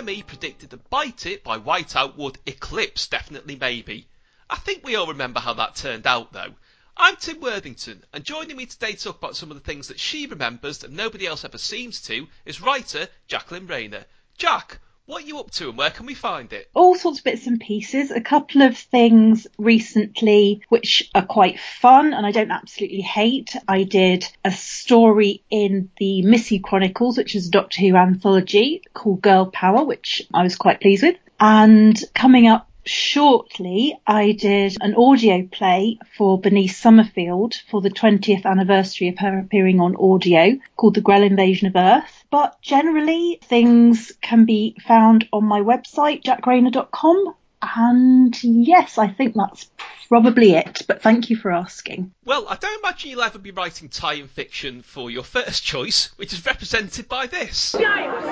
NME 0.00 0.26
predicted 0.26 0.70
that 0.70 0.88
Bite 0.88 1.26
It 1.26 1.44
by 1.44 1.58
Whiteout 1.58 2.16
would 2.16 2.38
eclipse 2.46 3.06
Definitely 3.06 3.56
Maybe. 3.56 4.08
I 4.48 4.56
think 4.56 4.82
we 4.82 4.96
all 4.96 5.08
remember 5.08 5.40
how 5.40 5.52
that 5.52 5.76
turned 5.76 6.06
out 6.06 6.32
though. 6.32 6.54
I'm 6.96 7.16
Tim 7.16 7.38
Worthington, 7.38 8.02
and 8.10 8.24
joining 8.24 8.56
me 8.56 8.64
today 8.64 8.92
to 8.92 9.04
talk 9.04 9.18
about 9.18 9.36
some 9.36 9.50
of 9.50 9.58
the 9.58 9.62
things 9.62 9.88
that 9.88 10.00
she 10.00 10.26
remembers 10.26 10.78
that 10.78 10.90
nobody 10.90 11.26
else 11.26 11.44
ever 11.44 11.58
seems 11.58 12.00
to 12.04 12.28
is 12.46 12.62
writer 12.62 13.08
Jacqueline 13.28 13.66
Rayner. 13.66 14.06
Jack, 14.38 14.78
what 15.10 15.24
are 15.24 15.26
you 15.26 15.40
up 15.40 15.50
to 15.50 15.68
and 15.68 15.76
where 15.76 15.90
can 15.90 16.06
we 16.06 16.14
find 16.14 16.52
it? 16.52 16.70
All 16.72 16.94
sorts 16.94 17.18
of 17.18 17.24
bits 17.24 17.48
and 17.48 17.58
pieces. 17.58 18.12
A 18.12 18.20
couple 18.20 18.62
of 18.62 18.78
things 18.78 19.48
recently 19.58 20.62
which 20.68 21.10
are 21.16 21.26
quite 21.26 21.58
fun 21.58 22.14
and 22.14 22.24
I 22.24 22.30
don't 22.30 22.52
absolutely 22.52 23.00
hate. 23.00 23.56
I 23.66 23.82
did 23.82 24.24
a 24.44 24.52
story 24.52 25.42
in 25.50 25.90
the 25.98 26.22
Missy 26.22 26.60
Chronicles, 26.60 27.18
which 27.18 27.34
is 27.34 27.48
a 27.48 27.50
Doctor 27.50 27.80
Who 27.80 27.96
anthology 27.96 28.82
called 28.94 29.20
Girl 29.20 29.46
Power, 29.46 29.84
which 29.84 30.22
I 30.32 30.44
was 30.44 30.54
quite 30.54 30.80
pleased 30.80 31.02
with. 31.02 31.16
And 31.40 32.00
coming 32.14 32.46
up 32.46 32.69
shortly, 32.84 33.98
I 34.06 34.32
did 34.32 34.76
an 34.80 34.94
audio 34.96 35.46
play 35.50 35.98
for 36.16 36.40
Bernice 36.40 36.76
Summerfield 36.76 37.54
for 37.70 37.80
the 37.80 37.90
20th 37.90 38.44
anniversary 38.44 39.08
of 39.08 39.18
her 39.18 39.38
appearing 39.38 39.80
on 39.80 39.96
audio 39.96 40.58
called 40.76 40.94
The 40.94 41.00
Grel 41.00 41.22
Invasion 41.22 41.66
of 41.68 41.76
Earth. 41.76 42.24
But 42.30 42.60
generally, 42.62 43.38
things 43.42 44.12
can 44.20 44.44
be 44.44 44.76
found 44.86 45.28
on 45.32 45.44
my 45.44 45.60
website, 45.60 46.22
jackrainer.com. 46.22 47.34
And 47.62 48.42
yes, 48.42 48.96
I 48.96 49.08
think 49.08 49.34
that's 49.34 49.70
probably 50.08 50.52
it, 50.52 50.82
but 50.88 51.02
thank 51.02 51.28
you 51.28 51.36
for 51.36 51.52
asking. 51.52 52.10
Well, 52.24 52.46
I 52.48 52.56
don't 52.56 52.82
imagine 52.82 53.10
you'll 53.10 53.22
ever 53.22 53.38
be 53.38 53.50
writing 53.50 53.88
tie-in 53.88 54.28
fiction 54.28 54.82
for 54.82 55.10
your 55.10 55.22
first 55.22 55.62
choice, 55.62 56.10
which 56.16 56.32
is 56.32 56.44
represented 56.46 57.08
by 57.08 57.26
this. 57.26 57.72
James! 57.72 58.24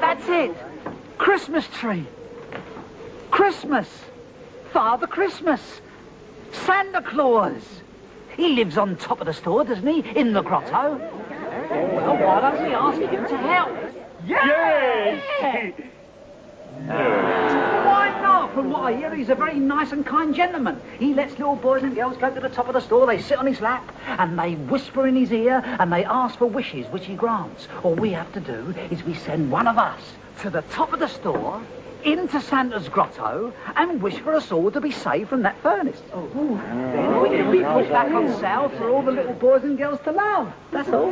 That's 0.00 0.28
it! 0.28 0.54
Christmas 1.18 1.66
tree! 1.68 2.06
Christmas! 3.30 3.88
Father 4.72 5.06
Christmas! 5.06 5.80
Santa 6.52 7.02
Claus! 7.02 7.62
He 8.36 8.50
lives 8.50 8.78
on 8.78 8.96
top 8.96 9.20
of 9.20 9.26
the 9.26 9.34
store, 9.34 9.64
doesn't 9.64 9.86
he? 9.86 10.00
In 10.18 10.32
the 10.32 10.42
grotto. 10.42 10.96
Well, 10.96 12.16
why 12.16 12.40
don't 12.40 12.62
we 12.62 12.74
ask 12.74 13.00
him 13.00 13.26
to 13.26 13.36
help? 13.36 13.76
Yes! 14.26 15.22
Why 16.86 18.20
not? 18.22 18.54
From 18.54 18.70
what 18.70 18.82
I 18.82 18.96
hear, 18.96 19.14
he's 19.14 19.28
a 19.28 19.34
very 19.34 19.58
nice 19.58 19.92
and 19.92 20.04
kind 20.04 20.34
gentleman. 20.34 20.80
He 20.98 21.14
lets 21.14 21.32
little 21.38 21.56
boys 21.56 21.82
and 21.82 21.94
girls 21.94 22.16
go 22.16 22.32
to 22.32 22.40
the 22.40 22.48
top 22.48 22.68
of 22.68 22.74
the 22.74 22.80
store, 22.80 23.06
they 23.06 23.20
sit 23.20 23.38
on 23.38 23.46
his 23.46 23.60
lap, 23.60 23.92
and 24.06 24.38
they 24.38 24.54
whisper 24.54 25.06
in 25.06 25.16
his 25.16 25.32
ear, 25.32 25.62
and 25.64 25.92
they 25.92 26.04
ask 26.04 26.38
for 26.38 26.46
wishes, 26.46 26.86
which 26.88 27.06
he 27.06 27.14
grants. 27.14 27.68
All 27.82 27.94
we 27.94 28.10
have 28.12 28.32
to 28.32 28.40
do 28.40 28.74
is 28.90 29.04
we 29.04 29.14
send 29.14 29.50
one 29.50 29.66
of 29.66 29.78
us 29.78 30.00
to 30.40 30.50
the 30.50 30.62
top 30.62 30.92
of 30.92 30.98
the 31.00 31.08
store, 31.08 31.62
into 32.04 32.40
Santa's 32.40 32.88
grotto, 32.88 33.52
and 33.76 34.02
wish 34.02 34.18
for 34.18 34.34
us 34.34 34.50
all 34.52 34.70
to 34.70 34.80
be 34.80 34.90
saved 34.90 35.28
from 35.28 35.42
that 35.42 35.60
furnace. 35.62 36.00
Then 36.12 37.22
we 37.22 37.28
can 37.28 37.50
be 37.50 37.58
put 37.58 37.88
back 37.90 38.10
on 38.12 38.28
sale 38.40 38.68
for 38.70 38.90
all 38.90 39.02
the 39.02 39.12
little 39.12 39.34
boys 39.34 39.62
and 39.62 39.76
girls 39.78 40.00
to 40.04 40.12
love. 40.12 40.52
That's 40.70 40.88
all. 40.88 41.10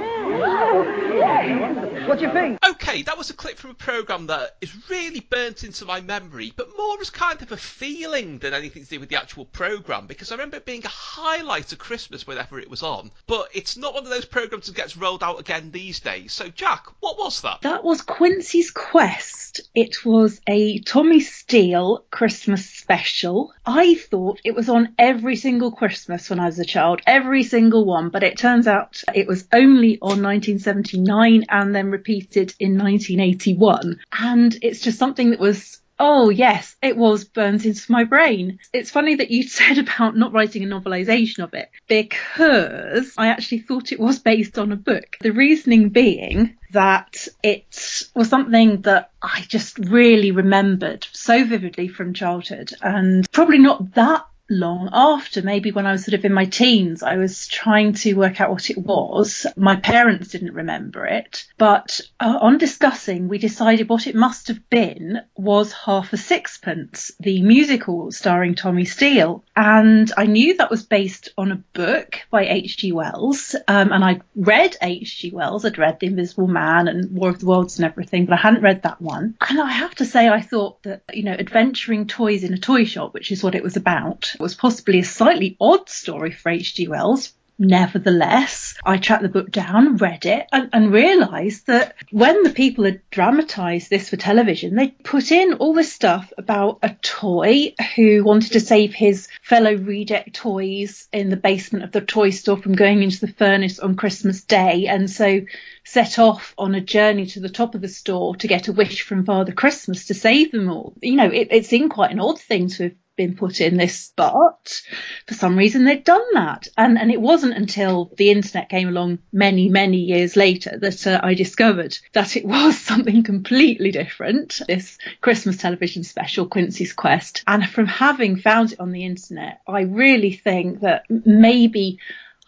What 2.09 2.21
do 2.21 2.25
you 2.25 2.33
think? 2.33 2.59
Okay, 2.67 3.03
that 3.03 3.19
was 3.19 3.29
a 3.29 3.35
clip 3.35 3.59
from 3.59 3.73
a 3.73 3.75
programme 3.75 4.29
that 4.29 4.57
is 4.63 4.89
really 4.89 5.21
burnt 5.21 5.63
into 5.63 5.85
my 5.85 6.01
memory, 6.01 6.55
but 6.57 6.71
more 6.79 6.99
as 7.03 7.11
kind 7.11 7.43
of 7.43 7.53
a 7.53 7.57
feeling 7.59 8.39
than 8.39 8.55
anything 8.55 8.85
to 8.85 8.89
do 8.89 9.01
with 9.01 9.11
the 9.11 9.21
actual 9.21 9.45
programme, 9.45 10.07
because 10.07 10.33
I 10.33 10.37
remember 10.37 10.57
it 10.57 10.65
being 10.65 10.87
a 10.87 10.89
highlight 10.89 11.71
of 11.71 11.79
Christmas 11.79 12.27
whenever 12.27 12.59
it 12.59 12.71
was 12.71 12.83
on, 12.83 13.11
but 13.27 13.51
it's 13.53 13.77
not 13.77 13.93
one 13.93 14.05
of 14.05 14.11
those 14.11 14.25
programmes 14.25 14.69
that 14.69 14.75
gets 14.75 14.97
rolled 14.97 15.23
out 15.23 15.39
again 15.39 15.71
these 15.71 16.01
days. 16.01 16.33
So, 16.33 16.49
Jack, 16.49 16.87
what 17.01 17.19
was 17.19 17.43
that? 17.43 17.61
That 17.61 17.85
was 17.85 18.01
Quincy's 18.01 18.71
Quest. 18.71 19.61
It 19.75 20.07
was 20.07 20.41
a 20.47 20.79
Tommy 20.79 21.21
Steele 21.21 22.07
Christmas 22.11 22.65
special. 22.71 23.53
I 23.67 23.97
thought 23.97 24.41
it 24.45 24.55
was 24.55 24.71
on 24.71 24.95
every 24.99 25.37
single 25.37 25.73
Christmas 25.73 26.31
when 26.31 26.41
I 26.41 26.47
was 26.47 26.59
a 26.59 26.65
child, 26.65 27.03
every 27.07 27.43
single 27.43 27.85
one, 27.85 28.09
but 28.09 28.23
it 28.23 28.39
turns 28.39 28.67
out 28.67 29.03
it 29.15 29.27
was 29.27 29.47
only 29.53 29.99
on 30.01 30.23
1979 30.23 31.45
and 31.51 31.75
then 31.75 31.98
repeated 31.99 32.55
in 32.59 32.79
1981. 32.79 34.01
And 34.19 34.57
it's 34.63 34.81
just 34.81 34.99
something 34.99 35.31
that 35.31 35.41
was 35.41 35.81
Oh 36.01 36.31
yes, 36.31 36.77
it 36.81 36.97
was 36.97 37.25
burnt 37.25 37.67
into 37.67 37.91
my 37.91 38.05
brain. 38.05 38.61
It's 38.73 38.91
funny 38.91 39.17
that 39.17 39.33
you 39.33 39.43
said 39.49 39.79
about 39.79 40.17
not 40.17 40.33
writing 40.33 40.63
a 40.63 40.67
novelization 40.67 41.43
of 41.43 41.55
it 41.55 41.71
because 41.89 43.15
I 43.19 43.29
actually 43.29 43.61
thought 43.61 43.93
it 43.93 43.99
was 43.99 44.21
based 44.21 44.59
on 44.59 44.71
a 44.71 44.77
book. 44.77 45.17
The 45.21 45.33
reasoning 45.33 45.89
being 45.89 46.57
that 46.71 47.27
it 47.43 48.09
was 48.15 48.29
something 48.29 48.83
that 48.83 49.11
I 49.21 49.45
just 49.49 49.79
really 49.79 50.31
remembered 50.31 51.07
so 51.13 51.45
vividly 51.45 51.89
from 51.89 52.15
childhood 52.15 52.71
and 52.81 53.27
probably 53.33 53.59
not 53.59 53.95
that 53.95 54.25
long 54.51 54.89
after, 54.93 55.43
maybe 55.43 55.73
when 55.73 55.87
I 55.87 55.93
was 55.93 56.05
sort 56.05 56.15
of 56.15 56.25
in 56.25 56.33
my 56.33 56.47
teens, 56.47 57.03
I 57.03 57.17
was 57.17 57.47
trying 57.47 57.93
to 57.95 58.15
work 58.15 58.41
out 58.41 58.51
what 58.51 58.71
it 58.71 58.79
was. 58.79 59.47
My 59.57 59.77
parents 59.77 60.29
didn't 60.29 60.55
remember 60.55 61.07
it, 61.07 61.47
but 61.59 62.01
uh, 62.21 62.39
on 62.41 62.59
discussing, 62.59 63.29
we 63.29 63.39
decided 63.39 63.89
what 63.89 64.07
it 64.07 64.15
must 64.15 64.49
have 64.49 64.69
been 64.71 65.21
was 65.37 65.73
Half 65.73 66.13
a 66.13 66.17
Sixpence, 66.17 67.13
the 67.21 67.43
musical 67.43 68.11
starring 68.11 68.55
Tommy 68.55 68.85
Steele. 68.85 69.45
And 69.55 70.11
I 70.17 70.27
knew 70.27 70.57
that 70.57 70.71
was 70.71 70.85
based 70.85 71.31
on 71.37 71.53
a 71.53 71.63
book 71.75 72.21
by 72.31 72.47
H.G. 72.47 72.93
Wells, 72.93 73.55
um, 73.67 73.93
and 73.93 74.05
I'd 74.05 74.23
read 74.35 74.77
H.G. 74.81 75.33
Wells. 75.33 75.65
I'd 75.65 75.79
read 75.79 76.01
The 76.01 76.07
Invisible 76.07 76.47
Man 76.47 76.89
and 76.89 77.11
War 77.11 77.31
of 77.31 77.41
the 77.41 77.47
Worlds 77.47 77.79
and 77.79 77.85
everything, 77.85 78.27
but 78.27 78.35
I 78.35 78.43
hadn't 78.43 78.63
read 78.63 78.83
that 78.83 79.01
one. 79.01 79.37
And 79.49 79.61
I 79.61 79.71
have 79.71 79.95
to 79.97 80.05
say, 80.05 80.29
I 80.29 80.41
thought 80.41 80.83
that, 80.85 81.03
you 81.13 81.25
know, 81.25 81.33
adventuring 81.33 82.07
toys 82.07 82.45
in 82.45 82.55
a 82.55 82.59
toy 82.59 82.85
shop, 82.85 83.15
which 83.15 83.33
is 83.33 83.43
what 83.43 83.55
it 83.55 83.63
was 83.63 83.77
about, 83.77 84.35
was 84.39 84.55
possibly 84.55 85.01
a 85.01 85.05
slightly 85.05 85.57
odd 85.61 85.89
story 85.89 86.33
for 86.33 86.51
H.G. 86.51 86.89
Wells. 86.89 87.33
Nevertheless, 87.61 88.75
I 88.87 88.99
tracked 88.99 89.25
the 89.25 89.29
book 89.29 89.51
down, 89.51 89.97
read 89.97 90.27
it, 90.27 90.47
and, 90.53 90.71
and 90.73 90.93
realised 90.93 91.67
that 91.67 91.97
when 92.13 92.45
the 92.45 92.51
people 92.51 92.85
had 92.85 93.01
dramatised 93.11 93.91
this 93.91 94.09
for 94.09 94.17
television, 94.17 94.77
they 94.77 94.89
put 94.89 95.33
in 95.33 95.55
all 95.55 95.75
this 95.75 95.93
stuff 95.93 96.33
about 96.39 96.79
a 96.85 96.95
toy 97.03 97.75
who 97.97 98.23
wanted 98.23 98.53
to 98.53 98.61
save 98.61 98.95
his 98.95 99.27
fellow 99.43 99.77
Redec 99.77 100.33
toys 100.35 101.09
in 101.13 101.31
the 101.31 101.37
basement 101.37 101.85
of 101.85 101.91
the 101.91 102.01
toy 102.01 102.31
store 102.31 102.59
from 102.59 102.77
going 102.77 103.03
into 103.03 103.27
the 103.27 103.33
furnace 103.33 103.81
on 103.81 103.97
Christmas 103.97 104.45
Day, 104.45 104.87
and 104.87 105.11
so 105.11 105.41
set 105.85 106.21
off 106.21 106.55
on 106.57 106.77
a 106.77 106.81
journey 106.81 107.27
to 107.27 107.41
the 107.41 107.49
top 107.49 107.75
of 107.75 107.81
the 107.81 107.89
store 107.89 108.37
to 108.37 108.47
get 108.47 108.69
a 108.69 108.73
wish 108.73 109.03
from 109.03 109.25
Father 109.25 109.53
Christmas 109.53 110.07
to 110.07 110.15
save 110.15 110.53
them 110.53 110.71
all. 110.71 110.95
You 111.03 111.17
know, 111.17 111.29
it, 111.29 111.49
it 111.51 111.67
seemed 111.67 111.91
quite 111.91 112.13
an 112.13 112.21
odd 112.21 112.39
thing 112.39 112.69
to 112.69 112.85
have 112.85 112.95
been 113.19 113.37
put 113.37 113.61
in 113.61 113.77
this, 113.77 113.99
spot. 113.99 114.81
for 115.27 115.35
some 115.35 115.59
reason 115.59 115.85
they'd 115.85 116.05
done 116.05 116.25
that. 116.33 116.69
And, 116.79 116.97
and 116.97 117.11
it 117.11 117.21
wasn't 117.21 117.55
until 117.55 118.11
the 118.17 118.31
internet 118.31 118.71
came 118.71 118.89
along 118.89 119.19
many, 119.33 119.69
many 119.69 119.99
years 119.99 120.37
later 120.37 120.79
that 120.79 121.07
uh, 121.07 121.21
I 121.23 121.35
discovered 121.35 121.99
that 122.15 122.37
it 122.37 122.47
was 122.47 122.79
something 122.91 123.23
completely 123.23 123.91
different, 123.91 124.63
this 124.67 124.97
Christmas 125.21 125.59
television 125.59 126.05
special, 126.05 126.47
Quincy's 126.47 126.95
Quest. 126.95 127.43
And 127.47 127.69
from 127.69 127.87
having 127.87 128.37
found 128.39 128.73
it 128.73 128.81
on 128.81 128.93
the 128.93 129.05
internet, 129.05 129.61
I 129.67 129.83
really 129.83 130.33
think 130.33 130.81
that 130.81 131.05
maybe 131.11 131.99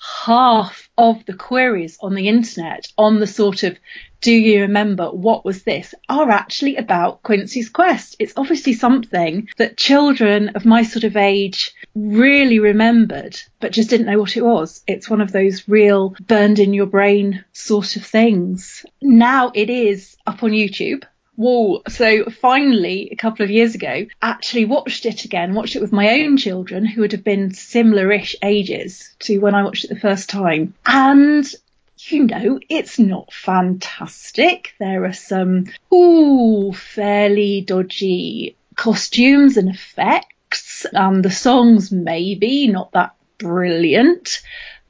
half 0.01 0.89
of 0.97 1.25
the 1.27 1.35
queries 1.35 1.99
on 2.01 2.15
the 2.15 2.29
internet 2.29 2.87
on 2.97 3.21
the 3.21 3.27
sort 3.27 3.63
of 3.63 3.79
do 4.21 4.33
you 4.33 4.63
remember 4.63 5.11
what 5.11 5.45
was 5.45 5.63
this 5.63 5.95
are 6.09 6.31
actually 6.31 6.77
about 6.77 7.23
Quincy's 7.23 7.71
Quest. 7.71 8.17
It's 8.19 8.35
obviously 8.37 8.75
something 8.75 9.49
that 9.57 9.79
children 9.79 10.51
of 10.51 10.67
my 10.67 10.83
sort 10.83 11.05
of 11.05 11.17
age 11.17 11.75
really 11.95 12.59
remembered, 12.59 13.41
but 13.61 13.73
just 13.73 13.89
didn't 13.89 14.07
know 14.07 14.19
what 14.19 14.37
it 14.37 14.45
was. 14.45 14.83
It's 14.87 15.09
one 15.09 15.23
of 15.23 15.33
those 15.33 15.69
real 15.69 16.15
burned 16.21 16.59
in 16.59 16.75
your 16.75 16.87
brain 16.87 17.45
sort 17.53 17.97
of 17.97 18.05
things. 18.05 18.85
Now 19.01 19.53
it 19.55 19.71
is 19.71 20.17
up 20.27 20.43
on 20.43 20.51
YouTube. 20.51 21.05
Whoa. 21.37 21.83
So 21.89 22.27
finally, 22.31 23.09
a 23.13 23.17
couple 23.17 23.45
of 23.45 23.51
years 23.51 23.75
ago, 23.75 24.07
actually 24.21 24.67
watched 24.67 25.07
it 25.07 25.25
again, 25.25 25.55
watched 25.55 25.77
it 25.77 25.81
with 25.81 25.93
my 25.93 26.21
own 26.21 26.37
children 26.37 26.85
who 26.85 27.01
would 27.01 27.13
have 27.13 27.25
been 27.25 27.55
similar-ish 27.55 28.37
ages 28.43 29.15
to 29.21 29.39
when 29.39 29.55
I 29.55 29.63
watched 29.63 29.85
it 29.85 29.89
the 29.89 29.99
first 29.99 30.29
time. 30.29 30.75
And 30.85 31.51
you 32.09 32.27
know, 32.27 32.59
it's 32.69 32.99
not 32.99 33.33
fantastic. 33.33 34.75
There 34.79 35.05
are 35.05 35.13
some, 35.13 35.67
ooh, 35.93 36.73
fairly 36.73 37.61
dodgy 37.61 38.57
costumes 38.75 39.57
and 39.57 39.69
effects. 39.69 40.87
Um, 40.95 41.23
the 41.23 41.31
songs 41.31 41.93
maybe 41.93 42.67
not 42.69 42.93
that 42.93 43.15
brilliant, 43.39 44.41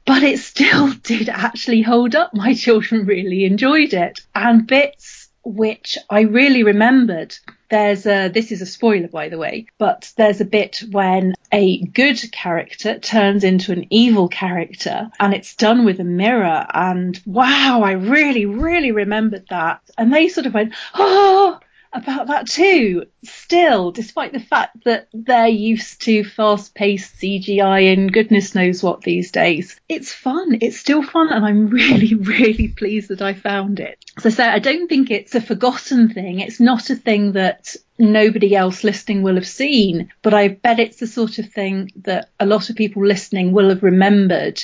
but 0.05 0.23
it 0.23 0.39
still 0.39 0.93
did 1.03 1.29
actually 1.29 1.81
hold 1.81 2.15
up. 2.15 2.33
My 2.33 2.53
children 2.53 3.05
really 3.05 3.45
enjoyed 3.45 3.93
it. 3.93 4.21
And 4.33 4.65
bits 4.65 5.29
which 5.43 5.97
I 6.09 6.21
really 6.21 6.63
remembered 6.63 7.35
there's 7.69 8.05
a, 8.05 8.27
this 8.27 8.51
is 8.51 8.61
a 8.61 8.65
spoiler 8.65 9.07
by 9.07 9.29
the 9.29 9.37
way, 9.37 9.67
but 9.77 10.11
there's 10.17 10.41
a 10.41 10.45
bit 10.45 10.83
when 10.91 11.33
a 11.51 11.81
good 11.81 12.21
character 12.31 12.99
turns 12.99 13.43
into 13.43 13.71
an 13.71 13.87
evil 13.89 14.27
character 14.27 15.09
and 15.19 15.33
it's 15.33 15.55
done 15.55 15.85
with 15.85 15.99
a 15.99 16.03
mirror 16.03 16.65
and 16.73 17.19
wow, 17.25 17.81
I 17.83 17.93
really, 17.93 18.45
really 18.45 18.91
remembered 18.91 19.45
that. 19.49 19.81
And 19.97 20.13
they 20.13 20.27
sort 20.27 20.45
of 20.45 20.53
went, 20.53 20.73
oh, 20.93 21.59
about 21.93 22.27
that 22.27 22.47
too. 22.47 23.05
Still, 23.23 23.91
despite 23.91 24.33
the 24.33 24.39
fact 24.39 24.83
that 24.85 25.07
they're 25.13 25.47
used 25.47 26.01
to 26.03 26.23
fast 26.23 26.73
paced 26.73 27.17
CGI 27.17 27.93
and 27.93 28.11
goodness 28.11 28.55
knows 28.55 28.81
what 28.81 29.01
these 29.01 29.31
days, 29.31 29.79
it's 29.89 30.11
fun. 30.11 30.57
It's 30.61 30.79
still 30.79 31.03
fun 31.03 31.29
and 31.29 31.45
I'm 31.45 31.67
really, 31.69 32.15
really 32.15 32.69
pleased 32.69 33.09
that 33.09 33.21
I 33.21 33.33
found 33.33 33.79
it. 33.79 34.03
So, 34.19 34.29
I 34.43 34.55
I 34.55 34.59
don't 34.59 34.87
think 34.87 35.11
it's 35.11 35.35
a 35.35 35.41
forgotten 35.41 36.09
thing. 36.09 36.39
It's 36.39 36.59
not 36.59 36.89
a 36.89 36.95
thing 36.95 37.33
that 37.33 37.75
nobody 37.97 38.55
else 38.55 38.83
listening 38.83 39.21
will 39.21 39.35
have 39.35 39.47
seen, 39.47 40.11
but 40.21 40.33
I 40.33 40.49
bet 40.49 40.79
it's 40.79 40.97
the 40.97 41.07
sort 41.07 41.39
of 41.39 41.49
thing 41.49 41.91
that 42.03 42.29
a 42.39 42.45
lot 42.45 42.69
of 42.69 42.75
people 42.75 43.05
listening 43.05 43.51
will 43.51 43.69
have 43.69 43.83
remembered 43.83 44.61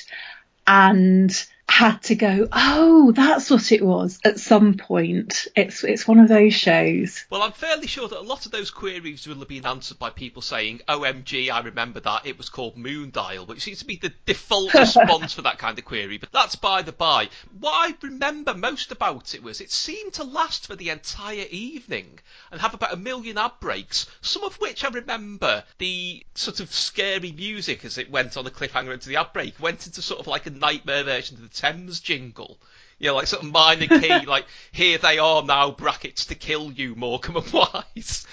and 0.65 1.31
had 1.77 2.01
to 2.01 2.15
go, 2.15 2.47
oh, 2.51 3.11
that's 3.11 3.51
what 3.51 3.71
it 3.71 3.85
was 3.85 4.19
at 4.25 4.39
some 4.39 4.73
point. 4.73 5.45
It's 5.55 5.83
it's 5.83 6.07
one 6.07 6.19
of 6.19 6.27
those 6.27 6.55
shows. 6.55 7.23
Well, 7.29 7.43
I'm 7.43 7.51
fairly 7.51 7.85
sure 7.85 8.07
that 8.07 8.19
a 8.19 8.21
lot 8.21 8.47
of 8.47 8.51
those 8.51 8.71
queries 8.71 9.27
will 9.27 9.35
have 9.35 9.47
been 9.47 9.67
answered 9.67 9.99
by 9.99 10.09
people 10.09 10.41
saying, 10.41 10.81
OMG, 10.89 11.51
I 11.51 11.59
remember 11.59 11.99
that, 11.99 12.25
it 12.25 12.35
was 12.35 12.49
called 12.49 12.77
Moondial, 12.77 13.47
which 13.47 13.61
seems 13.61 13.77
to 13.79 13.85
be 13.85 13.97
the 13.97 14.11
default 14.25 14.73
response 14.73 15.33
for 15.33 15.43
that 15.43 15.59
kind 15.59 15.77
of 15.77 15.85
query, 15.85 16.17
but 16.17 16.31
that's 16.31 16.55
by 16.55 16.81
the 16.81 16.91
by. 16.91 17.29
What 17.59 17.73
I 17.73 17.93
remember 18.01 18.55
most 18.55 18.91
about 18.91 19.35
it 19.35 19.43
was 19.43 19.61
it 19.61 19.69
seemed 19.69 20.13
to 20.13 20.23
last 20.23 20.65
for 20.65 20.75
the 20.75 20.89
entire 20.89 21.45
evening 21.51 22.17
and 22.51 22.59
have 22.59 22.73
about 22.73 22.93
a 22.93 22.97
million 22.97 23.37
ad 23.37 23.51
breaks, 23.59 24.07
some 24.21 24.43
of 24.43 24.55
which 24.55 24.83
I 24.83 24.89
remember 24.89 25.63
the 25.77 26.25
sort 26.33 26.59
of 26.59 26.73
scary 26.73 27.33
music 27.33 27.85
as 27.85 27.99
it 27.99 28.09
went 28.09 28.35
on 28.35 28.45
the 28.45 28.51
cliffhanger 28.51 28.93
into 28.93 29.09
the 29.09 29.17
ad 29.17 29.31
break 29.31 29.59
went 29.59 29.85
into 29.85 30.01
sort 30.01 30.19
of 30.19 30.25
like 30.25 30.47
a 30.47 30.49
nightmare 30.49 31.03
version 31.03 31.37
of 31.37 31.43
the 31.43 31.49
Thames 31.71 31.99
jingle. 31.99 32.59
You 32.99 33.07
know, 33.07 33.15
like 33.15 33.27
sort 33.27 33.43
of 33.43 33.51
minor 33.51 33.87
key, 33.87 34.25
like 34.25 34.45
here 34.71 34.97
they 34.97 35.19
are 35.19 35.43
now, 35.43 35.71
brackets 35.71 36.25
to 36.27 36.35
kill 36.35 36.71
you, 36.71 36.95
Morecambe 36.95 37.37
and 37.37 37.53
Wise. 37.53 38.25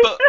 But 0.00 0.20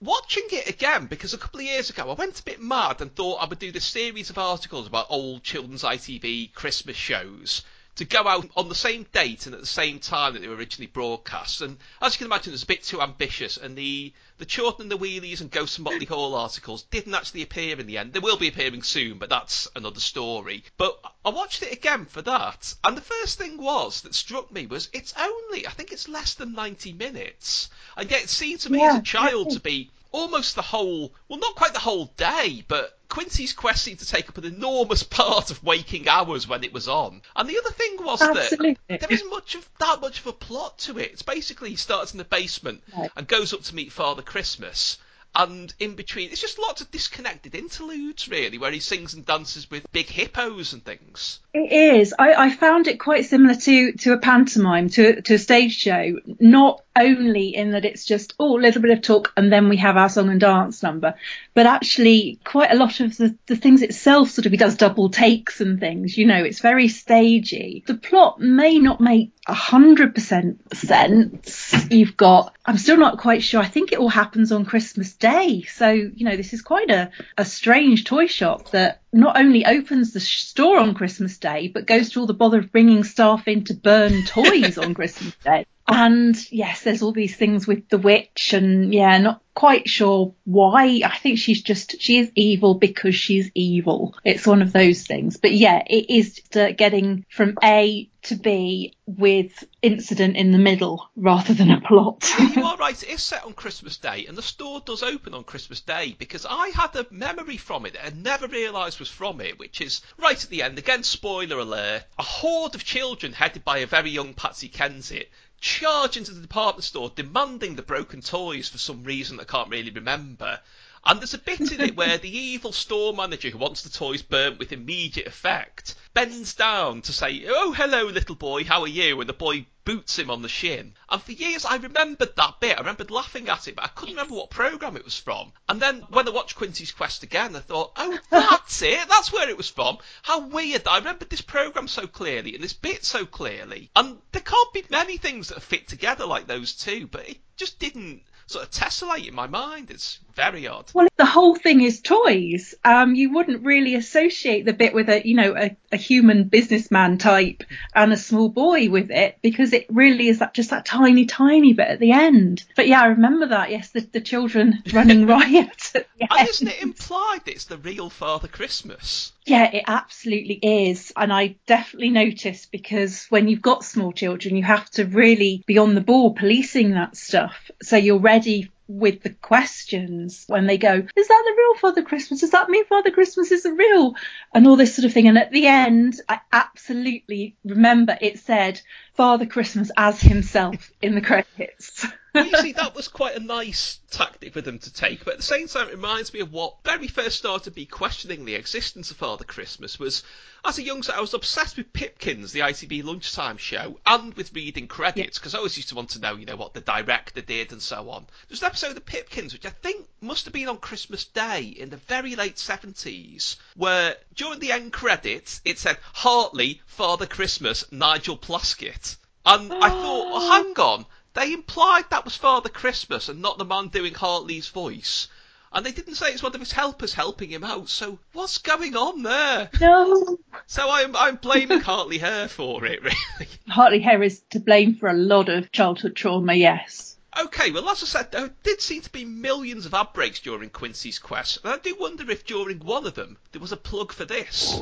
watching 0.00 0.46
it 0.52 0.68
again, 0.68 1.06
because 1.06 1.34
a 1.34 1.38
couple 1.38 1.60
of 1.60 1.66
years 1.66 1.90
ago 1.90 2.10
I 2.10 2.14
went 2.14 2.40
a 2.40 2.44
bit 2.44 2.60
mad 2.60 3.00
and 3.00 3.14
thought 3.14 3.42
I 3.42 3.46
would 3.46 3.58
do 3.58 3.72
this 3.72 3.84
series 3.84 4.30
of 4.30 4.38
articles 4.38 4.86
about 4.86 5.06
old 5.10 5.42
children's 5.42 5.82
ITV 5.82 6.54
Christmas 6.54 6.96
shows 6.96 7.62
to 7.96 8.04
go 8.04 8.26
out 8.26 8.48
on 8.56 8.68
the 8.68 8.74
same 8.74 9.04
date 9.12 9.46
and 9.46 9.54
at 9.54 9.60
the 9.60 9.66
same 9.66 9.98
time 9.98 10.32
that 10.32 10.40
they 10.40 10.48
were 10.48 10.56
originally 10.56 10.86
broadcast. 10.86 11.60
And 11.60 11.76
as 12.00 12.14
you 12.14 12.18
can 12.18 12.26
imagine, 12.26 12.52
it 12.52 12.54
was 12.54 12.62
a 12.62 12.66
bit 12.66 12.82
too 12.84 13.02
ambitious, 13.02 13.56
and 13.58 13.76
the 13.76 14.12
the 14.38 14.46
Chorlton 14.46 14.82
and 14.82 14.90
the 14.90 14.98
Wheelies 14.98 15.40
and 15.40 15.50
Ghosts 15.50 15.78
of 15.78 15.84
Motley 15.84 16.06
Hall 16.06 16.34
articles 16.34 16.84
didn't 16.84 17.14
actually 17.14 17.42
appear 17.42 17.78
in 17.78 17.86
the 17.86 17.98
end. 17.98 18.12
They 18.12 18.18
will 18.18 18.38
be 18.38 18.48
appearing 18.48 18.82
soon, 18.82 19.18
but 19.18 19.28
that's 19.28 19.68
another 19.76 20.00
story. 20.00 20.64
But 20.76 20.98
I 21.24 21.28
watched 21.28 21.62
it 21.62 21.72
again 21.72 22.06
for 22.06 22.22
that, 22.22 22.74
and 22.82 22.96
the 22.96 23.02
first 23.02 23.38
thing 23.38 23.58
was 23.58 24.00
that 24.00 24.14
struck 24.14 24.50
me 24.50 24.66
was 24.66 24.88
it's 24.92 25.14
only, 25.18 25.66
I 25.66 25.70
think 25.70 25.92
it's 25.92 26.08
less 26.08 26.34
than 26.34 26.54
90 26.54 26.94
minutes, 26.94 27.68
and 27.96 28.10
yet 28.10 28.24
it 28.24 28.30
seemed 28.30 28.60
to 28.60 28.72
me 28.72 28.80
Yeah, 28.80 28.94
as 28.94 28.98
a 29.00 29.02
child 29.02 29.50
to 29.50 29.60
be 29.60 29.90
almost 30.12 30.54
the 30.54 30.62
whole, 30.62 31.12
well, 31.28 31.38
not 31.38 31.54
quite 31.56 31.72
the 31.72 31.78
whole 31.80 32.06
day, 32.16 32.64
but 32.68 32.98
Quincy's 33.12 33.52
Quest 33.52 33.84
seemed 33.84 33.98
to 33.98 34.06
take 34.06 34.30
up 34.30 34.38
an 34.38 34.46
enormous 34.46 35.02
part 35.02 35.50
of 35.50 35.62
waking 35.62 36.08
hours 36.08 36.48
when 36.48 36.64
it 36.64 36.72
was 36.72 36.88
on. 36.88 37.20
And 37.36 37.46
the 37.46 37.58
other 37.58 37.70
thing 37.70 37.98
was 38.00 38.22
Absolutely. 38.22 38.78
that 38.88 39.00
there 39.00 39.12
isn't 39.12 39.28
much 39.28 39.54
of 39.54 39.68
that 39.80 40.00
much 40.00 40.20
of 40.20 40.28
a 40.28 40.32
plot 40.32 40.78
to 40.78 40.98
it. 40.98 41.10
It's 41.12 41.20
basically 41.20 41.68
he 41.68 41.76
starts 41.76 42.12
in 42.12 42.18
the 42.18 42.24
basement 42.24 42.82
Right. 42.96 43.10
and 43.14 43.28
goes 43.28 43.52
up 43.52 43.64
to 43.64 43.74
meet 43.74 43.92
Father 43.92 44.22
Christmas. 44.22 44.96
And 45.34 45.72
in 45.78 45.94
between, 45.94 46.30
it's 46.30 46.40
just 46.40 46.58
lots 46.58 46.80
of 46.80 46.90
disconnected 46.90 47.54
interludes, 47.54 48.28
really, 48.28 48.56
where 48.58 48.70
he 48.70 48.80
sings 48.80 49.14
and 49.14 49.24
dances 49.24 49.70
with 49.70 49.90
big 49.92 50.06
hippos 50.06 50.72
and 50.72 50.84
things. 50.84 51.40
It 51.54 51.70
is. 51.72 52.14
I, 52.18 52.32
I 52.34 52.50
found 52.50 52.86
it 52.86 52.98
quite 52.98 53.26
similar 53.26 53.54
to, 53.54 53.92
to 53.92 54.12
a 54.12 54.18
pantomime, 54.18 54.88
to, 54.90 55.20
to 55.22 55.34
a 55.34 55.38
stage 55.38 55.76
show, 55.76 56.18
not 56.38 56.82
only 56.96 57.54
in 57.54 57.70
that 57.72 57.84
it's 57.84 58.04
just, 58.04 58.34
oh, 58.38 58.58
a 58.58 58.60
little 58.60 58.82
bit 58.82 58.90
of 58.90 59.02
talk 59.02 59.32
and 59.36 59.52
then 59.52 59.68
we 59.68 59.76
have 59.78 59.96
our 59.96 60.08
song 60.08 60.28
and 60.28 60.40
dance 60.40 60.82
number, 60.82 61.14
but 61.54 61.66
actually 61.66 62.38
quite 62.44 62.70
a 62.70 62.76
lot 62.76 63.00
of 63.00 63.16
the, 63.16 63.36
the 63.46 63.56
things 63.56 63.82
itself 63.82 64.30
sort 64.30 64.46
of, 64.46 64.52
he 64.52 64.58
does 64.58 64.76
double 64.76 65.08
takes 65.08 65.60
and 65.60 65.80
things, 65.80 66.16
you 66.16 66.26
know, 66.26 66.42
it's 66.42 66.60
very 66.60 66.88
stagey. 66.88 67.82
The 67.86 67.94
plot 67.94 68.40
may 68.40 68.78
not 68.78 69.00
make 69.00 69.32
a 69.46 69.54
hundred 69.54 70.14
percent 70.14 70.60
sense. 70.74 71.74
You've 71.90 72.16
got, 72.16 72.54
I'm 72.64 72.78
still 72.78 72.96
not 72.96 73.18
quite 73.18 73.42
sure. 73.42 73.60
I 73.60 73.66
think 73.66 73.92
it 73.92 73.98
all 73.98 74.08
happens 74.08 74.52
on 74.52 74.64
Christmas 74.64 75.14
Day. 75.14 75.62
So, 75.62 75.90
you 75.90 76.24
know, 76.24 76.36
this 76.36 76.52
is 76.52 76.62
quite 76.62 76.90
a, 76.90 77.10
a 77.36 77.44
strange 77.44 78.04
toy 78.04 78.26
shop 78.26 78.70
that 78.70 79.00
not 79.12 79.36
only 79.36 79.66
opens 79.66 80.12
the 80.12 80.20
store 80.20 80.78
on 80.78 80.94
Christmas 80.94 81.38
Day, 81.38 81.68
but 81.68 81.86
goes 81.86 82.10
to 82.10 82.20
all 82.20 82.26
the 82.26 82.34
bother 82.34 82.60
of 82.60 82.70
bringing 82.70 83.02
staff 83.04 83.48
in 83.48 83.64
to 83.64 83.74
burn 83.74 84.24
toys 84.26 84.78
on 84.78 84.94
Christmas 84.94 85.34
Day. 85.44 85.66
And 85.94 86.34
yes, 86.50 86.82
there's 86.82 87.02
all 87.02 87.12
these 87.12 87.36
things 87.36 87.66
with 87.66 87.86
the 87.90 87.98
witch 87.98 88.54
and 88.54 88.94
yeah, 88.94 89.18
not 89.18 89.42
quite 89.52 89.90
sure 89.90 90.34
why. 90.44 91.02
I 91.04 91.18
think 91.18 91.38
she's 91.38 91.60
just, 91.60 92.00
she 92.00 92.18
is 92.18 92.32
evil 92.34 92.76
because 92.76 93.14
she's 93.14 93.50
evil. 93.54 94.16
It's 94.24 94.46
one 94.46 94.62
of 94.62 94.72
those 94.72 95.06
things. 95.06 95.36
But 95.36 95.52
yeah, 95.52 95.82
it 95.86 96.08
is 96.08 96.40
getting 96.50 97.26
from 97.28 97.58
A 97.62 98.08
to 98.22 98.36
B 98.36 98.94
with 99.04 99.64
incident 99.82 100.36
in 100.36 100.52
the 100.52 100.58
middle 100.58 101.10
rather 101.14 101.52
than 101.52 101.70
a 101.70 101.82
plot. 101.82 102.26
you 102.56 102.62
are 102.64 102.78
right, 102.78 103.02
it 103.02 103.10
is 103.10 103.22
set 103.22 103.44
on 103.44 103.52
Christmas 103.52 103.98
Day, 103.98 104.24
and 104.26 104.38
the 104.38 104.42
store 104.42 104.80
does 104.80 105.02
open 105.02 105.34
on 105.34 105.44
Christmas 105.44 105.82
Day 105.82 106.16
because 106.18 106.46
I 106.48 106.68
had 106.68 106.96
a 106.96 107.06
memory 107.10 107.58
from 107.58 107.84
it 107.84 107.92
that 107.92 108.06
I 108.06 108.12
never 108.16 108.46
realised 108.46 108.98
was 108.98 109.10
from 109.10 109.42
it, 109.42 109.58
which 109.58 109.82
is 109.82 110.00
right 110.16 110.42
at 110.42 110.48
the 110.48 110.62
end, 110.62 110.78
again, 110.78 111.02
spoiler 111.02 111.58
alert, 111.58 112.04
a 112.18 112.22
horde 112.22 112.74
of 112.74 112.84
children 112.84 113.34
headed 113.34 113.62
by 113.62 113.78
a 113.78 113.86
very 113.86 114.08
young 114.08 114.32
Patsy 114.32 114.70
Kensit 114.70 115.26
charge 115.62 116.16
into 116.16 116.34
the 116.34 116.40
department 116.40 116.82
store 116.82 117.12
demanding 117.14 117.76
the 117.76 117.82
broken 117.82 118.20
toys 118.20 118.68
for 118.68 118.78
some 118.78 119.04
reason 119.04 119.38
I 119.38 119.44
can't 119.44 119.70
really 119.70 119.92
remember. 119.92 120.60
And 121.04 121.20
there's 121.20 121.34
a 121.34 121.38
bit 121.38 121.72
in 121.72 121.80
it 121.80 121.96
where 121.96 122.18
the 122.18 122.36
evil 122.36 122.72
store 122.72 123.14
manager 123.14 123.48
who 123.48 123.58
wants 123.58 123.82
the 123.82 123.88
toys 123.88 124.22
burnt 124.22 124.58
with 124.58 124.72
immediate 124.72 125.26
effect 125.26 125.94
bends 126.14 126.54
down 126.54 127.02
to 127.02 127.12
say, 127.12 127.44
Oh, 127.46 127.72
hello, 127.72 128.04
little 128.04 128.34
boy, 128.34 128.64
how 128.64 128.82
are 128.82 128.88
you? 128.88 129.20
And 129.20 129.28
the 129.28 129.34
boy 129.34 129.66
boots 129.84 130.18
him 130.18 130.30
on 130.30 130.42
the 130.42 130.48
shin. 130.48 130.94
And 131.08 131.22
for 131.22 131.32
years 131.32 131.64
I 131.64 131.76
remembered 131.76 132.36
that 132.36 132.60
bit. 132.60 132.76
I 132.76 132.80
remembered 132.80 133.10
laughing 133.10 133.48
at 133.48 133.68
it, 133.68 133.76
but 133.76 133.84
I 133.84 133.88
couldn't 133.88 134.14
remember 134.14 134.34
what 134.34 134.50
programme 134.50 134.96
it 134.96 135.04
was 135.04 135.18
from. 135.18 135.52
And 135.68 135.80
then 135.80 136.00
when 136.10 136.26
I 136.26 136.30
watched 136.30 136.56
Quincy's 136.56 136.92
Quest 136.92 137.22
again, 137.22 137.56
I 137.56 137.60
thought, 137.60 137.92
Oh, 137.96 138.18
that's 138.30 138.82
it. 138.82 139.08
That's 139.08 139.32
where 139.32 139.48
it 139.48 139.56
was 139.56 139.68
from. 139.68 139.98
How 140.22 140.40
weird 140.40 140.86
I 140.86 140.98
remembered 140.98 141.30
this 141.30 141.40
programme 141.40 141.88
so 141.88 142.06
clearly 142.06 142.54
and 142.54 142.62
this 142.62 142.72
bit 142.72 143.04
so 143.04 143.26
clearly. 143.26 143.90
And 143.96 144.18
there 144.32 144.42
can't 144.42 144.72
be 144.72 144.84
many 144.90 145.16
things 145.16 145.48
that 145.48 145.62
fit 145.62 145.88
together 145.88 146.26
like 146.26 146.46
those 146.46 146.74
two, 146.74 147.06
but 147.06 147.28
it 147.28 147.38
just 147.56 147.78
didn't 147.78 148.22
sort 148.46 148.64
of 148.64 148.70
tessellate 148.70 149.26
in 149.26 149.34
my 149.34 149.46
mind. 149.46 149.90
It's 149.90 150.18
very 150.34 150.66
odd. 150.66 150.90
Well, 150.94 151.08
the 151.16 151.26
whole 151.26 151.54
thing 151.54 151.82
is 151.82 152.00
toys. 152.00 152.74
Um, 152.84 153.14
you 153.14 153.32
wouldn't 153.32 153.64
really 153.64 153.94
associate 153.94 154.64
the 154.64 154.72
bit 154.72 154.94
with 154.94 155.08
a, 155.08 155.26
you 155.26 155.34
know, 155.34 155.54
a, 155.56 155.76
a 155.90 155.96
human 155.96 156.44
businessman 156.44 157.18
type 157.18 157.64
and 157.94 158.12
a 158.12 158.16
small 158.16 158.48
boy 158.48 158.88
with 158.88 159.10
it 159.10 159.38
because 159.42 159.72
it 159.72 159.86
really 159.88 160.28
is 160.28 160.38
that 160.40 160.54
just 160.54 160.70
that 160.70 160.84
tiny, 160.84 161.26
tiny 161.26 161.72
bit 161.72 161.88
at 161.88 162.00
the 162.00 162.12
end. 162.12 162.64
But 162.76 162.88
yeah, 162.88 163.02
I 163.02 163.06
remember 163.06 163.46
that. 163.46 163.70
Yes, 163.70 163.90
the, 163.90 164.00
the 164.00 164.20
children 164.20 164.82
running 164.92 165.26
riot. 165.26 165.92
At 165.94 166.06
the 166.18 166.26
And 166.30 166.48
isn't 166.48 166.68
it 166.68 166.82
implied 166.82 167.40
that 167.44 167.52
it's 167.52 167.64
the 167.66 167.78
real 167.78 168.10
Father 168.10 168.48
Christmas? 168.48 169.32
Yeah, 169.44 169.70
it 169.72 169.84
absolutely 169.86 170.58
is. 170.62 171.12
And 171.16 171.32
I 171.32 171.56
definitely 171.66 172.10
noticed 172.10 172.70
because 172.70 173.26
when 173.28 173.48
you've 173.48 173.62
got 173.62 173.84
small 173.84 174.12
children, 174.12 174.56
you 174.56 174.62
have 174.62 174.88
to 174.90 175.04
really 175.04 175.64
be 175.66 175.78
on 175.78 175.94
the 175.94 176.00
ball 176.00 176.34
policing 176.34 176.92
that 176.92 177.16
stuff. 177.16 177.70
So 177.82 177.96
you're 177.96 178.18
ready 178.18 178.70
with 178.98 179.22
the 179.22 179.30
questions 179.30 180.44
when 180.48 180.66
they 180.66 180.76
go, 180.76 180.94
is 180.94 181.28
that 181.28 181.42
the 181.46 181.54
real 181.56 181.78
Father 181.78 182.02
Christmas? 182.02 182.40
Does 182.40 182.50
that 182.50 182.68
mean 182.68 182.84
Father 182.84 183.10
Christmas 183.10 183.50
isn't 183.50 183.76
real? 183.76 184.14
And 184.54 184.66
all 184.66 184.76
this 184.76 184.94
sort 184.94 185.06
of 185.06 185.12
thing. 185.12 185.28
And 185.28 185.38
at 185.38 185.50
the 185.50 185.66
end, 185.66 186.20
I 186.28 186.40
absolutely 186.52 187.56
remember 187.64 188.18
it 188.20 188.38
said 188.40 188.80
Father 189.14 189.46
Christmas 189.46 189.90
as 189.96 190.20
himself 190.20 190.90
in 191.02 191.14
the 191.14 191.20
credits. 191.20 192.06
Well, 192.34 192.46
you 192.46 192.56
see, 192.56 192.72
that 192.72 192.94
was 192.94 193.08
quite 193.08 193.36
a 193.36 193.40
nice 193.40 194.00
tactic 194.10 194.54
for 194.54 194.62
them 194.62 194.78
to 194.78 194.92
take, 194.92 195.22
but 195.22 195.34
at 195.34 195.40
the 195.40 195.44
same 195.44 195.68
time, 195.68 195.88
it 195.88 195.96
reminds 195.96 196.32
me 196.32 196.40
of 196.40 196.50
what 196.50 196.82
very 196.82 197.06
first 197.06 197.36
started 197.36 197.76
me 197.76 197.84
questioning 197.84 198.46
the 198.46 198.54
existence 198.54 199.10
of 199.10 199.18
Father 199.18 199.44
Christmas. 199.44 199.98
Was 199.98 200.22
as 200.64 200.78
a 200.78 200.82
youngster, 200.82 201.12
I 201.14 201.20
was 201.20 201.34
obsessed 201.34 201.76
with 201.76 201.92
Pipkins, 201.92 202.52
the 202.52 202.60
ITV 202.60 203.04
lunchtime 203.04 203.58
show, 203.58 203.98
and 204.06 204.32
with 204.32 204.54
reading 204.54 204.86
credits 204.86 205.38
because 205.38 205.54
I 205.54 205.58
always 205.58 205.76
used 205.76 205.90
to 205.90 205.94
want 205.94 206.10
to 206.10 206.20
know, 206.20 206.36
you 206.36 206.46
know, 206.46 206.56
what 206.56 206.72
the 206.72 206.80
director 206.80 207.42
did 207.42 207.72
and 207.72 207.82
so 207.82 208.08
on. 208.08 208.26
There's 208.48 208.62
an 208.62 208.68
episode 208.68 208.96
of 208.96 209.04
Pipkins 209.04 209.52
which 209.52 209.66
I 209.66 209.70
think 209.70 210.06
must 210.22 210.46
have 210.46 210.54
been 210.54 210.68
on 210.68 210.78
Christmas 210.78 211.26
Day 211.26 211.64
in 211.64 211.90
the 211.90 211.98
very 211.98 212.34
late 212.34 212.58
seventies, 212.58 213.58
where 213.76 214.16
during 214.34 214.58
the 214.60 214.72
end 214.72 214.92
credits 214.92 215.60
it 215.66 215.78
said 215.78 215.98
Hartley, 216.14 216.80
Father 216.86 217.26
Christmas, 217.26 217.84
Nigel 217.92 218.38
Plaskitt. 218.38 219.01
And 219.44 219.72
I 219.72 219.88
thought, 219.88 220.30
well, 220.30 220.50
hang 220.50 220.74
oh. 220.76 220.82
on, 220.82 221.06
they 221.34 221.52
implied 221.52 222.04
that 222.10 222.24
was 222.24 222.36
Father 222.36 222.68
Christmas 222.68 223.28
and 223.28 223.40
not 223.40 223.58
the 223.58 223.64
man 223.64 223.88
doing 223.88 224.14
Hartley's 224.14 224.68
voice. 224.68 225.28
And 225.72 225.86
they 225.86 225.92
didn't 225.92 226.16
say 226.16 226.30
it's 226.30 226.42
one 226.42 226.54
of 226.54 226.60
his 226.60 226.72
helpers 226.72 227.14
helping 227.14 227.48
him 227.48 227.64
out. 227.64 227.88
So 227.88 228.18
what's 228.34 228.58
going 228.58 228.94
on 228.94 229.22
there? 229.22 229.70
No. 229.80 230.38
So 230.66 230.86
I'm 230.90 231.16
I'm 231.16 231.36
blaming 231.36 231.80
Hartley 231.80 232.18
Hare 232.18 232.48
for 232.48 232.84
it, 232.84 233.02
really. 233.02 233.48
Hartley 233.68 234.00
Hare 234.00 234.22
is 234.22 234.42
to 234.50 234.60
blame 234.60 234.96
for 234.96 235.08
a 235.08 235.14
lot 235.14 235.48
of 235.48 235.72
childhood 235.72 236.14
trauma, 236.14 236.52
yes. 236.54 237.16
Okay, 237.40 237.70
well, 237.70 237.88
as 237.88 238.02
I 238.02 238.06
said, 238.06 238.32
there 238.32 238.50
did 238.62 238.82
seem 238.82 239.00
to 239.00 239.10
be 239.10 239.24
millions 239.24 239.86
of 239.86 239.94
ad 239.94 240.08
breaks 240.12 240.40
during 240.40 240.68
Quincy's 240.68 241.18
quest, 241.18 241.60
and 241.64 241.72
I 241.72 241.78
do 241.78 241.96
wonder 241.98 242.30
if 242.30 242.44
during 242.44 242.80
one 242.80 243.06
of 243.06 243.14
them 243.14 243.38
there 243.52 243.60
was 243.60 243.72
a 243.72 243.76
plug 243.78 244.12
for 244.12 244.26
this. 244.26 244.78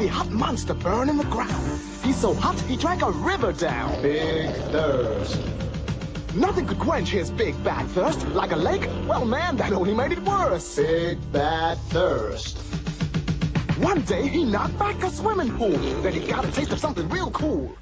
Heavy, 0.00 0.08
hot 0.08 0.30
monster 0.30 0.72
burn 0.72 1.10
in 1.10 1.18
the 1.18 1.24
ground. 1.24 1.78
He's 2.02 2.16
so 2.16 2.32
hot, 2.32 2.58
he 2.60 2.74
drank 2.74 3.02
a 3.02 3.10
river 3.10 3.52
down. 3.52 4.00
Big 4.00 4.50
thirst. 4.72 5.38
Nothing 6.34 6.66
could 6.66 6.78
quench 6.78 7.10
his 7.10 7.30
big 7.30 7.62
bad 7.62 7.86
thirst. 7.88 8.26
Like 8.28 8.52
a 8.52 8.56
lake? 8.56 8.88
Well, 9.06 9.26
man, 9.26 9.58
that 9.58 9.74
only 9.74 9.92
made 9.92 10.12
it 10.12 10.22
worse. 10.22 10.76
Big 10.76 11.18
bad 11.32 11.76
thirst. 11.90 12.56
One 13.76 14.00
day 14.00 14.26
he 14.26 14.42
knocked 14.42 14.78
back 14.78 15.02
a 15.02 15.10
swimming 15.10 15.50
pool. 15.58 15.76
Then 16.00 16.14
he 16.14 16.26
got 16.26 16.46
a 16.46 16.50
taste 16.50 16.72
of 16.72 16.78
something 16.78 17.06
real 17.10 17.30
cool. 17.32 17.76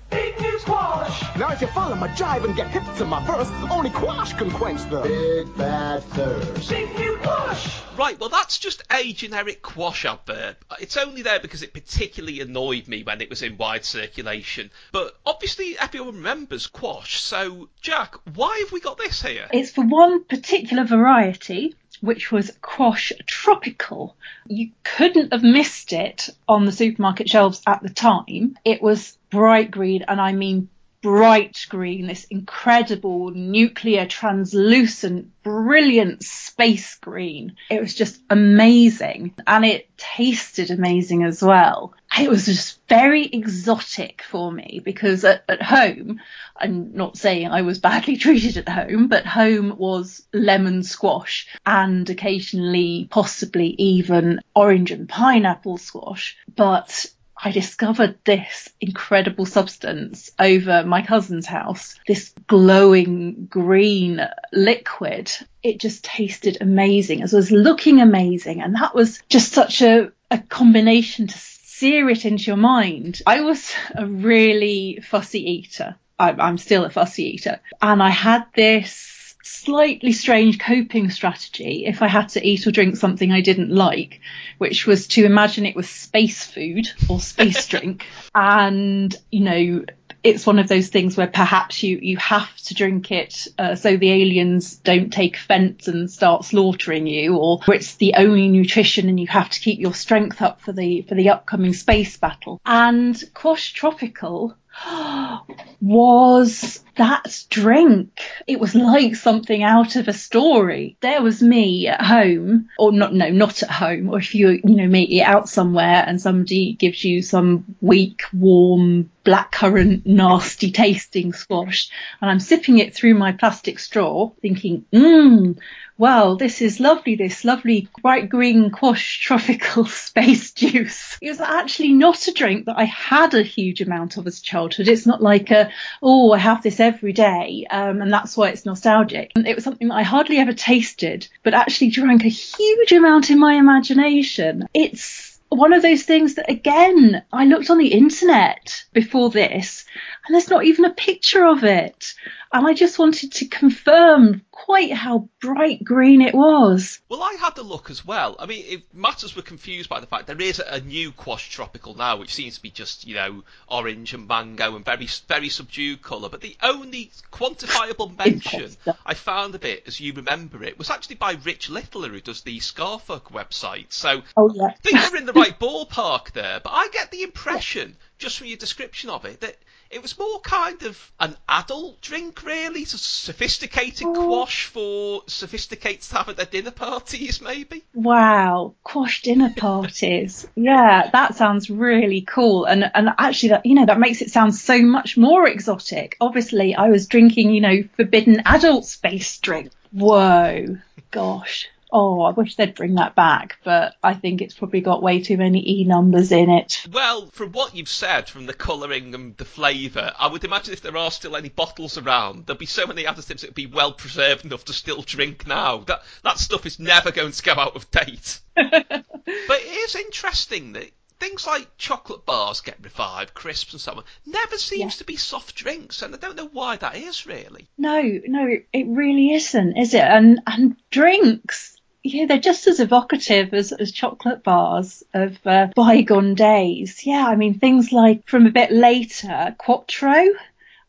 Big 0.58 0.66
Quosh. 0.66 1.38
Now 1.38 1.50
if 1.50 1.60
you 1.60 1.66
follow 1.68 1.94
my 1.94 2.08
jive 2.08 2.44
and 2.44 2.56
get 2.56 2.68
hip 2.68 2.82
to 2.96 3.04
my 3.04 3.24
verse, 3.24 3.48
only 3.70 3.90
Quosh 3.90 4.36
can 4.36 4.50
quench 4.50 4.82
the 4.90 5.02
Big 5.02 5.56
bad 5.56 6.02
thirst. 6.02 6.68
Big 6.68 6.92
new 6.96 7.16
Quosh. 7.18 7.82
Right, 7.96 8.18
well, 8.18 8.28
that's 8.28 8.58
just 8.58 8.82
a 8.90 9.12
generic 9.12 9.62
Quosh 9.62 10.04
adverb. 10.04 10.56
It's 10.80 10.96
only 10.96 11.22
there 11.22 11.40
because 11.40 11.62
it 11.62 11.72
particularly 11.72 12.40
annoyed 12.40 12.88
me 12.88 13.02
when 13.02 13.20
it 13.20 13.30
was 13.30 13.42
in 13.42 13.56
wide 13.56 13.84
circulation. 13.84 14.70
But 14.92 15.16
obviously, 15.24 15.78
everyone 15.78 16.16
remembers 16.16 16.66
Quosh. 16.66 17.18
So, 17.18 17.68
Jack, 17.80 18.14
why 18.34 18.58
have 18.64 18.72
we 18.72 18.80
got 18.80 18.98
this 18.98 19.22
here? 19.22 19.46
It's 19.52 19.70
for 19.70 19.84
one 19.84 20.24
particular 20.24 20.84
variety, 20.84 21.74
which 22.00 22.30
was 22.30 22.52
Quosh 22.62 23.12
Tropical. 23.26 24.16
You 24.46 24.70
couldn't 24.84 25.32
have 25.32 25.42
missed 25.42 25.92
it 25.92 26.28
on 26.48 26.64
the 26.64 26.72
supermarket 26.72 27.28
shelves 27.28 27.62
at 27.66 27.82
the 27.82 27.90
time. 27.90 28.56
It 28.64 28.82
was 28.82 29.16
bright 29.30 29.70
green, 29.70 30.04
and 30.08 30.20
I 30.20 30.32
mean 30.32 30.68
bright 31.02 31.66
green, 31.68 32.06
this 32.06 32.24
incredible 32.24 33.30
nuclear 33.30 34.06
translucent, 34.06 35.30
brilliant 35.42 36.22
space 36.24 36.96
green. 36.96 37.56
It 37.70 37.80
was 37.80 37.94
just 37.94 38.20
amazing 38.30 39.34
and 39.46 39.64
it 39.64 39.88
tasted 39.96 40.70
amazing 40.70 41.24
as 41.24 41.42
well. 41.42 41.94
It 42.18 42.28
was 42.28 42.46
just 42.46 42.80
very 42.88 43.26
exotic 43.26 44.22
for 44.22 44.50
me 44.50 44.80
because 44.84 45.24
at, 45.24 45.44
at 45.48 45.62
home, 45.62 46.20
I'm 46.56 46.94
not 46.94 47.16
saying 47.16 47.48
I 47.48 47.62
was 47.62 47.78
badly 47.78 48.16
treated 48.18 48.56
at 48.56 48.68
home, 48.68 49.08
but 49.08 49.26
home 49.26 49.76
was 49.78 50.26
lemon 50.32 50.82
squash 50.82 51.46
and 51.64 52.08
occasionally 52.10 53.06
possibly 53.10 53.68
even 53.78 54.40
orange 54.54 54.90
and 54.90 55.08
pineapple 55.08 55.78
squash. 55.78 56.36
But 56.54 57.06
I 57.42 57.52
discovered 57.52 58.18
this 58.24 58.68
incredible 58.80 59.46
substance 59.46 60.30
over 60.38 60.82
my 60.84 61.02
cousin's 61.02 61.46
house, 61.46 61.94
this 62.06 62.34
glowing 62.46 63.46
green 63.48 64.26
liquid. 64.52 65.30
It 65.62 65.78
just 65.78 66.04
tasted 66.04 66.58
amazing 66.60 67.22
as 67.22 67.32
well 67.32 67.38
as 67.38 67.52
looking 67.52 68.00
amazing. 68.00 68.60
And 68.60 68.74
that 68.74 68.94
was 68.94 69.22
just 69.28 69.52
such 69.52 69.82
a, 69.82 70.10
a 70.30 70.38
combination 70.38 71.28
to 71.28 71.38
sear 71.38 72.10
it 72.10 72.24
into 72.24 72.44
your 72.44 72.56
mind. 72.56 73.22
I 73.26 73.42
was 73.42 73.72
a 73.94 74.04
really 74.04 75.00
fussy 75.08 75.48
eater. 75.50 75.96
I'm 76.18 76.58
still 76.58 76.84
a 76.84 76.90
fussy 76.90 77.34
eater. 77.34 77.60
And 77.80 78.02
I 78.02 78.10
had 78.10 78.46
this 78.56 79.17
slightly 79.42 80.12
strange 80.12 80.58
coping 80.58 81.10
strategy 81.10 81.84
if 81.86 82.02
I 82.02 82.08
had 82.08 82.30
to 82.30 82.46
eat 82.46 82.66
or 82.66 82.70
drink 82.70 82.96
something 82.96 83.32
I 83.32 83.40
didn't 83.40 83.70
like, 83.70 84.20
which 84.58 84.86
was 84.86 85.06
to 85.08 85.24
imagine 85.24 85.66
it 85.66 85.76
was 85.76 85.88
space 85.88 86.44
food 86.44 86.88
or 87.08 87.20
space 87.20 87.66
drink. 87.68 88.04
And, 88.34 89.14
you 89.30 89.40
know, 89.40 89.84
it's 90.24 90.46
one 90.46 90.58
of 90.58 90.68
those 90.68 90.88
things 90.88 91.16
where 91.16 91.28
perhaps 91.28 91.82
you, 91.82 91.98
you 92.02 92.16
have 92.16 92.54
to 92.56 92.74
drink 92.74 93.12
it 93.12 93.46
uh, 93.58 93.74
so 93.76 93.96
the 93.96 94.10
aliens 94.10 94.76
don't 94.76 95.12
take 95.12 95.36
offence 95.36 95.86
and 95.86 96.10
start 96.10 96.44
slaughtering 96.44 97.06
you, 97.06 97.36
or 97.36 97.60
it's 97.68 97.94
the 97.96 98.14
only 98.16 98.48
nutrition 98.48 99.08
and 99.08 99.20
you 99.20 99.28
have 99.28 99.48
to 99.50 99.60
keep 99.60 99.78
your 99.78 99.94
strength 99.94 100.42
up 100.42 100.60
for 100.60 100.72
the 100.72 101.02
for 101.02 101.14
the 101.14 101.30
upcoming 101.30 101.72
space 101.72 102.16
battle. 102.16 102.60
And 102.66 103.14
Quosh 103.34 103.72
Tropical 103.72 104.56
was 105.80 106.82
that 106.96 107.44
drink. 107.50 108.20
It 108.46 108.60
was 108.60 108.74
like 108.74 109.16
something 109.16 109.62
out 109.62 109.96
of 109.96 110.08
a 110.08 110.12
story. 110.12 110.96
There 111.00 111.22
was 111.22 111.42
me 111.42 111.86
at 111.86 112.02
home, 112.02 112.68
or 112.78 112.92
not, 112.92 113.14
no, 113.14 113.30
not 113.30 113.62
at 113.62 113.70
home, 113.70 114.10
or 114.10 114.18
if 114.18 114.34
you, 114.34 114.60
you 114.64 114.76
know, 114.76 114.98
it 114.98 115.22
out 115.22 115.48
somewhere 115.48 116.04
and 116.06 116.20
somebody 116.20 116.74
gives 116.74 117.04
you 117.04 117.22
some 117.22 117.64
weak, 117.80 118.22
warm, 118.32 119.10
blackcurrant, 119.28 120.06
nasty 120.06 120.70
tasting 120.70 121.34
squash, 121.34 121.90
and 122.22 122.30
I'm 122.30 122.40
sipping 122.40 122.78
it 122.78 122.94
through 122.94 123.12
my 123.12 123.32
plastic 123.32 123.78
straw, 123.78 124.30
thinking, 124.40 124.86
mmm, 124.90 125.58
wow, 125.98 126.36
this 126.36 126.62
is 126.62 126.80
lovely, 126.80 127.14
this 127.14 127.44
lovely 127.44 127.88
bright 128.00 128.30
green 128.30 128.70
Quosh 128.70 129.20
Tropical 129.20 129.84
space 130.06 130.52
juice. 130.52 131.18
It 131.20 131.28
was 131.28 131.42
actually 131.42 131.92
not 131.92 132.26
a 132.26 132.32
drink 132.32 132.66
that 132.66 132.78
I 132.78 132.84
had 132.84 133.34
a 133.34 133.42
huge 133.42 133.82
amount 133.82 134.16
of 134.16 134.26
as 134.26 134.38
a 134.38 134.42
childhood. 134.42 134.88
It's 134.88 135.06
not 135.06 135.22
like 135.22 135.50
a, 135.50 135.70
oh, 136.02 136.32
I 136.32 136.38
have 136.38 136.62
this 136.62 136.80
every 136.80 137.12
day, 137.12 137.66
um, 137.70 138.00
and 138.00 138.10
that's 138.10 138.34
why 138.34 138.48
it's 138.48 138.64
nostalgic. 138.64 139.32
It 139.36 139.54
was 139.54 139.64
something 139.64 139.88
that 139.88 139.94
I 139.94 140.04
hardly 140.04 140.38
ever 140.38 140.54
tasted, 140.54 141.28
but 141.42 141.52
actually 141.52 141.90
drank 141.90 142.24
a 142.24 142.28
huge 142.28 142.92
amount 142.92 143.28
in 143.28 143.38
my 143.38 143.54
imagination. 143.54 144.66
It's 144.72 145.37
one 145.48 145.72
of 145.72 145.82
those 145.82 146.02
things 146.02 146.34
that 146.34 146.50
again, 146.50 147.22
I 147.32 147.44
looked 147.44 147.70
on 147.70 147.78
the 147.78 147.92
internet 147.92 148.84
before 148.92 149.30
this 149.30 149.84
and 150.26 150.34
there's 150.34 150.50
not 150.50 150.64
even 150.64 150.84
a 150.84 150.90
picture 150.90 151.44
of 151.44 151.64
it. 151.64 152.14
And 152.52 152.66
I 152.66 152.74
just 152.74 152.98
wanted 152.98 153.32
to 153.32 153.46
confirm 153.46 154.42
quite 154.64 154.92
how 154.92 155.28
bright 155.40 155.84
green 155.84 156.20
it 156.20 156.34
was. 156.34 157.00
Well, 157.08 157.22
I 157.22 157.36
had 157.40 157.56
a 157.58 157.62
look 157.62 157.90
as 157.90 158.04
well. 158.04 158.34
I 158.38 158.46
mean, 158.46 158.64
if 158.66 158.82
matters 158.92 159.36
were 159.36 159.42
confused 159.42 159.88
by 159.88 160.00
the 160.00 160.06
fact 160.06 160.26
there 160.26 160.40
is 160.40 160.58
a 160.58 160.80
new 160.80 161.12
Quosh 161.12 161.48
Tropical 161.48 161.94
now, 161.94 162.16
which 162.16 162.34
seems 162.34 162.56
to 162.56 162.62
be 162.62 162.70
just, 162.70 163.06
you 163.06 163.14
know, 163.14 163.44
orange 163.68 164.14
and 164.14 164.26
mango 164.26 164.74
and 164.74 164.84
very, 164.84 165.08
very 165.28 165.48
subdued 165.48 166.02
colour. 166.02 166.28
But 166.28 166.40
the 166.40 166.56
only 166.60 167.12
quantifiable 167.32 168.16
mention 168.24 168.76
I 169.06 169.14
found 169.14 169.54
of 169.54 169.64
it, 169.64 169.84
as 169.86 170.00
you 170.00 170.12
remember 170.12 170.64
it, 170.64 170.76
was 170.76 170.90
actually 170.90 171.16
by 171.16 171.36
Rich 171.44 171.70
Littler, 171.70 172.08
who 172.08 172.20
does 172.20 172.42
the 172.42 172.58
Scarfolk 172.58 173.30
website. 173.30 173.92
So 173.92 174.22
oh, 174.36 174.50
yeah. 174.52 174.66
I 174.66 174.72
think 174.82 174.96
you're 174.96 175.18
in 175.18 175.26
the 175.26 175.32
right 175.32 175.58
ballpark 175.60 176.32
there. 176.32 176.60
But 176.60 176.72
I 176.72 176.88
get 176.88 177.12
the 177.12 177.22
impression, 177.22 177.96
just 178.18 178.38
from 178.38 178.48
your 178.48 178.56
description 178.56 179.10
of 179.10 179.24
it, 179.24 179.40
that 179.40 179.56
it 179.90 180.02
was 180.02 180.18
more 180.18 180.40
kind 180.40 180.82
of 180.82 181.12
an 181.18 181.36
adult 181.48 182.00
drink, 182.00 182.42
really, 182.42 182.84
so 182.84 182.96
sophisticated 182.98 184.06
oh. 184.06 184.12
Quosh 184.12 184.64
for 184.64 185.22
sophisticated 185.26 186.02
to 186.02 186.16
have 186.16 186.28
at 186.28 186.36
their 186.36 186.46
dinner 186.46 186.70
parties, 186.70 187.40
maybe. 187.40 187.84
Wow, 187.94 188.74
Quosh 188.84 189.22
dinner 189.22 189.52
parties. 189.56 190.46
yeah, 190.54 191.08
that 191.12 191.36
sounds 191.36 191.70
really 191.70 192.20
cool, 192.22 192.64
and 192.64 192.90
and 192.94 193.10
actually, 193.18 193.50
that 193.50 193.66
you 193.66 193.74
know 193.74 193.86
that 193.86 193.98
makes 193.98 194.20
it 194.20 194.30
sound 194.30 194.54
so 194.54 194.82
much 194.82 195.16
more 195.16 195.48
exotic. 195.48 196.16
Obviously, 196.20 196.74
I 196.74 196.88
was 196.88 197.06
drinking, 197.06 197.50
you 197.50 197.60
know, 197.60 197.82
forbidden 197.96 198.42
adult 198.44 198.84
space 198.84 199.38
drink. 199.38 199.70
Whoa, 199.92 200.78
gosh. 201.10 201.68
Oh, 201.90 202.20
I 202.22 202.30
wish 202.30 202.56
they'd 202.56 202.74
bring 202.74 202.94
that 202.96 203.14
back, 203.14 203.58
but 203.64 203.94
I 204.02 204.14
think 204.14 204.40
it's 204.40 204.54
probably 204.54 204.80
got 204.80 205.02
way 205.02 205.22
too 205.22 205.36
many 205.36 205.80
E 205.80 205.84
numbers 205.84 206.32
in 206.32 206.50
it. 206.50 206.86
Well, 206.92 207.26
from 207.28 207.52
what 207.52 207.74
you've 207.74 207.88
said, 207.88 208.28
from 208.28 208.46
the 208.46 208.52
colouring 208.52 209.14
and 209.14 209.36
the 209.36 209.44
flavour, 209.44 210.12
I 210.18 210.26
would 210.26 210.44
imagine 210.44 210.74
if 210.74 210.82
there 210.82 210.96
are 210.96 211.10
still 211.10 211.36
any 211.36 211.48
bottles 211.48 211.96
around, 211.96 212.46
there'll 212.46 212.58
be 212.58 212.66
so 212.66 212.86
many 212.86 213.04
additives 213.04 213.40
that 213.40 213.50
would 213.50 213.54
be 213.54 213.66
well 213.66 213.92
preserved 213.92 214.44
enough 214.44 214.66
to 214.66 214.72
still 214.72 215.02
drink 215.02 215.46
now. 215.46 215.78
That 215.78 216.02
that 216.22 216.38
stuff 216.38 216.66
is 216.66 216.78
never 216.78 217.10
going 217.10 217.32
to 217.32 217.42
go 217.42 217.52
out 217.52 217.76
of 217.76 217.90
date. 217.90 218.40
but 218.54 219.04
it 219.26 219.88
is 219.88 219.94
interesting 219.94 220.72
that 220.72 220.90
things 221.18 221.46
like 221.46 221.76
chocolate 221.78 222.24
bars 222.24 222.60
get 222.60 222.76
revived, 222.82 223.34
crisps 223.34 223.72
and 223.72 223.80
so 223.80 223.92
on, 223.92 224.04
never 224.26 224.56
seems 224.56 224.94
yeah. 224.94 224.98
to 224.98 225.04
be 225.04 225.16
soft 225.16 225.54
drinks, 225.56 226.02
and 226.02 226.14
I 226.14 226.18
don't 226.18 226.36
know 226.36 226.50
why 226.52 226.76
that 226.76 226.96
is 226.96 227.26
really. 227.26 227.68
No, 227.76 228.00
no, 228.26 228.56
it 228.72 228.86
really 228.88 229.32
isn't, 229.32 229.76
is 229.76 229.94
it? 229.94 230.02
And 230.02 230.40
and 230.46 230.76
drinks, 230.90 231.76
yeah, 232.08 232.26
they're 232.26 232.38
just 232.38 232.66
as 232.66 232.80
evocative 232.80 233.52
as, 233.54 233.72
as 233.72 233.92
chocolate 233.92 234.42
bars 234.42 235.02
of 235.14 235.38
uh, 235.46 235.68
bygone 235.74 236.34
days. 236.34 237.04
Yeah, 237.06 237.26
I 237.26 237.36
mean 237.36 237.58
things 237.58 237.92
like 237.92 238.26
from 238.26 238.46
a 238.46 238.50
bit 238.50 238.70
later, 238.70 239.54
Quattro, 239.58 240.24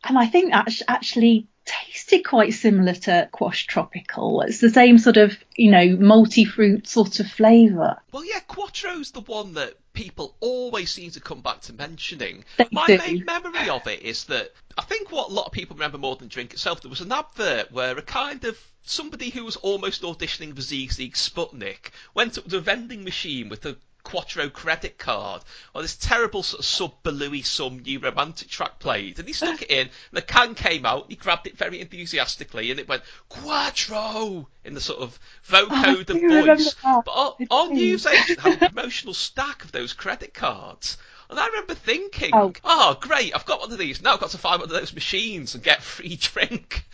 and 0.03 0.17
I 0.17 0.27
think 0.27 0.51
that's 0.51 0.81
actually 0.88 1.47
tasted 1.69 2.25
quite 2.25 2.53
similar 2.53 2.93
to 2.93 3.29
Quosh 3.31 3.67
Tropical. 3.67 4.41
It's 4.41 4.59
the 4.59 4.69
same 4.69 4.97
sort 4.97 5.17
of, 5.17 5.38
you 5.55 5.71
know, 5.71 5.95
multi 5.97 6.45
fruit 6.45 6.88
sort 6.88 7.19
of 7.19 7.27
flavour. 7.27 7.97
Well, 8.11 8.25
yeah, 8.25 8.39
Quattro's 8.47 9.11
the 9.11 9.21
one 9.21 9.53
that 9.53 9.75
people 9.93 10.35
always 10.39 10.91
seem 10.91 11.11
to 11.11 11.19
come 11.19 11.41
back 11.41 11.61
to 11.61 11.73
mentioning. 11.73 12.43
They 12.57 12.67
My 12.71 12.88
do. 12.88 12.97
main 12.97 13.25
memory 13.25 13.69
of 13.69 13.85
it 13.88 14.01
is 14.01 14.25
that 14.25 14.53
I 14.77 14.83
think 14.83 15.11
what 15.11 15.29
a 15.29 15.33
lot 15.33 15.45
of 15.45 15.51
people 15.51 15.75
remember 15.75 15.97
more 15.97 16.15
than 16.15 16.27
drink 16.27 16.53
itself, 16.53 16.81
there 16.81 16.89
was 16.89 17.01
an 17.01 17.11
advert 17.11 17.71
where 17.71 17.97
a 17.97 18.01
kind 18.01 18.43
of 18.45 18.57
somebody 18.83 19.29
who 19.29 19.45
was 19.45 19.55
almost 19.57 20.01
auditioning 20.01 20.55
for 20.55 20.61
Sigue 20.61 20.93
Sigue 20.93 21.13
Sputnik 21.15 21.91
went 22.13 22.38
up 22.38 22.47
to 22.47 22.57
a 22.57 22.61
vending 22.61 23.03
machine 23.03 23.49
with 23.49 23.65
a 23.65 23.77
Quattro 24.10 24.50
credit 24.50 24.98
card. 24.98 25.44
Or 25.75 25.84
this 25.84 25.96
terrible 25.96 26.42
sort 26.42 26.62
of 26.62 26.66
sub 26.66 27.04
Belouis 27.04 27.44
Some 27.44 27.80
new 27.80 28.00
romantic 28.00 28.50
track 28.50 28.80
played 28.80 29.20
and 29.20 29.28
he 29.28 29.34
stuck 29.34 29.62
it 29.62 29.70
in. 29.70 29.82
And 29.88 29.92
the 30.13 30.22
can 30.24 30.56
came 30.56 30.84
out 30.84 31.04
and 31.04 31.12
he 31.12 31.16
grabbed 31.16 31.46
it 31.46 31.56
very 31.58 31.80
enthusiastically 31.80 32.72
and 32.72 32.80
it 32.80 32.88
went 32.88 33.04
Quattro! 33.30 34.50
in 34.66 34.74
the 34.74 34.82
sort 34.82 35.00
of 35.00 35.20
Oh, 35.51 35.68
I 35.70 35.84
vocoder 35.96 36.06
do 36.20 36.46
voice. 36.56 36.75
but 36.82 37.08
our, 37.08 37.36
our 37.51 37.68
do. 37.68 37.74
newsagent 37.75 38.39
had 38.39 38.62
a 38.63 38.70
promotional 38.70 39.13
stack 39.13 39.63
of 39.63 39.72
those 39.72 39.94
credit 39.94 40.34
cards. 40.34 40.98
And 41.29 41.39
I 41.39 41.45
remember 41.48 41.75
thinking, 41.75 42.31
Oh. 42.33 42.53
oh. 42.63 42.98
great, 43.00 43.36
I've 43.36 43.45
got 43.45 43.59
one 43.59 43.71
of 43.71 43.77
these. 43.77 44.01
Now 44.01 44.13
I've 44.13 44.19
got 44.19 44.31
to 44.31 44.38
find 44.39 44.59
one 44.62 44.69
of 44.69 44.75
those 44.75 44.93
machines 44.93 45.53
and 45.53 45.63
get 45.63 45.83
free 45.83 46.15
drink. 46.19 46.86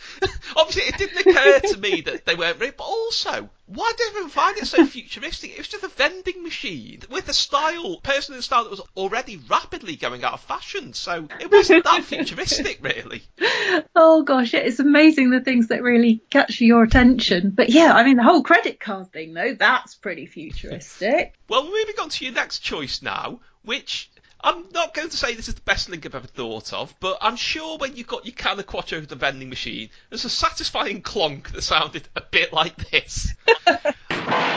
Obviously, 0.54 0.82
it 0.82 0.98
didn't 0.98 1.26
occur 1.26 1.60
to 1.60 1.76
me 1.78 2.02
that 2.02 2.26
they 2.26 2.34
weren't 2.34 2.60
real, 2.60 2.72
but 2.76 2.84
also, 2.84 3.48
why 3.64 3.92
did 3.96 4.08
everyone 4.08 4.30
find 4.30 4.58
it 4.58 4.66
so 4.66 4.84
futuristic? 4.84 5.52
It 5.52 5.58
was 5.58 5.68
just 5.68 5.84
a 5.84 5.88
vending 5.88 6.42
machine 6.42 7.00
with 7.10 7.28
a 7.28 7.32
style, 7.32 7.98
personal 8.02 8.42
style 8.42 8.64
that 8.64 8.70
was 8.70 8.82
already 8.96 9.38
rapidly 9.48 9.96
going 9.96 10.22
out 10.22 10.34
of 10.34 10.40
fashion. 10.42 10.92
So 10.92 11.28
it 11.40 11.50
wasn't 11.50 11.84
that 11.84 12.04
futuristic, 12.04 12.80
really. 12.82 13.22
Oh 13.94 14.22
gosh, 14.22 14.52
yeah, 14.52 14.60
it's 14.60 14.78
amazing 14.80 15.30
the 15.30 15.40
things 15.40 15.68
that 15.68 15.82
really 15.82 16.20
catch 16.30 16.60
your 16.60 16.82
attention. 16.82 17.50
But 17.56 17.70
yeah, 17.70 17.92
I 17.94 18.04
mean 18.04 18.16
the 18.18 18.22
whole 18.22 18.42
credit 18.42 18.80
card 18.80 19.12
thing 19.12 19.32
though, 19.32 19.54
that's 19.54 19.94
pretty 19.94 20.26
futuristic. 20.26 21.34
Well, 21.48 21.64
moving 21.64 21.94
on 22.00 22.10
to 22.10 22.24
your 22.24 22.34
next 22.34 22.58
choice 22.60 23.00
now, 23.02 23.40
which 23.64 24.10
I'm 24.46 24.64
not 24.72 24.94
going 24.94 25.08
to 25.08 25.16
say 25.16 25.34
this 25.34 25.48
is 25.48 25.56
the 25.56 25.60
best 25.62 25.88
link 25.88 26.06
I've 26.06 26.14
ever 26.14 26.28
thought 26.28 26.72
of, 26.72 26.94
but 27.00 27.18
I'm 27.20 27.34
sure 27.34 27.78
when 27.78 27.96
you 27.96 28.04
got 28.04 28.24
your 28.24 28.34
can 28.36 28.60
of 28.60 28.66
Quattro 28.66 29.00
to 29.00 29.06
the 29.06 29.16
vending 29.16 29.48
machine, 29.48 29.90
there's 30.08 30.24
a 30.24 30.30
satisfying 30.30 31.02
clonk 31.02 31.48
that 31.48 31.62
sounded 31.62 32.08
a 32.14 32.20
bit 32.20 32.52
like 32.52 32.76
this. 32.90 33.34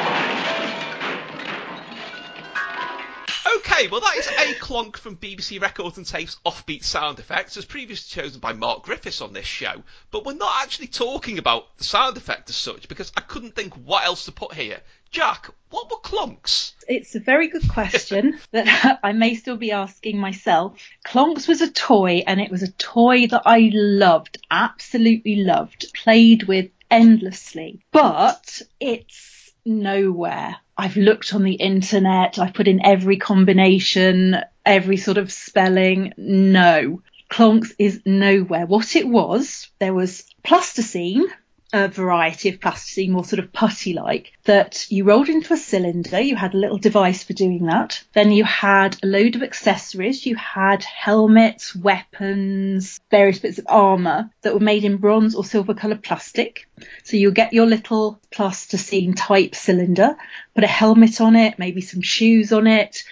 Okay, 3.57 3.87
well 3.87 4.01
that 4.01 4.17
is 4.17 4.27
a 4.27 4.53
clonk 4.59 4.97
from 4.97 5.17
BBC 5.17 5.61
Records 5.61 5.97
and 5.97 6.05
Tapes 6.05 6.37
offbeat 6.45 6.83
sound 6.83 7.19
effects, 7.19 7.57
as 7.57 7.65
previously 7.65 8.21
chosen 8.21 8.39
by 8.39 8.53
Mark 8.53 8.83
Griffiths 8.83 9.21
on 9.21 9.33
this 9.33 9.45
show. 9.45 9.83
But 10.11 10.25
we're 10.25 10.33
not 10.33 10.63
actually 10.63 10.87
talking 10.87 11.37
about 11.39 11.77
the 11.77 11.83
sound 11.83 12.17
effect 12.17 12.49
as 12.49 12.55
such, 12.55 12.87
because 12.87 13.11
I 13.17 13.21
couldn't 13.21 13.55
think 13.55 13.73
what 13.73 14.05
else 14.05 14.25
to 14.25 14.31
put 14.31 14.53
here. 14.53 14.81
Jack, 15.09 15.49
what 15.71 15.89
were 15.89 15.97
clonks? 15.97 16.73
It's 16.87 17.15
a 17.15 17.19
very 17.19 17.47
good 17.47 17.67
question 17.67 18.39
that 18.51 18.99
I 19.01 19.13
may 19.13 19.35
still 19.35 19.57
be 19.57 19.71
asking 19.71 20.19
myself. 20.19 20.79
Clonks 21.05 21.47
was 21.47 21.61
a 21.61 21.71
toy 21.71 22.23
and 22.27 22.39
it 22.39 22.51
was 22.51 22.61
a 22.61 22.71
toy 22.73 23.25
that 23.27 23.43
I 23.45 23.71
loved, 23.73 24.37
absolutely 24.51 25.37
loved, 25.37 25.91
played 25.95 26.43
with 26.43 26.69
endlessly. 26.91 27.81
But 27.91 28.61
it's 28.79 29.51
nowhere. 29.65 30.57
I've 30.79 30.95
looked 30.95 31.33
on 31.33 31.43
the 31.43 31.55
internet, 31.55 32.39
I've 32.39 32.53
put 32.53 32.69
in 32.69 32.85
every 32.85 33.17
combination, 33.17 34.37
every 34.65 34.95
sort 34.95 35.17
of 35.17 35.29
spelling. 35.29 36.13
No. 36.15 37.01
Clonks 37.29 37.73
is 37.77 38.01
nowhere. 38.05 38.65
What 38.65 38.95
it 38.95 39.05
was, 39.05 39.69
there 39.79 39.93
was 39.93 40.23
plasticine, 40.41 41.27
a 41.71 41.87
variety 41.87 42.49
of 42.49 42.59
plasticine, 42.59 43.11
more 43.11 43.23
sort 43.23 43.39
of 43.39 43.53
putty 43.53 43.93
like, 43.93 44.31
that 44.45 44.85
you 44.89 45.03
rolled 45.03 45.29
into 45.29 45.53
a 45.53 45.57
cylinder. 45.57 46.19
You 46.19 46.35
had 46.35 46.53
a 46.53 46.57
little 46.57 46.77
device 46.77 47.23
for 47.23 47.33
doing 47.33 47.65
that. 47.65 48.03
Then 48.13 48.31
you 48.31 48.43
had 48.43 48.97
a 49.03 49.07
load 49.07 49.35
of 49.35 49.43
accessories. 49.43 50.25
You 50.25 50.35
had 50.35 50.83
helmets, 50.83 51.75
weapons, 51.75 52.99
various 53.11 53.39
bits 53.39 53.59
of 53.59 53.65
armour 53.69 54.31
that 54.41 54.53
were 54.53 54.59
made 54.59 54.83
in 54.83 54.97
bronze 54.97 55.35
or 55.35 55.43
silver 55.43 55.73
coloured 55.73 56.03
plastic. 56.03 56.67
So 57.03 57.17
you'll 57.17 57.31
get 57.31 57.53
your 57.53 57.67
little 57.67 58.19
plasticine 58.31 59.13
type 59.13 59.53
cylinder, 59.55 60.15
put 60.55 60.63
a 60.63 60.67
helmet 60.67 61.21
on 61.21 61.35
it, 61.35 61.59
maybe 61.59 61.81
some 61.81 62.01
shoes 62.01 62.51
on 62.51 62.67
it, 62.67 63.03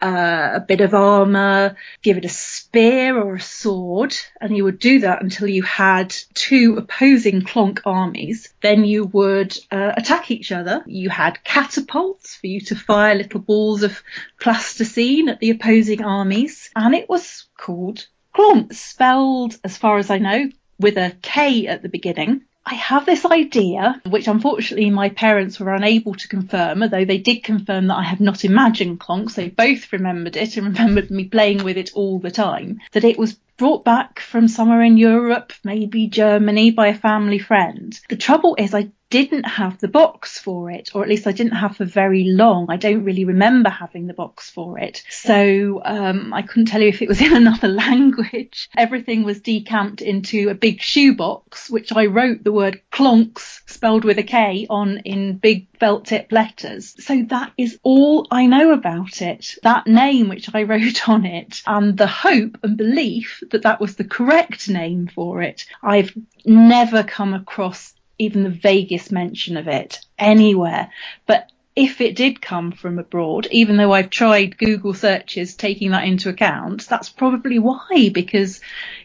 uh, 0.00 0.50
a 0.54 0.60
bit 0.60 0.80
of 0.80 0.94
armor, 0.94 1.76
give 2.02 2.16
it 2.16 2.24
a 2.24 2.30
spear 2.30 3.18
or 3.20 3.36
a 3.36 3.40
sword, 3.40 4.14
and 4.40 4.56
you 4.56 4.64
would 4.64 4.78
do 4.78 5.00
that 5.00 5.22
until 5.22 5.48
you 5.48 5.62
had 5.62 6.14
two 6.34 6.76
opposing 6.76 7.42
clonk 7.42 7.80
armies. 7.84 8.52
Then 8.60 8.84
you 8.84 9.04
would 9.04 9.56
uh, 9.70 9.92
attack 9.96 10.30
each 10.30 10.52
other. 10.52 10.82
You 10.86 11.10
had 11.10 11.42
catapults 11.44 12.34
for 12.34 12.46
you 12.46 12.60
to 12.62 12.76
fire 12.76 13.14
little 13.14 13.40
balls 13.40 13.82
of 13.82 14.02
plasticine 14.40 15.28
at 15.28 15.40
the 15.40 15.50
opposing 15.50 16.04
armies, 16.04 16.70
and 16.76 16.94
it 16.94 17.08
was 17.08 17.46
called 17.56 18.06
clonk, 18.34 18.74
spelled, 18.74 19.58
as 19.64 19.76
far 19.76 19.98
as 19.98 20.10
I 20.10 20.18
know, 20.18 20.50
with 20.78 20.98
a 20.98 21.16
K 21.22 21.66
at 21.66 21.82
the 21.82 21.88
beginning. 21.88 22.42
I 22.68 22.74
have 22.74 23.06
this 23.06 23.24
idea, 23.24 24.00
which 24.04 24.26
unfortunately 24.26 24.90
my 24.90 25.10
parents 25.10 25.60
were 25.60 25.72
unable 25.72 26.14
to 26.14 26.26
confirm, 26.26 26.82
although 26.82 27.04
they 27.04 27.18
did 27.18 27.44
confirm 27.44 27.86
that 27.86 27.96
I 27.96 28.02
have 28.02 28.20
not 28.20 28.44
imagined 28.44 28.98
Clonks. 28.98 29.34
They 29.34 29.48
both 29.48 29.92
remembered 29.92 30.36
it 30.36 30.56
and 30.56 30.66
remembered 30.66 31.08
me 31.12 31.24
playing 31.24 31.62
with 31.62 31.76
it 31.76 31.92
all 31.94 32.18
the 32.18 32.32
time. 32.32 32.80
That 32.90 33.04
it 33.04 33.18
was 33.18 33.38
brought 33.56 33.84
back 33.84 34.18
from 34.18 34.48
somewhere 34.48 34.82
in 34.82 34.96
Europe, 34.96 35.52
maybe 35.62 36.08
Germany, 36.08 36.72
by 36.72 36.88
a 36.88 36.98
family 36.98 37.38
friend. 37.38 37.98
The 38.08 38.16
trouble 38.16 38.56
is 38.58 38.74
I 38.74 38.90
didn't 39.08 39.44
have 39.44 39.78
the 39.78 39.88
box 39.88 40.38
for 40.38 40.70
it, 40.70 40.90
or 40.94 41.02
at 41.02 41.08
least 41.08 41.26
I 41.26 41.32
didn't 41.32 41.52
have 41.52 41.76
for 41.76 41.84
very 41.84 42.24
long. 42.24 42.66
I 42.68 42.76
don't 42.76 43.04
really 43.04 43.24
remember 43.24 43.70
having 43.70 44.06
the 44.06 44.14
box 44.14 44.50
for 44.50 44.78
it. 44.78 45.02
So 45.10 45.80
um, 45.84 46.34
I 46.34 46.42
couldn't 46.42 46.66
tell 46.66 46.82
you 46.82 46.88
if 46.88 47.02
it 47.02 47.08
was 47.08 47.20
in 47.26 47.34
another 47.34 47.68
language. 47.68 48.68
Everything 48.76 49.22
was 49.22 49.40
decamped 49.40 50.02
into 50.02 50.48
a 50.48 50.54
big 50.54 50.80
shoebox, 50.80 51.70
which 51.70 51.92
I 51.92 52.06
wrote 52.06 52.42
the 52.42 52.52
word 52.52 52.80
clonks 52.92 53.60
spelled 53.66 54.04
with 54.04 54.18
a 54.18 54.22
K 54.22 54.66
on 54.68 54.98
in 54.98 55.38
big 55.38 55.68
felt 55.78 56.06
tip 56.06 56.32
letters. 56.32 56.94
So 57.04 57.22
that 57.28 57.52
is 57.56 57.78
all 57.82 58.26
I 58.30 58.46
know 58.46 58.72
about 58.72 59.22
it. 59.22 59.54
That 59.62 59.86
name 59.86 60.28
which 60.28 60.52
I 60.52 60.62
wrote 60.64 61.08
on 61.08 61.24
it 61.24 61.62
and 61.66 61.96
the 61.96 62.06
hope 62.06 62.58
and 62.62 62.76
belief 62.76 63.42
that 63.50 63.62
that 63.62 63.80
was 63.80 63.96
the 63.96 64.04
correct 64.04 64.68
name 64.68 65.08
for 65.14 65.42
it. 65.42 65.66
I've 65.82 66.16
never 66.44 67.02
come 67.02 67.34
across 67.34 67.92
even 68.18 68.42
the 68.42 68.50
vaguest 68.50 69.12
mention 69.12 69.56
of 69.56 69.68
it 69.68 70.00
anywhere. 70.18 70.90
But 71.26 71.50
if 71.74 72.00
it 72.00 72.16
did 72.16 72.40
come 72.40 72.72
from 72.72 72.98
abroad, 72.98 73.46
even 73.50 73.76
though 73.76 73.92
I've 73.92 74.10
tried 74.10 74.56
Google 74.56 74.94
searches 74.94 75.54
taking 75.54 75.90
that 75.90 76.04
into 76.04 76.30
account, 76.30 76.88
that's 76.88 77.10
probably 77.10 77.58
why, 77.58 78.10
because, 78.12 78.60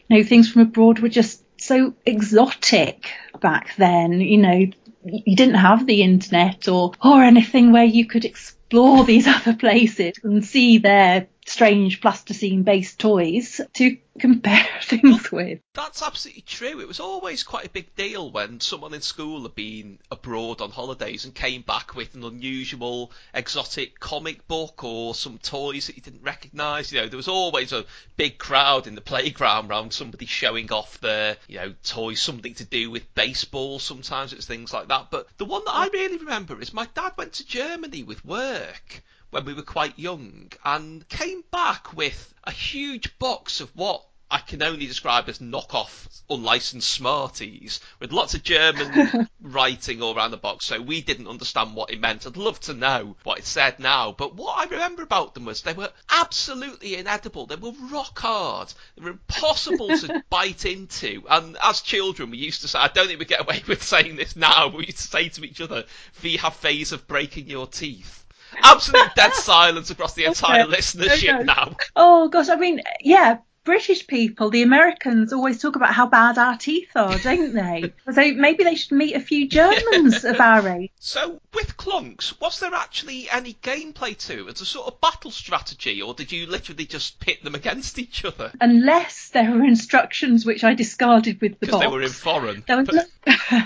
you 0.08 0.18
know, 0.18 0.24
things 0.24 0.50
from 0.50 0.62
abroad 0.62 1.00
were 1.00 1.10
just 1.10 1.44
so 1.62 1.94
exotic 2.06 3.12
back 3.42 3.76
then, 3.76 4.22
you 4.22 4.38
know, 4.38 4.68
you 5.04 5.36
didn't 5.36 5.56
have 5.56 5.86
the 5.86 6.02
internet 6.02 6.68
or, 6.68 6.94
or 7.04 7.24
anything 7.24 7.72
where 7.72 7.84
you 7.84 8.06
could 8.06 8.24
explore 8.24 9.04
these 9.04 9.28
other 9.28 9.54
places 9.54 10.14
and 10.24 10.46
see 10.46 10.78
their 10.78 11.28
strange 11.46 12.02
plasticine 12.02 12.64
based 12.64 13.00
toys 13.00 13.60
to 13.74 13.98
compare 14.20 14.68
things 14.84 15.32
with. 15.32 15.60
That's 15.74 16.02
absolutely 16.02 16.44
true. 16.44 16.80
It 16.80 16.88
was 16.88 17.00
always 17.00 17.44
quite 17.44 17.66
a 17.66 17.70
big 17.70 17.96
deal 17.96 18.30
when 18.30 18.60
someone 18.60 18.94
in 18.94 19.02
school 19.02 19.44
had 19.44 19.56
been 19.56 20.00
abroad 20.12 20.62
on 20.62 20.70
holidays 20.70 21.26
and 21.26 21.34
came 21.34 21.62
back 21.62 21.96
with 21.96 22.14
an 22.14 22.24
unusual, 22.24 23.12
exotic 23.34 24.00
comic 24.00 24.48
book 24.48 24.84
or 24.84 25.16
some 25.16 25.40
toys 25.40 25.88
that 25.88 25.96
you 25.96 26.02
didn't 26.02 26.24
recognise. 26.24 26.92
You 26.92 27.02
know, 27.02 27.08
there 27.08 27.18
was 27.18 27.28
always 27.28 27.72
a 27.72 27.86
big 28.18 28.38
crowd 28.38 28.86
in 28.86 28.96
the 28.96 29.02
playground 29.02 29.70
around 29.70 29.94
somebody 29.94 30.26
showing 30.26 30.72
off 30.72 31.00
their, 31.00 31.38
you 31.48 31.58
know, 31.58 31.74
toys, 31.84 32.22
something 32.22 32.54
to 32.56 32.66
do 32.66 32.92
with 32.92 33.16
baseball. 33.16 33.80
Sometimes 33.80 34.34
it's 34.34 34.46
things 34.46 34.74
like 34.74 34.90
that. 34.90 35.08
But 35.10 35.28
the 35.38 35.46
one 35.46 35.64
that 35.66 35.76
I 35.76 35.88
really 35.88 36.18
remember 36.18 36.60
is 36.62 36.74
my 36.74 36.88
dad 36.94 37.14
went 37.18 37.34
to 37.34 37.48
Germany 37.48 38.04
with 38.04 38.24
work 38.24 39.02
when 39.32 39.46
we 39.46 39.54
were 39.54 39.64
quite 39.64 39.98
young 39.98 40.52
and 40.64 41.08
came 41.10 41.44
back 41.52 41.94
with 41.94 42.34
a 42.44 42.52
huge 42.52 43.18
box 43.18 43.62
of 43.62 43.76
what 43.76 44.06
I 44.30 44.40
can 44.40 44.64
only 44.64 44.88
describe 44.88 45.28
as 45.28 45.40
knockoff 45.40 46.08
unlicensed 46.30 46.90
Smarties 46.90 47.82
with 48.00 48.14
lots 48.14 48.34
of 48.34 48.44
German 48.44 49.28
writing 49.42 50.02
all 50.02 50.16
around 50.16 50.32
the 50.32 50.38
box, 50.38 50.66
so 50.66 50.82
we 50.82 51.02
didn't 51.02 51.28
understand 51.28 51.76
what 51.76 51.92
it 51.92 52.00
meant. 52.00 52.26
I'd 52.26 52.38
love 52.38 52.60
to 52.62 52.74
know 52.74 53.18
what 53.24 53.40
it 53.40 53.46
said 53.46 53.80
now, 53.80 54.14
but 54.14 54.36
what 54.36 54.58
I 54.58 54.70
remember 54.70 55.04
about 55.04 55.34
them 55.34 55.44
was 55.44 55.62
they 55.62 55.74
were 55.74 55.92
absolutely 56.10 56.96
inedible. 56.96 57.46
They 57.46 57.58
were 57.58 57.74
rock 57.92 58.18
hard. 58.20 58.74
They 58.96 59.04
were 59.04 59.12
impossible 59.12 59.90
to 59.98 60.24
bite 60.30 60.66
into. 60.66 61.24
And 61.30 61.58
as 61.62 61.82
children, 61.82 62.32
we 62.32 62.38
used 62.38 62.62
to 62.62 62.70
say, 62.70 62.80
I 62.80 62.88
don't 62.88 63.08
think 63.08 63.20
we 63.20 63.26
get 63.26 63.42
away 63.42 63.64
with 63.68 63.84
saying 63.84 64.16
this 64.16 64.38
now, 64.38 64.70
but 64.70 64.78
we 64.78 64.86
used 64.86 65.00
to 65.00 65.08
say 65.08 65.28
to 65.28 65.44
each 65.44 65.60
other, 65.60 65.84
"We 66.24 66.38
have 66.38 66.56
phase 66.56 66.94
of 66.94 67.06
breaking 67.08 67.50
your 67.50 67.68
teeth." 67.68 68.21
Absolute 68.64 69.16
dead 69.16 69.34
silence 69.34 69.90
across 69.90 70.14
the 70.14 70.26
entire 70.26 70.66
Okay. 70.66 70.72
listenership 70.78 71.40
Okay. 71.40 71.46
now. 71.46 71.76
Oh 71.96 72.30
gosh, 72.30 72.50
I 72.50 72.56
mean, 72.56 72.82
yeah, 73.02 73.38
British 73.64 74.08
people, 74.08 74.50
the 74.50 74.64
Americans 74.64 75.32
always 75.32 75.62
talk 75.62 75.76
about 75.76 75.94
how 75.94 76.08
bad 76.08 76.38
our 76.38 76.58
teeth 76.58 76.90
are, 76.96 77.18
don't 77.20 77.54
they? 77.54 77.94
so 78.12 78.34
maybe 78.34 78.64
they 78.64 78.76
should 78.76 78.94
meet 78.94 79.16
a 79.16 79.20
few 79.20 79.48
Germans 79.48 80.24
of 80.26 80.40
our 80.40 80.68
age. 80.68 80.92
So, 81.00 81.40
with 81.54 81.78
Clonks, 81.78 82.40
was 82.42 82.60
there 82.60 82.74
actually 82.74 83.30
any 83.30 83.54
gameplay 83.54 84.18
to 84.28 84.48
it? 84.48 84.56
As 84.56 84.62
a 84.62 84.66
sort 84.66 84.88
of 84.88 85.00
battle 85.00 85.30
strategy, 85.32 86.02
or 86.02 86.14
did 86.14 86.32
you 86.32 86.48
literally 86.48 86.86
just 86.86 87.20
pit 87.20 87.44
them 87.44 87.54
against 87.54 88.00
each 88.00 88.26
other? 88.26 88.52
Unless 88.60 89.30
there 89.30 89.52
were 89.52 89.64
instructions 89.64 90.46
which 90.46 90.64
I 90.64 90.74
discarded 90.74 91.40
with 91.40 91.54
the 91.54 91.58
Because 91.68 91.74
box. 91.74 91.86
they 91.86 91.92
were 91.92 92.02
in 92.02 92.10
foreign. 92.10 92.64
There 92.66 92.78
was 92.78 92.90
no, 92.90 93.04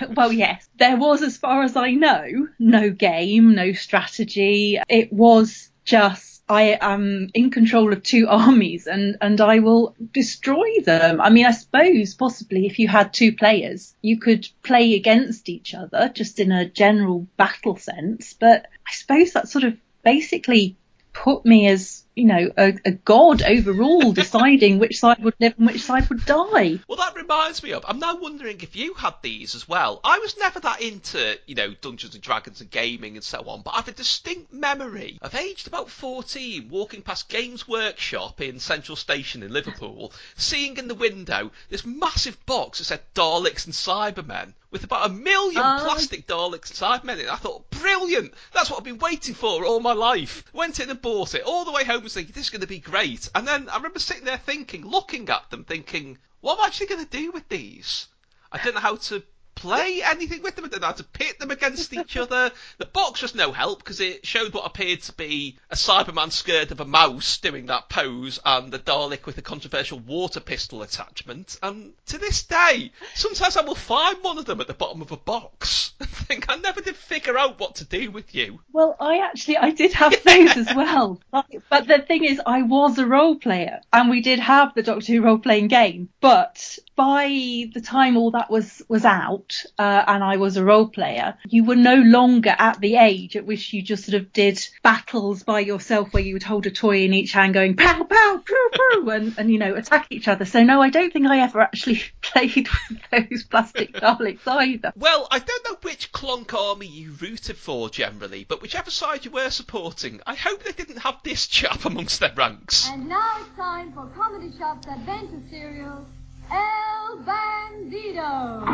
well, 0.15 0.33
yes, 0.33 0.67
there 0.77 0.97
was, 0.97 1.21
as 1.21 1.37
far 1.37 1.63
as 1.63 1.77
I 1.77 1.91
know, 1.91 2.49
no 2.59 2.89
game, 2.89 3.55
no 3.55 3.71
strategy. 3.71 4.79
It 4.89 5.13
was 5.13 5.69
just 5.85 6.34
I 6.47 6.77
am 6.79 7.29
in 7.33 7.49
control 7.49 7.91
of 7.91 8.03
two 8.03 8.27
armies 8.29 8.87
and, 8.87 9.17
and 9.21 9.41
I 9.41 9.59
will 9.59 9.95
destroy 10.13 10.79
them. 10.83 11.19
I 11.19 11.29
mean, 11.29 11.45
I 11.45 11.51
suppose 11.51 12.13
possibly 12.13 12.65
if 12.65 12.79
you 12.79 12.87
had 12.87 13.13
two 13.13 13.35
players, 13.35 13.95
you 14.01 14.19
could 14.19 14.47
play 14.63 14.95
against 14.95 15.49
each 15.49 15.73
other 15.73 16.11
just 16.13 16.39
in 16.39 16.51
a 16.51 16.69
general 16.69 17.27
battle 17.37 17.77
sense. 17.77 18.33
But 18.33 18.67
I 18.87 18.93
suppose 18.93 19.33
that 19.33 19.49
sort 19.49 19.63
of 19.63 19.77
basically 20.03 20.77
put 21.13 21.45
me 21.45 21.67
as 21.67 22.04
you 22.15 22.25
know 22.25 22.49
a, 22.57 22.73
a 22.85 22.91
god 22.91 23.41
overall 23.41 24.11
deciding 24.23 24.79
which 24.79 24.99
side 24.99 25.21
would 25.23 25.33
live 25.39 25.53
and 25.57 25.67
which 25.67 25.81
side 25.81 26.07
would 26.09 26.25
die 26.25 26.79
Well, 26.87 26.97
that 26.97 27.15
reminds 27.15 27.61
me 27.63 27.73
of. 27.73 27.83
I'm 27.87 27.99
now 27.99 28.15
wondering 28.17 28.59
if 28.61 28.75
you 28.75 28.93
had 28.93 29.15
these 29.21 29.55
as 29.55 29.67
well. 29.67 29.99
I 30.03 30.19
was 30.19 30.37
never 30.37 30.59
that 30.61 30.81
into, 30.81 31.37
you 31.45 31.55
know, 31.55 31.73
Dungeons 31.81 32.13
and 32.13 32.23
Dragons 32.23 32.61
and 32.61 32.69
gaming 32.71 33.15
and 33.15 33.23
so 33.23 33.39
on, 33.47 33.61
but 33.61 33.71
I 33.73 33.77
have 33.77 33.87
a 33.87 33.91
distinct 33.91 34.53
memory 34.53 35.17
of 35.21 35.35
aged 35.35 35.67
about 35.67 35.89
14, 35.89 36.69
walking 36.69 37.01
past 37.01 37.29
Games 37.29 37.67
Workshop 37.67 38.41
in 38.41 38.59
Central 38.59 38.95
Station 38.95 39.43
in 39.43 39.51
Liverpool, 39.51 40.11
seeing 40.35 40.77
in 40.77 40.87
the 40.87 40.95
window 40.95 41.51
this 41.69 41.85
massive 41.85 42.43
box 42.45 42.77
that 42.79 42.85
said 42.85 43.01
Daleks 43.13 43.65
and 43.65 43.73
Cybermen. 43.73 44.53
With 44.71 44.83
about 44.83 45.09
a 45.09 45.13
million 45.13 45.61
Oh. 45.63 45.79
plastic 45.83 46.27
Daleks 46.27 46.69
and 46.69 46.77
Cybermen 47.03 47.13
in 47.13 47.27
it. 47.27 47.29
I 47.31 47.37
thought, 47.37 47.69
brilliant! 47.69 48.33
That's 48.51 48.69
what 48.69 48.77
I've 48.79 48.83
been 48.83 48.97
waiting 48.99 49.33
for 49.33 49.63
all 49.63 49.79
my 49.79 49.93
life. 49.93 50.43
Went 50.51 50.81
in 50.81 50.89
and 50.89 51.01
bought 51.01 51.33
it. 51.33 51.43
All 51.43 51.63
the 51.63 51.71
way 51.71 51.85
home 51.85 52.04
was 52.05 52.13
thinking, 52.13 52.33
this 52.33 52.45
is 52.45 52.49
going 52.49 52.61
to 52.61 52.67
be 52.67 52.79
great. 52.79 53.29
And 53.35 53.47
then 53.47 53.67
I 53.67 53.75
remember 53.75 53.99
sitting 53.99 54.23
there 54.23 54.37
thinking, 54.37 54.85
looking 54.85 55.27
at 55.29 55.49
them, 55.49 55.65
thinking, 55.65 56.17
what 56.39 56.57
am 56.57 56.63
I 56.63 56.67
actually 56.67 56.87
going 56.87 57.03
to 57.03 57.17
do 57.17 57.31
with 57.31 57.49
these? 57.49 58.07
I 58.51 58.57
didn't 58.59 58.75
know 58.75 58.81
how 58.81 58.95
to 58.95 59.23
play 59.65 60.03
anything 60.03 60.43
with 60.43 60.55
them. 60.55 60.65
I 60.65 60.67
didn't 60.67 60.81
know 60.81 60.87
how 60.87 60.93
to 60.93 61.03
pit 61.03 61.39
them 61.39 61.49
against 61.49 61.91
each 61.91 62.15
other. 62.25 62.51
The 62.77 62.85
box 62.85 63.23
was 63.23 63.33
no 63.33 63.51
help 63.51 63.79
because 63.79 63.99
it 63.99 64.25
showed 64.25 64.53
what 64.53 64.65
appeared 64.65 65.01
to 65.03 65.13
be 65.13 65.57
a 65.71 65.75
Cyberman 65.75 66.31
scared 66.31 66.71
of 66.71 66.79
a 66.79 66.85
mouse 66.85 67.39
doing 67.39 67.65
that 67.67 67.89
pose 67.89 68.39
and 68.45 68.71
the 68.71 68.77
Dalek 68.77 69.25
with 69.25 69.39
a 69.39 69.41
controversial 69.41 69.99
water 69.99 70.39
pistol 70.39 70.83
attachment. 70.83 71.57
And 71.63 71.93
to 72.07 72.19
this 72.19 72.43
day, 72.43 72.91
sometimes 73.15 73.57
I 73.57 73.63
will 73.63 73.75
find 73.75 74.23
one 74.23 74.37
of 74.37 74.45
them 74.45 74.61
at 74.61 74.67
the 74.67 74.73
bottom 74.73 75.01
of 75.01 75.11
a 75.11 75.17
box 75.17 75.93
and 75.99 76.09
think 76.25 76.45
I 76.49 76.57
never 76.57 76.81
did 76.81 76.95
figure 76.95 77.37
out 77.37 77.59
what 77.59 77.75
to 77.75 77.85
do 77.85 78.11
with 78.11 78.33
you. 78.35 78.59
Well, 78.73 78.95
I 78.99 79.19
actually 79.19 79.57
I 79.57 79.71
did 79.71 79.93
have 79.93 80.11
those 80.23 80.57
as 80.57 80.75
well, 80.75 81.19
but, 81.31 81.45
but 81.69 81.87
the 81.87 81.99
thing 81.99 82.23
is, 82.23 82.41
I 82.45 82.63
was 82.63 82.97
a 82.97 83.05
role 83.05 83.35
player, 83.35 83.81
and 83.93 84.09
we 84.09 84.21
did 84.21 84.39
have 84.39 84.73
the 84.73 84.83
Doctor 84.83 85.13
Who 85.13 85.21
role 85.21 85.37
playing 85.37 85.67
game. 85.67 86.09
But 86.21 86.77
by 86.95 87.27
the 87.73 87.81
time 87.81 88.17
all 88.17 88.31
that 88.31 88.49
was 88.49 88.81
was 88.87 89.05
out, 89.05 89.54
uh, 89.77 90.03
and 90.07 90.23
I 90.23 90.37
was 90.37 90.57
a 90.57 90.63
role 90.63 90.87
player, 90.87 91.37
you 91.47 91.63
were 91.63 91.75
no 91.75 91.95
longer 91.95 92.55
at 92.57 92.79
the 92.79 92.97
age 92.97 93.35
at 93.35 93.45
which 93.45 93.73
you 93.73 93.81
just 93.81 94.05
sort 94.05 94.21
of 94.21 94.33
did 94.33 94.65
battles 94.83 95.43
by 95.43 95.59
yourself, 95.59 96.13
where 96.13 96.23
you 96.23 96.33
would 96.33 96.43
hold 96.43 96.65
a 96.65 96.71
toy 96.71 97.03
in 97.03 97.13
each 97.13 97.31
hand, 97.31 97.53
going 97.53 97.75
pow 97.75 98.03
pow 98.03 98.41
pew 98.45 98.69
pew, 98.73 99.09
and 99.11 99.35
and 99.37 99.51
you 99.51 99.59
know 99.59 99.75
attack 99.75 100.07
each 100.09 100.27
other. 100.27 100.45
So 100.45 100.63
no, 100.63 100.81
I 100.81 100.89
don't 100.89 101.11
think 101.11 101.27
I 101.27 101.39
ever 101.39 101.61
actually 101.61 102.01
played 102.21 102.67
with 102.89 103.29
those 103.29 103.43
plastic 103.43 103.93
Daleks 103.93 104.47
either. 104.47 104.93
Well, 104.95 105.27
I 105.31 105.39
don't 105.39 105.65
know 105.65 105.77
which 105.81 106.11
clonk 106.11 106.53
army 106.53 106.87
you 106.87 107.11
rooted 107.19 107.57
for 107.57 107.89
generally, 107.89 108.45
but 108.47 108.61
whichever 108.61 108.91
side 108.91 109.25
you 109.25 109.31
were 109.31 109.49
supporting, 109.49 110.21
I 110.25 110.35
hope 110.35 110.63
they 110.63 110.71
didn't 110.71 110.99
have 110.99 111.17
this 111.23 111.47
chap 111.47 111.85
amongst 111.85 112.19
their 112.19 112.33
ranks. 112.35 112.89
And 112.89 113.07
now 113.07 113.37
it's 113.39 113.55
time 113.55 113.91
for 113.93 114.07
Comedy 114.15 114.51
Shop's 114.57 114.87
adventure 114.87 115.41
serial, 115.49 116.05
El 116.51 117.17
Bandido. 117.23 118.65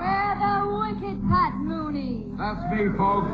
Where 0.00 0.34
the 0.40 0.54
wicked 0.78 1.18
Pat 1.28 1.54
Mooney. 1.56 2.26
That's 2.38 2.62
me, 2.72 2.88
folks. 2.96 3.30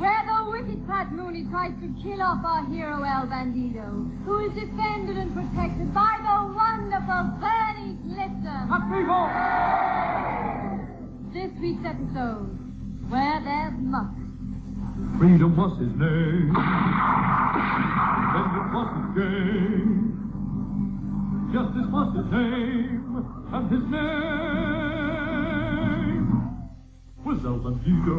Where 0.00 0.22
the 0.26 0.50
wicked 0.50 0.86
Pat 0.86 1.12
Mooney 1.12 1.44
tries 1.50 1.72
to 1.80 1.88
kill 2.02 2.22
off 2.22 2.44
our 2.44 2.64
hero 2.66 3.02
El 3.02 3.26
Bandido, 3.26 4.10
who 4.24 4.38
is 4.46 4.52
defended 4.54 5.16
and 5.16 5.32
protected 5.34 5.92
by 5.92 6.16
the 6.22 6.52
wonderful 6.54 7.36
Bernie 7.40 7.96
Clifton. 8.08 8.68
That's 8.70 8.88
me, 8.88 9.04
folks. 9.06 9.34
This 11.32 11.52
week's 11.60 11.84
episode, 11.86 12.48
Where 13.08 13.40
There's 13.44 13.74
Muck. 13.78 14.19
Freedom 15.18 15.56
was 15.56 15.78
his 15.78 15.94
name. 15.96 16.52
Vengeance 18.32 18.72
was 18.72 18.88
his 18.96 19.08
game. 19.20 19.92
Justice 21.52 21.88
was 21.90 22.08
his 22.16 22.28
name. 22.32 23.02
And 23.52 23.70
his 23.70 23.84
name 23.90 24.20
was 27.24 27.44
El 27.44 27.58
Bandido. 27.58 28.18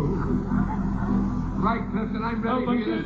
Right, 1.63 1.83
Clifton, 1.91 2.23
I'm 2.23 2.41
ready 2.41 2.65
for 2.65 2.73
you 2.75 2.85
this 2.85 3.05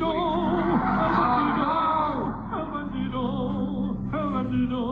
El 2.52 2.66
Bandido, 2.72 3.24
El 4.12 4.28
Bandido, 4.34 4.82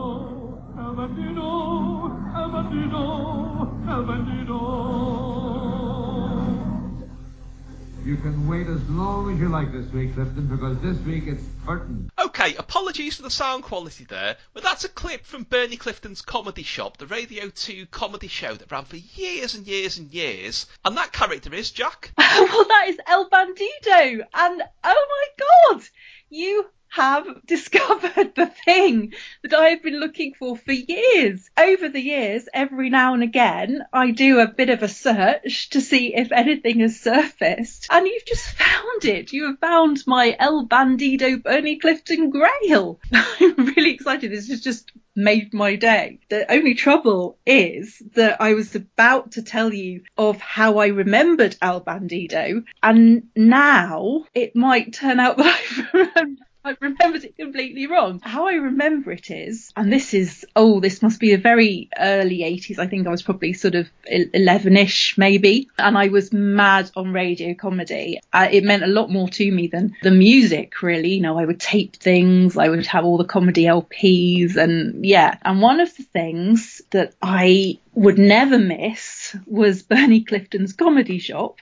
El 0.77 0.91
Bandido, 0.95 1.49
El 2.35 2.49
Bandido, 2.51 3.03
El 3.87 4.03
Bandido. 4.05 5.74
You 8.05 8.17
can 8.17 8.47
wait 8.47 8.67
as 8.67 8.87
long 8.87 9.33
as 9.33 9.39
you 9.39 9.49
like 9.49 9.71
this 9.71 9.91
week, 9.91 10.13
Clifton, 10.13 10.45
because 10.45 10.77
this 10.79 11.03
week 11.07 11.23
it's 11.25 11.41
curtain. 11.65 12.11
Okay, 12.19 12.53
apologies 12.55 13.15
for 13.15 13.23
the 13.23 13.31
sound 13.31 13.63
quality 13.63 14.03
there, 14.03 14.37
but 14.53 14.61
that's 14.61 14.83
a 14.83 14.89
clip 14.89 15.25
from 15.25 15.41
Bernie 15.41 15.75
Clifton's 15.75 16.21
Comedy 16.21 16.61
Shop, 16.61 16.97
the 16.97 17.07
Radio 17.07 17.49
2 17.49 17.87
comedy 17.87 18.27
show 18.27 18.53
that 18.53 18.71
ran 18.71 18.85
for 18.85 18.97
years 18.97 19.55
and 19.55 19.65
years 19.65 19.97
and 19.97 20.13
years. 20.13 20.67
And 20.85 20.95
that 20.97 21.13
character 21.13 21.51
is 21.51 21.71
Jack. 21.71 22.11
well, 22.17 22.65
that 22.65 22.85
is 22.89 22.99
El 23.07 23.27
Bandido, 23.27 24.23
and 24.35 24.61
oh 24.83 25.27
my 25.39 25.73
god, 25.73 25.83
you 26.29 26.69
have 26.95 27.27
discovered 27.45 28.33
the 28.35 28.51
thing 28.63 29.13
that 29.43 29.53
I 29.53 29.69
have 29.69 29.83
been 29.83 29.99
looking 29.99 30.33
for 30.33 30.55
for 30.57 30.71
years. 30.71 31.49
Over 31.57 31.89
the 31.89 32.01
years, 32.01 32.47
every 32.53 32.89
now 32.89 33.13
and 33.13 33.21
again, 33.21 33.83
I 33.91 34.11
do 34.11 34.39
a 34.39 34.47
bit 34.47 34.69
of 34.69 34.81
a 34.81 34.87
search 34.87 35.69
to 35.71 35.81
see 35.81 36.15
if 36.15 36.31
anything 36.31 36.79
has 36.79 36.99
surfaced, 36.99 37.87
and 37.89 38.07
you've 38.07 38.25
just 38.25 38.47
found 38.47 39.05
it. 39.05 39.33
You 39.33 39.47
have 39.47 39.59
found 39.59 40.07
my 40.07 40.35
El 40.39 40.67
Bandido 40.67 41.43
Bernie 41.43 41.79
Clifton 41.79 42.29
Grail. 42.29 42.99
I'm 43.13 43.73
really 43.75 43.91
excited. 43.91 44.31
This 44.31 44.49
has 44.49 44.61
just 44.61 44.91
made 45.15 45.53
my 45.53 45.75
day. 45.75 46.19
The 46.29 46.49
only 46.51 46.75
trouble 46.75 47.37
is 47.45 48.01
that 48.15 48.41
I 48.41 48.53
was 48.53 48.75
about 48.75 49.33
to 49.33 49.43
tell 49.43 49.73
you 49.73 50.03
of 50.17 50.39
how 50.39 50.77
I 50.77 50.87
remembered 50.87 51.55
El 51.61 51.81
Bandido, 51.81 52.63
and 52.81 53.27
now 53.35 54.25
it 54.33 54.55
might 54.55 54.93
turn 54.93 55.19
out 55.19 55.37
that 55.37 55.45
I've 55.93 55.93
remembered. 55.93 56.45
I 56.65 56.75
remembered 56.81 57.23
it 57.23 57.37
completely 57.37 57.85
wrong. 57.85 58.19
How 58.23 58.47
I 58.47 58.53
remember 58.53 59.11
it 59.11 59.29
is, 59.29 59.71
and 59.75 59.93
this 59.93 60.15
is, 60.15 60.43
oh, 60.55 60.79
this 60.79 61.03
must 61.03 61.19
be 61.19 61.29
the 61.29 61.37
very 61.37 61.89
early 61.99 62.39
80s. 62.39 62.79
I 62.79 62.87
think 62.87 63.05
I 63.05 63.11
was 63.11 63.21
probably 63.21 63.53
sort 63.53 63.75
of 63.75 63.87
11ish 64.11 65.15
maybe. 65.15 65.69
And 65.77 65.95
I 65.95 66.07
was 66.07 66.33
mad 66.33 66.89
on 66.95 67.13
radio 67.13 67.53
comedy. 67.53 68.19
Uh, 68.33 68.47
it 68.51 68.63
meant 68.63 68.83
a 68.83 68.87
lot 68.87 69.11
more 69.11 69.29
to 69.29 69.51
me 69.51 69.67
than 69.67 69.95
the 70.01 70.09
music, 70.09 70.81
really. 70.81 71.13
You 71.13 71.21
know, 71.21 71.37
I 71.37 71.45
would 71.45 71.59
tape 71.59 71.97
things, 71.97 72.57
I 72.57 72.69
would 72.69 72.87
have 72.87 73.05
all 73.05 73.19
the 73.19 73.25
comedy 73.25 73.65
LPs, 73.65 74.55
and 74.55 75.05
yeah. 75.05 75.37
And 75.43 75.61
one 75.61 75.79
of 75.79 75.95
the 75.95 76.03
things 76.03 76.81
that 76.89 77.13
I 77.21 77.77
would 77.93 78.17
never 78.17 78.57
miss 78.57 79.37
was 79.45 79.83
Bernie 79.83 80.23
Clifton's 80.23 80.73
comedy 80.73 81.19
shop 81.19 81.59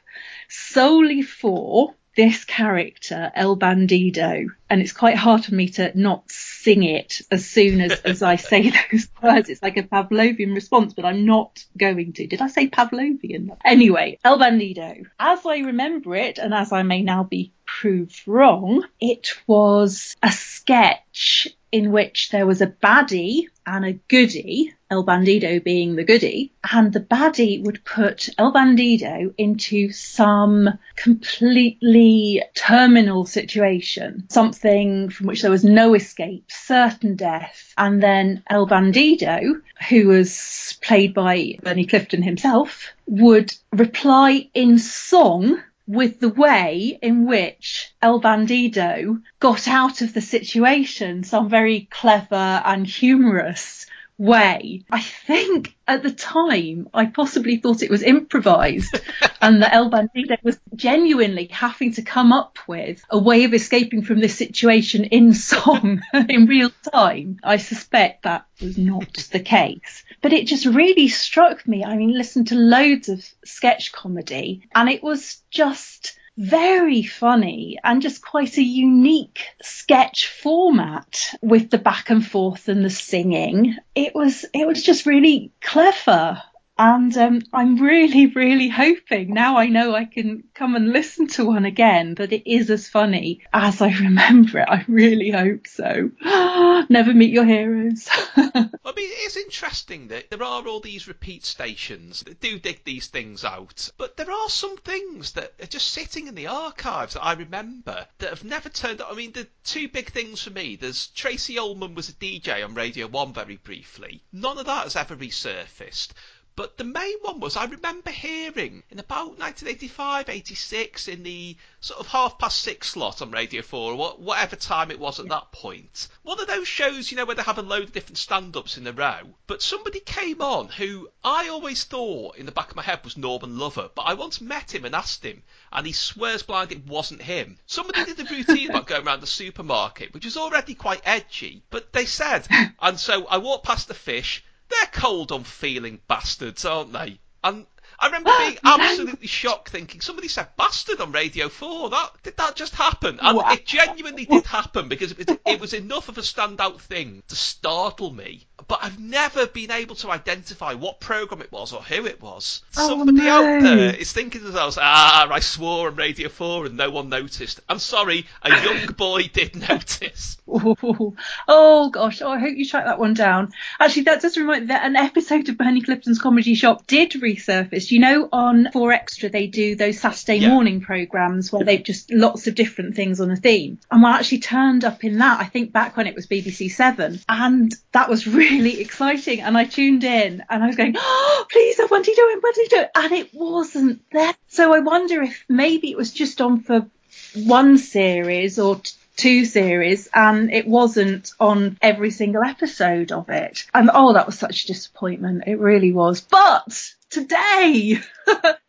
solely 0.48 1.24
for 1.24 1.94
this 2.15 2.45
character, 2.45 3.32
El 3.36 3.58
Bandido, 3.58 4.47
and 4.69 4.82
it's 4.82 4.93
quite 4.93 5.15
hard 5.15 5.45
for 5.45 5.54
me 5.54 5.69
to 5.69 5.91
not 5.99 6.23
sing 6.30 6.84
it 6.84 7.21
as 7.32 7.45
soon 7.45 7.82
as, 7.82 7.99
as 8.02 8.21
I 8.21 8.36
say 8.36 8.69
those 8.91 9.08
words. 9.21 9.49
It's 9.49 9.62
like 9.62 9.78
a 9.78 9.84
Pavlovian 9.84 10.54
response, 10.54 10.93
but 10.93 11.06
I'm 11.06 11.26
not 11.26 11.63
going 11.78 12.13
to. 12.13 12.28
Did 12.28 12.41
I 12.41 12.47
say 12.47 12.67
Pavlovian? 12.69 13.56
Anyway, 13.65 14.19
El 14.23 14.39
Bandido. 14.39 15.06
As 15.19 15.45
I 15.45 15.60
remember 15.60 16.15
it, 16.15 16.38
and 16.38 16.54
as 16.54 16.71
I 16.71 16.84
may 16.84 17.02
now 17.02 17.23
be 17.23 17.54
proved 17.65 18.28
wrong, 18.28 18.86
it 18.99 19.34
was 19.47 20.15
a 20.21 20.32
sketch 20.32 21.47
in 21.73 21.91
which 21.91 22.29
there 22.29 22.45
was 22.45 22.62
a 22.62 22.67
baddie 22.67 23.47
and 23.65 23.83
a 23.83 23.93
goodie, 24.07 24.71
El 24.91 25.03
Bandido 25.03 25.59
being 25.59 25.95
the 25.95 26.03
goodie, 26.03 26.53
and 26.71 26.93
the 26.93 26.99
baddie 26.99 27.63
would 27.63 27.83
put 27.83 28.29
El 28.38 28.53
Bandido 28.53 29.33
into 29.39 29.91
some 29.91 30.69
completely 30.95 32.43
terminal 32.53 33.25
situation, 33.25 34.23
something 34.29 35.09
from 35.09 35.25
which 35.25 35.41
there 35.41 35.49
was 35.49 35.63
no 35.63 35.95
escape, 35.95 36.45
certain 36.47 37.15
death, 37.15 37.73
and 37.75 38.03
then 38.03 38.43
El 38.51 38.67
Bandido, 38.67 39.59
who 39.89 40.07
was 40.09 40.77
played 40.83 41.15
by 41.15 41.57
Bernie 41.63 41.88
Clifton 41.88 42.21
himself, 42.21 42.89
would 43.07 43.51
reply 43.71 44.47
in 44.53 44.77
song 44.77 45.59
with 45.88 46.19
the 46.19 46.30
way 46.30 46.98
in 47.02 47.26
which 47.26 47.93
El 48.02 48.22
Bandido 48.22 49.22
got 49.39 49.67
out 49.67 50.02
of 50.02 50.13
the 50.13 50.22
situation, 50.22 51.24
some 51.24 51.50
very 51.50 51.88
clever 51.91 52.62
and 52.65 52.88
humorous 52.88 53.86
way. 54.17 54.84
I 54.91 55.02
think 55.02 55.76
at 55.88 56.04
the 56.04 56.12
time 56.12 56.88
I 56.93 57.06
possibly 57.06 57.58
thought 57.58 57.84
it 57.84 57.89
was 57.89 58.04
improvised 58.04 58.99
and 59.41 59.62
that 59.62 59.73
El 59.73 59.89
Bandido 59.89 60.38
was 60.43 60.60
genuinely 60.76 61.47
having 61.47 61.93
to 61.93 62.02
come 62.02 62.32
up 62.32 62.58
with 62.67 63.04
a 63.10 63.17
way 63.17 63.43
of 63.43 63.54
escaping 63.54 64.04
from 64.04 64.19
this 64.19 64.38
situation 64.38 65.06
in 65.06 65.34
song 65.34 66.02
in 66.30 66.45
real 66.45 66.71
time. 66.91 67.39
I 67.43 67.58
suspect 67.58 68.23
that 68.23 68.45
was 68.62 68.78
not 68.78 69.13
the 69.32 69.39
case. 69.39 70.04
But 70.21 70.34
it 70.34 70.47
just 70.47 70.65
really 70.65 71.10
struck 71.10 71.67
me. 71.67 71.84
I 71.84 71.97
mean, 71.97 72.17
listen 72.17 72.45
to 72.45 72.56
loads 72.56 73.10
of 73.10 73.26
sketch 73.43 73.91
comedy 73.91 74.67
and 74.73 74.89
it 74.89 75.04
was 75.04 75.41
just 75.49 76.17
very 76.38 77.04
funny 77.04 77.78
and 77.84 78.02
just 78.02 78.24
quite 78.24 78.58
a 78.58 78.63
unique 78.63 79.46
sketch 79.62 80.28
format 80.28 81.32
with 81.41 81.69
the 81.69 81.78
back 81.78 82.10
and 82.10 82.26
forth 82.26 82.67
and 82.67 82.84
the 82.84 82.89
singing. 82.89 83.76
It 83.96 84.15
was 84.15 84.46
it 84.54 84.67
was 84.67 84.82
just 84.84 85.06
really 85.06 85.52
clever. 85.62 86.41
And 86.77 87.15
um, 87.17 87.41
I'm 87.53 87.77
really, 87.77 88.25
really 88.25 88.67
hoping 88.67 89.31
now 89.31 89.57
I 89.57 89.67
know 89.67 89.93
I 89.93 90.05
can 90.05 90.43
come 90.55 90.75
and 90.75 90.91
listen 90.91 91.27
to 91.27 91.45
one 91.45 91.65
again 91.65 92.15
that 92.15 92.33
it 92.33 92.49
is 92.49 92.71
as 92.71 92.89
funny 92.89 93.43
as 93.53 93.79
I 93.79 93.89
remember 93.99 94.59
it. 94.59 94.67
I 94.67 94.83
really 94.88 95.29
hope 95.29 95.67
so. 95.67 96.09
Never 96.89 97.13
meet 97.13 97.31
your 97.31 97.45
heroes. 97.45 98.09
I 98.36 98.95
mean, 98.95 99.09
it's 99.12 99.38
interesting 99.38 100.07
that 100.07 100.31
there 100.31 100.41
are 100.41 100.67
all 100.67 100.79
these 100.79 101.07
repeat 101.07 101.45
stations 101.45 102.21
that 102.23 102.41
do 102.41 102.57
dig 102.57 102.83
these 102.83 103.07
things 103.07 103.45
out, 103.45 103.91
but 103.97 104.17
there 104.17 104.31
are 104.31 104.49
some 104.49 104.77
things 104.77 105.33
that 105.33 105.53
are 105.62 105.67
just 105.67 105.91
sitting 105.91 106.27
in 106.27 106.33
the 106.33 106.47
archives 106.47 107.13
that 107.13 107.23
I 107.23 107.33
remember 107.33 108.07
that 108.17 108.29
have 108.29 108.43
never 108.43 108.69
turned 108.69 108.99
up. 108.99 109.12
I 109.12 109.15
mean, 109.15 109.31
the 109.31 109.47
two 109.63 109.89
big 109.89 110.12
things 110.12 110.41
for 110.41 110.49
me 110.49 110.75
there's 110.75 111.07
Tracey 111.07 111.59
Ullman 111.59 111.93
was 111.93 112.09
a 112.09 112.13
DJ 112.13 112.65
on 112.65 112.73
Radio 112.73 113.05
1 113.07 113.31
very 113.33 113.57
briefly. 113.57 114.23
None 114.31 114.57
of 114.57 114.65
that 114.65 114.83
has 114.83 114.95
ever 114.95 115.15
resurfaced. 115.15 116.09
But 116.56 116.78
the 116.78 116.84
main 116.84 117.18
one 117.22 117.39
was 117.39 117.58
I 117.58 117.66
remember 117.66 118.12
hearing 118.12 118.84
in 118.92 119.00
about 119.00 119.39
1985, 119.39 120.30
86 120.30 121.08
in 121.08 121.24
the 121.24 121.58
sort 121.82 122.00
of 122.00 122.06
half 122.06 122.38
past 122.38 122.62
six 122.62 122.92
slot 122.92 123.24
on 123.24 123.32
Radio 123.32 123.63
4 123.63 123.94
or 123.94 124.12
whatever 124.18 124.56
time 124.56 124.92
it 124.92 125.00
was 125.00 125.20
at 125.20 125.30
that 125.30 125.52
point. 125.52 126.10
One 126.22 126.39
of 126.39 126.46
those 126.46 126.68
shows, 126.68 127.10
you 127.10 127.18
know, 127.18 127.26
where 127.26 127.36
they 127.36 127.42
have 127.42 127.58
a 127.58 127.63
load 127.63 127.86
of 127.86 127.94
different 127.94 128.20
stand 128.20 128.56
ups 128.56 128.78
in 128.78 128.86
a 128.86 128.92
row. 128.92 129.34
But 129.48 129.63
somebody 129.63 130.00
came 130.00 130.44
on 130.44 130.68
who 130.70 131.10
I 131.24 131.48
always 131.48 131.86
thought 131.86 132.36
in 132.36 132.46
the 132.46 132.52
back 132.52 132.70
of 132.70 132.76
my 132.76 132.84
head 132.84 133.04
was 133.04 133.18
Norman 133.18 133.58
Lovett, 133.58 133.96
but 133.96 134.04
I 134.04 134.13
once 134.13 134.39
met 134.39 134.76
him 134.76 134.86
and 134.86 134.94
asked 134.94 135.26
him, 135.26 135.42
and 135.72 135.88
he 135.88 135.94
swears 135.94 136.44
blind 136.44 136.72
it 136.72 136.86
wasn't 136.86 137.24
him. 137.24 137.58
Somebody 137.66 138.06
did 138.06 138.20
a 138.20 138.32
routine 138.32 138.70
about 138.70 138.86
going 138.86 139.08
around 139.08 139.22
the 139.22 139.28
supermarket, 139.28 140.13
which 140.13 140.26
was 140.26 140.38
already 140.38 140.76
quite 140.76 141.02
edgy, 141.04 141.63
but 141.72 141.94
they 141.94 142.06
said, 142.06 142.48
and 142.80 143.00
so 143.00 143.26
I 143.26 143.39
walked 143.39 143.66
past 143.66 143.88
the 143.88 143.96
fish 143.96 144.44
they're 144.79 145.01
cold, 145.01 145.31
unfeeling 145.31 145.99
bastards, 146.07 146.65
aren't 146.65 146.93
they? 146.93 147.19
And 147.43 147.65
I 147.99 148.07
remember 148.07 148.31
ah, 148.31 148.38
being 148.39 148.57
absolutely 148.63 149.27
shocked, 149.27 149.69
thinking 149.69 150.01
somebody 150.01 150.27
said 150.27 150.47
"bastard" 150.57 150.99
on 150.99 151.12
Radio 151.12 151.49
Four. 151.49 151.89
That 151.89 152.12
did 152.23 152.38
that 152.38 152.55
just 152.55 152.73
happen? 152.75 153.19
And 153.21 153.38
Wow. 153.38 153.51
it 153.53 153.65
genuinely 153.65 154.25
did 154.25 154.45
happen 154.45 154.88
because 154.89 155.12
it 155.13 155.29
it 155.45 155.59
was 155.59 155.73
enough 155.73 156.09
of 156.09 156.17
a 156.17 156.21
standout 156.21 156.81
thing 156.81 157.23
to 157.27 157.36
startle 157.36 158.12
me. 158.12 158.47
But 158.67 158.80
I've 158.82 158.99
never 158.99 159.47
been 159.47 159.71
able 159.71 159.95
to 159.95 160.10
identify 160.12 160.73
what 160.73 160.99
program 160.99 161.41
it 161.41 161.52
was 161.52 161.73
or 161.73 161.82
who 161.82 162.06
it 162.06 162.21
was. 162.21 162.62
Oh, 162.78 162.88
Somebody 162.89 163.17
no. 163.17 163.30
out 163.58 163.62
there 163.62 163.95
is 163.95 164.12
thinking 164.12 164.41
to 164.41 164.45
themselves, 164.47 164.78
"Ah, 164.80 165.28
I 165.32 165.39
swore 165.39 165.88
on 165.89 165.95
Radio 165.95 166.30
Four 166.30 166.65
and 166.65 166.78
no 166.78 166.89
one 166.89 167.10
noticed." 167.10 167.60
I'm 167.69 167.80
sorry, 167.80 168.26
a 168.41 168.49
young 168.49 168.88
boy 168.97 169.23
did 169.34 169.56
notice. 169.56 170.38
Ooh. 170.47 171.15
Oh 171.47 171.89
gosh, 171.89 172.21
oh, 172.21 172.30
I 172.32 172.39
hope 172.39 172.56
you 172.56 172.65
track 172.65 172.86
that 172.86 172.99
one 172.99 173.13
down. 173.13 173.52
Actually, 173.80 174.04
that 174.04 174.21
does 174.21 174.38
remind 174.38 174.62
me 174.63 174.67
that 174.67 174.86
an 174.86 174.95
episode 174.95 175.49
of 175.49 175.58
Bernie 175.58 175.82
Clifton's 175.82 176.19
Comedy 176.19 176.56
Shop 176.56 176.86
did 176.88 177.12
resurface. 177.12 177.91
You 177.91 177.99
know, 177.99 178.30
on 178.32 178.69
4 178.71 178.91
Extra, 178.93 179.30
they 179.30 179.47
do 179.47 179.76
those 179.76 179.99
Saturday 179.99 180.38
Yeah. 180.38 180.49
morning 180.49 180.82
programs 180.82 181.52
where 181.52 181.63
they've 181.63 181.84
just 181.84 182.12
lots 182.12 182.47
of 182.47 182.56
different 182.56 182.95
things 182.95 183.19
on 183.19 183.32
a 183.32 183.36
theme. 183.36 183.80
And 183.91 184.02
one 184.02 184.13
actually 184.13 184.39
turned 184.39 184.84
up 184.86 185.04
in 185.04 185.17
that, 185.19 185.39
I 185.39 185.45
think 185.45 185.71
back 185.71 185.97
when 185.97 186.08
it 186.08 186.15
was 186.15 186.28
BBC 186.28 186.69
Seven. 186.69 187.19
And 187.28 187.73
that 187.91 188.10
was 188.10 188.28
really 188.28 188.53
exciting. 188.62 189.42
And 189.42 189.58
I 189.58 189.66
tuned 189.66 190.04
in 190.04 190.44
and 190.50 190.63
I 190.63 190.68
was 190.68 190.76
going, 190.76 190.96
oh, 190.98 191.46
please, 191.52 191.80
what 191.88 192.08
are 192.08 192.10
you 192.10 192.16
doing? 192.16 192.38
What 192.42 192.58
are 192.58 192.62
you 192.62 192.70
doing? 192.70 192.88
And 192.96 193.12
it 193.13 193.34
wasn't 193.34 194.02
there. 194.12 194.34
So 194.48 194.74
I 194.74 194.80
wonder 194.80 195.22
if 195.22 195.44
maybe 195.50 195.92
it 195.92 195.98
was 195.98 196.12
just 196.12 196.42
on 196.42 196.62
for 196.62 196.88
one 197.36 197.78
series 197.78 198.60
or 198.60 198.78
t- 198.78 198.92
two 199.15 199.45
series 199.45 200.10
and 200.13 200.52
it 200.52 200.67
wasn't 200.67 201.32
on 201.39 201.78
every 201.82 202.12
single 202.12 202.43
episode 202.43 203.12
of 203.12 203.30
it. 203.30 203.65
And 203.73 203.89
oh, 203.93 204.13
that 204.13 204.26
was 204.26 204.38
such 204.38 204.63
a 204.63 204.67
disappointment. 204.67 205.43
It 205.47 205.60
really 205.60 205.91
was. 205.91 206.21
But 206.21 206.93
today, 207.10 207.99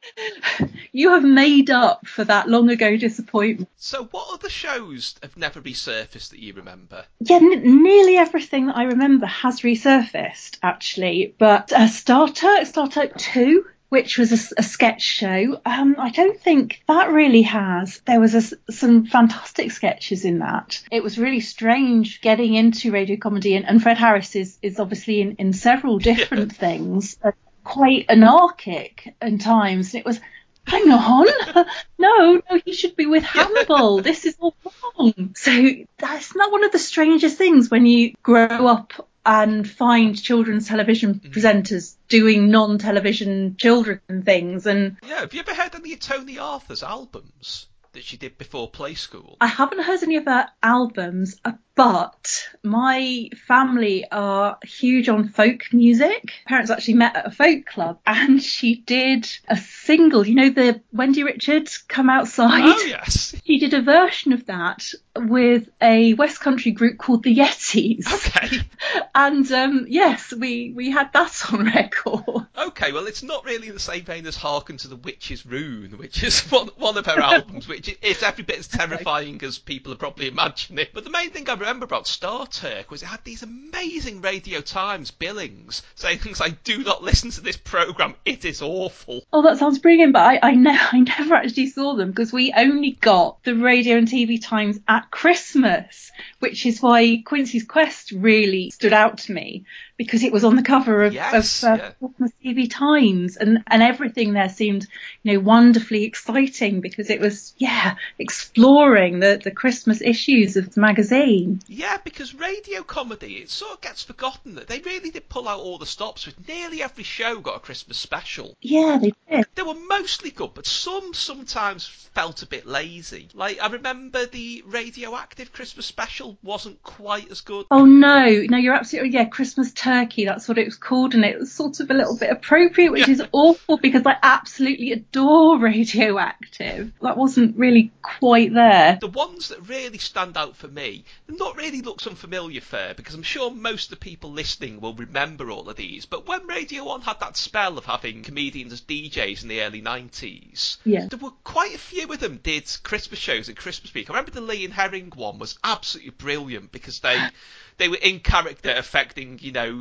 you 0.92 1.10
have 1.10 1.24
made 1.24 1.70
up 1.70 2.06
for 2.06 2.24
that 2.24 2.48
long 2.48 2.68
ago 2.70 2.96
disappointment. 2.96 3.68
So, 3.76 4.04
what 4.04 4.28
other 4.32 4.50
shows 4.50 5.14
have 5.22 5.36
never 5.36 5.60
resurfaced 5.60 6.30
that 6.30 6.38
you 6.38 6.52
remember? 6.52 7.04
Yeah, 7.20 7.36
n- 7.36 7.82
nearly 7.82 8.16
everything 8.16 8.66
that 8.66 8.76
I 8.76 8.84
remember 8.84 9.26
has 9.26 9.60
resurfaced 9.60 10.58
actually, 10.62 11.34
but 11.38 11.72
uh, 11.72 11.88
Star 11.88 12.28
Terk, 12.28 12.66
Star 12.66 12.88
Terk 12.88 13.16
2, 13.16 13.64
which 13.94 14.18
was 14.18 14.32
a 14.32 14.62
sketch 14.64 15.02
show, 15.02 15.60
um, 15.64 15.94
I 16.00 16.10
don't 16.10 16.40
think 16.40 16.82
that 16.88 17.12
really 17.12 17.42
has. 17.42 18.00
There 18.04 18.18
was 18.18 18.34
a 18.34 18.72
some 18.72 19.06
fantastic 19.06 19.70
sketches 19.70 20.24
in 20.24 20.40
that. 20.40 20.82
It 20.90 21.04
was 21.04 21.16
really 21.16 21.38
strange 21.38 22.20
getting 22.20 22.54
into 22.54 22.90
radio 22.90 23.16
comedy, 23.16 23.54
and, 23.54 23.64
and 23.64 23.80
Fred 23.80 23.96
Harris 23.96 24.34
is, 24.34 24.58
is 24.62 24.80
obviously 24.80 25.20
in, 25.20 25.36
in 25.36 25.52
several 25.52 26.00
different 26.00 26.56
things, 26.56 27.16
uh, 27.22 27.30
quite 27.62 28.06
anarchic 28.08 29.14
in 29.22 29.38
times. 29.38 29.94
And 29.94 30.00
it 30.00 30.06
was, 30.06 30.18
hang 30.66 30.90
on, 30.90 31.26
no, 31.96 32.42
no, 32.50 32.60
he 32.64 32.72
should 32.72 32.96
be 32.96 33.06
with 33.06 33.22
Hannibal. 33.22 34.02
This 34.02 34.26
is 34.26 34.36
all 34.40 34.56
wrong. 34.98 35.36
So 35.36 35.68
that's 35.98 36.34
not 36.34 36.50
one 36.50 36.64
of 36.64 36.72
the 36.72 36.80
strangest 36.80 37.38
things 37.38 37.70
when 37.70 37.86
you 37.86 38.14
grow 38.24 38.66
up 38.66 39.08
and 39.26 39.68
find 39.68 40.20
children's 40.20 40.68
television 40.68 41.20
presenters 41.20 41.96
doing 42.08 42.50
non-television 42.50 43.56
children 43.58 44.00
things 44.24 44.66
and 44.66 44.96
Yeah, 45.06 45.20
have 45.20 45.34
you 45.34 45.40
ever 45.40 45.54
heard 45.54 45.74
any 45.74 45.92
of 45.92 46.00
Toni 46.00 46.38
Arthur's 46.38 46.82
albums 46.82 47.66
that 47.92 48.04
she 48.04 48.16
did 48.16 48.36
before 48.38 48.68
Play 48.68 48.94
School? 48.94 49.36
I 49.40 49.46
haven't 49.46 49.82
heard 49.82 50.02
any 50.02 50.16
of 50.16 50.24
her 50.26 50.48
albums, 50.62 51.40
uh, 51.44 51.52
but 51.74 52.48
my 52.62 53.28
family 53.46 54.06
are 54.10 54.58
huge 54.64 55.08
on 55.08 55.28
folk 55.28 55.72
music. 55.72 56.32
Parents 56.46 56.70
actually 56.70 56.94
met 56.94 57.16
at 57.16 57.26
a 57.26 57.30
folk 57.30 57.66
club 57.66 57.98
and 58.06 58.42
she 58.42 58.76
did 58.76 59.28
a 59.48 59.56
single, 59.56 60.26
you 60.26 60.34
know, 60.34 60.50
the 60.50 60.80
Wendy 60.92 61.24
Richards 61.24 61.78
Come 61.78 62.10
Outside. 62.10 62.62
Oh 62.64 62.84
yes. 62.86 63.34
She 63.44 63.58
did 63.58 63.74
a 63.74 63.82
version 63.82 64.32
of 64.32 64.46
that 64.46 64.90
with 65.16 65.68
a 65.82 66.14
West 66.14 66.40
Country 66.40 66.72
group 66.72 66.96
called 66.96 67.22
the 67.22 67.36
Yetis. 67.36 68.10
Okay. 68.12 68.60
And 69.14 69.50
um, 69.52 69.86
yes, 69.88 70.32
we, 70.32 70.72
we 70.74 70.90
had 70.90 71.12
that 71.12 71.52
on 71.52 71.66
record. 71.66 72.46
Okay, 72.58 72.92
well, 72.92 73.06
it's 73.06 73.22
not 73.22 73.44
really 73.44 73.68
in 73.68 73.74
the 73.74 73.80
same 73.80 74.02
vein 74.04 74.26
as 74.26 74.36
Hearken 74.36 74.76
to 74.78 74.88
the 74.88 74.96
Witch's 74.96 75.46
Rune, 75.46 75.98
which 75.98 76.22
is 76.22 76.40
one, 76.50 76.68
one 76.76 76.96
of 76.96 77.06
her 77.06 77.20
albums, 77.20 77.68
which 77.68 77.96
is 78.02 78.22
every 78.22 78.44
bit 78.44 78.58
as 78.58 78.66
terrifying 78.66 79.40
as 79.42 79.58
people 79.58 79.92
are 79.92 79.96
probably 79.96 80.28
imagining. 80.28 80.86
But 80.92 81.04
the 81.04 81.10
main 81.10 81.30
thing 81.30 81.48
I 81.48 81.54
remember 81.64 81.86
about 81.86 82.06
Star 82.06 82.46
Terk 82.46 82.90
was 82.90 83.02
it 83.02 83.06
had 83.06 83.24
these 83.24 83.42
amazing 83.42 84.20
Radio 84.20 84.60
Times 84.60 85.10
billings 85.10 85.82
saying 85.94 86.18
things 86.18 86.38
like, 86.38 86.62
do 86.62 86.84
not 86.84 87.02
listen 87.02 87.30
to 87.30 87.40
this 87.40 87.56
programme, 87.56 88.14
it 88.26 88.44
is 88.44 88.60
awful. 88.60 89.22
Oh, 89.32 89.40
that 89.42 89.56
sounds 89.56 89.78
brilliant, 89.78 90.12
but 90.12 90.20
I, 90.20 90.38
I, 90.42 90.50
ne- 90.56 90.78
I 90.92 91.00
never 91.00 91.34
actually 91.34 91.68
saw 91.68 91.96
them 91.96 92.10
because 92.10 92.34
we 92.34 92.52
only 92.54 92.90
got 92.90 93.42
the 93.44 93.54
radio 93.54 93.96
and 93.96 94.06
TV 94.06 94.38
times 94.42 94.78
at 94.86 95.10
Christmas, 95.10 96.12
which 96.38 96.66
is 96.66 96.82
why 96.82 97.22
Quincy's 97.24 97.64
Quest 97.64 98.12
really 98.12 98.68
stood 98.68 98.92
out 98.92 99.18
to 99.18 99.32
me. 99.32 99.64
Because 99.96 100.24
it 100.24 100.32
was 100.32 100.44
on 100.44 100.56
the 100.56 100.62
cover 100.62 101.04
of, 101.04 101.12
Yes, 101.12 101.62
of 101.62 101.68
uh, 101.68 101.76
yeah. 101.76 101.90
Christmas 102.00 102.32
TV 102.44 102.70
Times, 102.70 103.36
and 103.36 103.62
and 103.66 103.82
everything 103.82 104.32
there 104.32 104.48
seemed 104.48 104.86
you 105.22 105.34
know 105.34 105.40
wonderfully 105.40 106.04
exciting 106.04 106.80
because 106.80 107.10
it 107.10 107.20
was 107.20 107.54
yeah 107.58 107.94
exploring 108.18 109.20
the 109.20 109.40
the 109.42 109.50
Christmas 109.50 110.00
issues 110.02 110.56
of 110.56 110.74
the 110.74 110.80
magazine. 110.80 111.60
Yeah, 111.68 111.98
because 112.04 112.34
radio 112.34 112.82
comedy, 112.82 113.34
it 113.34 113.50
sort 113.50 113.72
of 113.72 113.80
gets 113.80 114.02
forgotten 114.02 114.56
that 114.56 114.66
they 114.66 114.80
really 114.80 115.10
did 115.10 115.28
pull 115.28 115.48
out 115.48 115.60
all 115.60 115.78
the 115.78 115.86
stops 115.86 116.26
with 116.26 116.48
nearly 116.48 116.82
every 116.82 117.04
show 117.04 117.38
got 117.38 117.56
a 117.56 117.60
Christmas 117.60 117.96
special. 117.96 118.56
Yeah, 118.60 118.98
they 119.00 119.12
did. 119.30 119.46
They 119.54 119.62
were 119.62 119.74
mostly 119.74 120.30
good, 120.30 120.54
but 120.54 120.66
some 120.66 121.14
sometimes 121.14 121.86
felt 121.86 122.42
a 122.42 122.46
bit 122.46 122.66
lazy. 122.66 123.28
Like, 123.34 123.60
I 123.60 123.68
remember 123.68 124.26
the 124.26 124.62
Radio 124.66 125.16
Active 125.16 125.52
Christmas 125.52 125.86
special 125.86 126.36
wasn't 126.42 126.82
quite 126.82 127.30
as 127.30 127.40
good. 127.40 127.66
Oh 127.70 127.84
no, 127.84 128.44
no, 128.48 128.56
you're 128.56 128.74
absolutely 128.74 129.10
yeah. 129.10 129.24
Christmas 129.26 129.72
turkey, 129.84 130.24
that's 130.24 130.48
what 130.48 130.58
it 130.58 130.64
was 130.64 130.76
called, 130.76 131.14
and 131.14 131.24
it 131.24 131.38
was 131.38 131.52
sort 131.52 131.80
of 131.80 131.90
a 131.90 131.94
little 131.94 132.16
bit 132.16 132.30
appropriate, 132.30 132.90
which 132.92 133.08
is 133.08 133.22
awful 133.32 133.76
because 133.76 134.02
I 134.06 134.16
absolutely 134.22 134.92
adore 134.92 135.58
Radio 135.60 136.18
Active. 136.18 136.92
That 137.02 137.16
wasn't 137.16 137.56
really 137.56 137.92
quite 138.02 138.52
there. 138.54 138.98
The 139.00 139.08
ones 139.08 139.48
that 139.48 139.68
really 139.68 139.98
stand 139.98 140.36
out 140.36 140.56
for 140.56 140.68
me, 140.68 141.04
not 141.28 141.56
really 141.56 141.82
looks 141.82 142.06
unfamiliar 142.06 142.60
fair, 142.60 142.94
because 142.94 143.14
I'm 143.14 143.22
sure 143.22 143.50
most 143.50 143.86
of 143.92 143.98
the 143.98 144.04
people 144.04 144.30
listening 144.32 144.80
will 144.80 144.94
remember 144.94 145.50
all 145.50 145.68
of 145.68 145.76
these, 145.76 146.06
but 146.06 146.26
when 146.26 146.46
Radio 146.46 146.84
1 146.84 147.02
had 147.02 147.20
that 147.20 147.36
spell 147.36 147.78
of 147.78 147.84
having 147.84 148.22
comedians 148.22 148.72
as 148.72 148.80
DJs 148.80 149.42
in 149.42 149.48
the 149.48 149.62
early 149.62 149.82
90s, 149.82 150.78
Yeah. 150.84 151.06
there 151.06 151.18
were 151.18 151.30
quite 151.44 151.74
a 151.74 151.78
few 151.78 152.10
of 152.12 152.20
them 152.20 152.40
did 152.42 152.64
Christmas 152.82 153.18
shows 153.18 153.48
and 153.48 153.56
Christmas 153.56 153.92
week. 153.92 154.08
I 154.08 154.14
remember 154.14 154.30
the 154.30 154.40
Lee 154.40 154.64
and 154.64 154.72
Herring 154.72 155.12
one 155.14 155.38
was 155.38 155.58
absolutely 155.62 156.12
brilliant 156.12 156.72
because 156.72 157.00
they 157.00 157.18
they 157.76 157.88
were 157.88 157.98
in 158.00 158.20
character 158.20 158.72
affecting, 158.76 159.38
you 159.42 159.50
know, 159.50 159.73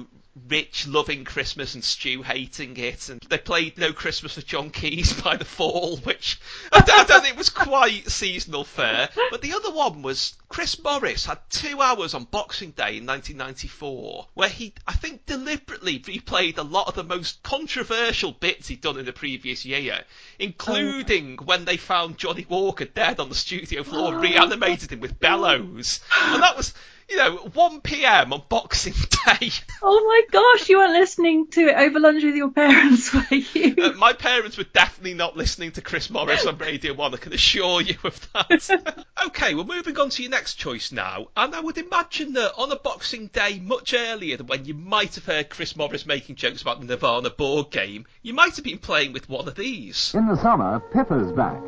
Rich 0.49 0.87
loving 0.87 1.25
Christmas 1.25 1.75
and 1.75 1.83
Stew 1.83 2.23
hating 2.23 2.75
it, 2.77 3.09
and 3.09 3.21
they 3.29 3.37
played 3.37 3.77
No 3.77 3.93
Christmas 3.93 4.33
for 4.33 4.41
John 4.41 4.71
Quays 4.71 5.13
by 5.23 5.37
the 5.37 5.45
Fall, 5.45 5.97
which 5.97 6.39
I 6.71 6.79
don't, 6.81 7.01
I 7.01 7.03
don't 7.03 7.23
think 7.23 7.37
was 7.37 7.51
quite 7.51 8.09
seasonal 8.09 8.63
fare. 8.63 9.09
But 9.29 9.43
the 9.43 9.53
other 9.53 9.69
one 9.69 10.01
was 10.01 10.33
Chris 10.49 10.81
Morris 10.83 11.25
had 11.25 11.39
two 11.49 11.81
hours 11.81 12.15
on 12.15 12.23
Boxing 12.23 12.71
Day 12.71 12.97
in 12.97 13.05
1994, 13.05 14.27
where 14.33 14.49
he, 14.49 14.73
I 14.87 14.93
think, 14.93 15.27
deliberately 15.27 15.99
replayed 15.99 16.57
a 16.57 16.63
lot 16.63 16.87
of 16.87 16.95
the 16.95 17.03
most 17.03 17.43
controversial 17.43 18.31
bits 18.31 18.67
he'd 18.69 18.81
done 18.81 18.97
in 18.97 19.05
the 19.05 19.13
previous 19.13 19.65
year, 19.65 20.03
including 20.39 21.37
oh. 21.39 21.45
when 21.45 21.65
they 21.65 21.77
found 21.77 22.17
Johnnie 22.17 22.47
Walker 22.49 22.85
dead 22.85 23.19
on 23.19 23.29
the 23.29 23.35
studio 23.35 23.83
floor 23.83 24.13
and 24.13 24.21
reanimated 24.23 24.91
him 24.91 24.99
with 24.99 25.19
bellows. 25.19 25.99
And 26.19 26.41
that 26.41 26.57
was, 26.57 26.73
you 27.09 27.17
know, 27.17 27.37
1 27.37 27.81
p.m. 27.81 28.33
on 28.33 28.43
Boxing 28.49 28.93
Day. 29.39 29.51
Oh 29.81 30.03
my 30.05 30.21
gosh, 30.31 30.69
you 30.69 30.77
weren't 30.77 30.93
listening 30.93 31.47
to 31.47 31.67
it 31.67 31.75
over 31.75 31.99
lunch 31.99 32.23
with 32.23 32.35
your 32.35 32.51
parents, 32.51 33.13
were 33.13 33.35
you? 33.35 33.75
Uh, 33.81 33.91
my 33.93 34.13
parents 34.13 34.57
were 34.57 34.63
definitely 34.63 35.13
not 35.13 35.37
listening 35.37 35.71
to 35.73 35.81
Chris 35.81 36.09
Morris 36.09 36.45
on 36.45 36.57
Radio 36.57 36.93
1, 36.93 37.13
I 37.13 37.17
can 37.17 37.33
assure 37.33 37.81
you 37.81 37.95
of 38.03 38.27
that. 38.33 39.05
okay, 39.27 39.53
we're 39.55 39.63
moving 39.63 39.97
on 39.99 40.09
to 40.09 40.21
your 40.21 40.31
next 40.31 40.55
choice 40.55 40.91
now, 40.91 41.27
and 41.35 41.53
I 41.55 41.59
would 41.59 41.77
imagine 41.77 42.33
that 42.33 42.53
on 42.57 42.71
a 42.71 42.77
Boxing 42.77 43.27
Day 43.27 43.59
much 43.59 43.93
earlier 43.93 44.37
than 44.37 44.47
when 44.47 44.65
you 44.65 44.73
might 44.73 45.15
have 45.15 45.25
heard 45.25 45.49
Chris 45.49 45.75
Morris 45.75 46.05
making 46.05 46.35
jokes 46.35 46.61
about 46.61 46.79
the 46.79 46.85
Nirvana 46.85 47.29
board 47.29 47.71
game, 47.71 48.05
you 48.21 48.33
might 48.33 48.55
have 48.55 48.65
been 48.65 48.77
playing 48.77 49.13
with 49.13 49.29
one 49.29 49.47
of 49.47 49.55
these. 49.55 50.13
In 50.13 50.27
the 50.27 50.37
summer, 50.37 50.79
Pippa's 50.79 51.31
back. 51.31 51.61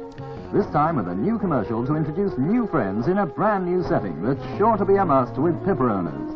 This 0.56 0.68
time 0.68 0.96
with 0.96 1.10
a 1.10 1.14
new 1.14 1.38
commercial 1.38 1.86
to 1.86 1.98
introduce 1.98 2.32
new 2.38 2.66
friends 2.68 3.08
in 3.08 3.18
a 3.18 3.26
brand 3.26 3.66
new 3.66 3.84
setting 3.84 4.24
that's 4.24 4.58
sure 4.58 4.78
to 4.78 4.86
be 4.86 4.96
a 4.96 5.04
must 5.04 5.34
with 5.38 5.54
Pippa 5.66 5.84
owners. 5.84 6.32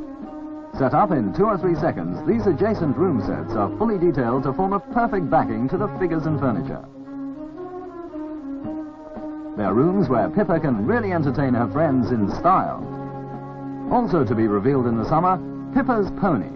Set 0.77 0.93
up 0.93 1.12
in 1.12 1.34
two 1.34 1.45
or 1.45 1.58
three 1.58 1.75
seconds, 1.75 2.19
these 2.27 2.45
adjacent 2.45 2.97
room 2.97 3.21
sets 3.21 3.55
are 3.55 3.73
fully 3.77 3.97
detailed 3.97 4.43
to 4.43 4.51
form 4.51 4.73
a 4.73 4.79
perfect 4.91 5.29
backing 5.29 5.69
to 5.69 5.77
the 5.77 5.88
figures 5.99 6.25
and 6.25 6.38
furniture. 6.38 6.84
They're 9.55 9.73
rooms 9.73 10.10
where 10.10 10.29
Pippa 10.29 10.60
can 10.60 10.86
really 10.86 11.13
entertain 11.13 11.53
her 11.53 11.71
friends 11.71 12.12
in 12.12 12.29
style. 12.36 12.84
Also 13.89 14.25
to 14.25 14.36
be 14.36 14.47
revealed 14.47 14.88
in 14.88 14.97
the 14.97 15.08
summer, 15.08 15.39
Pippa's 15.73 16.12
Pony. 16.19 16.51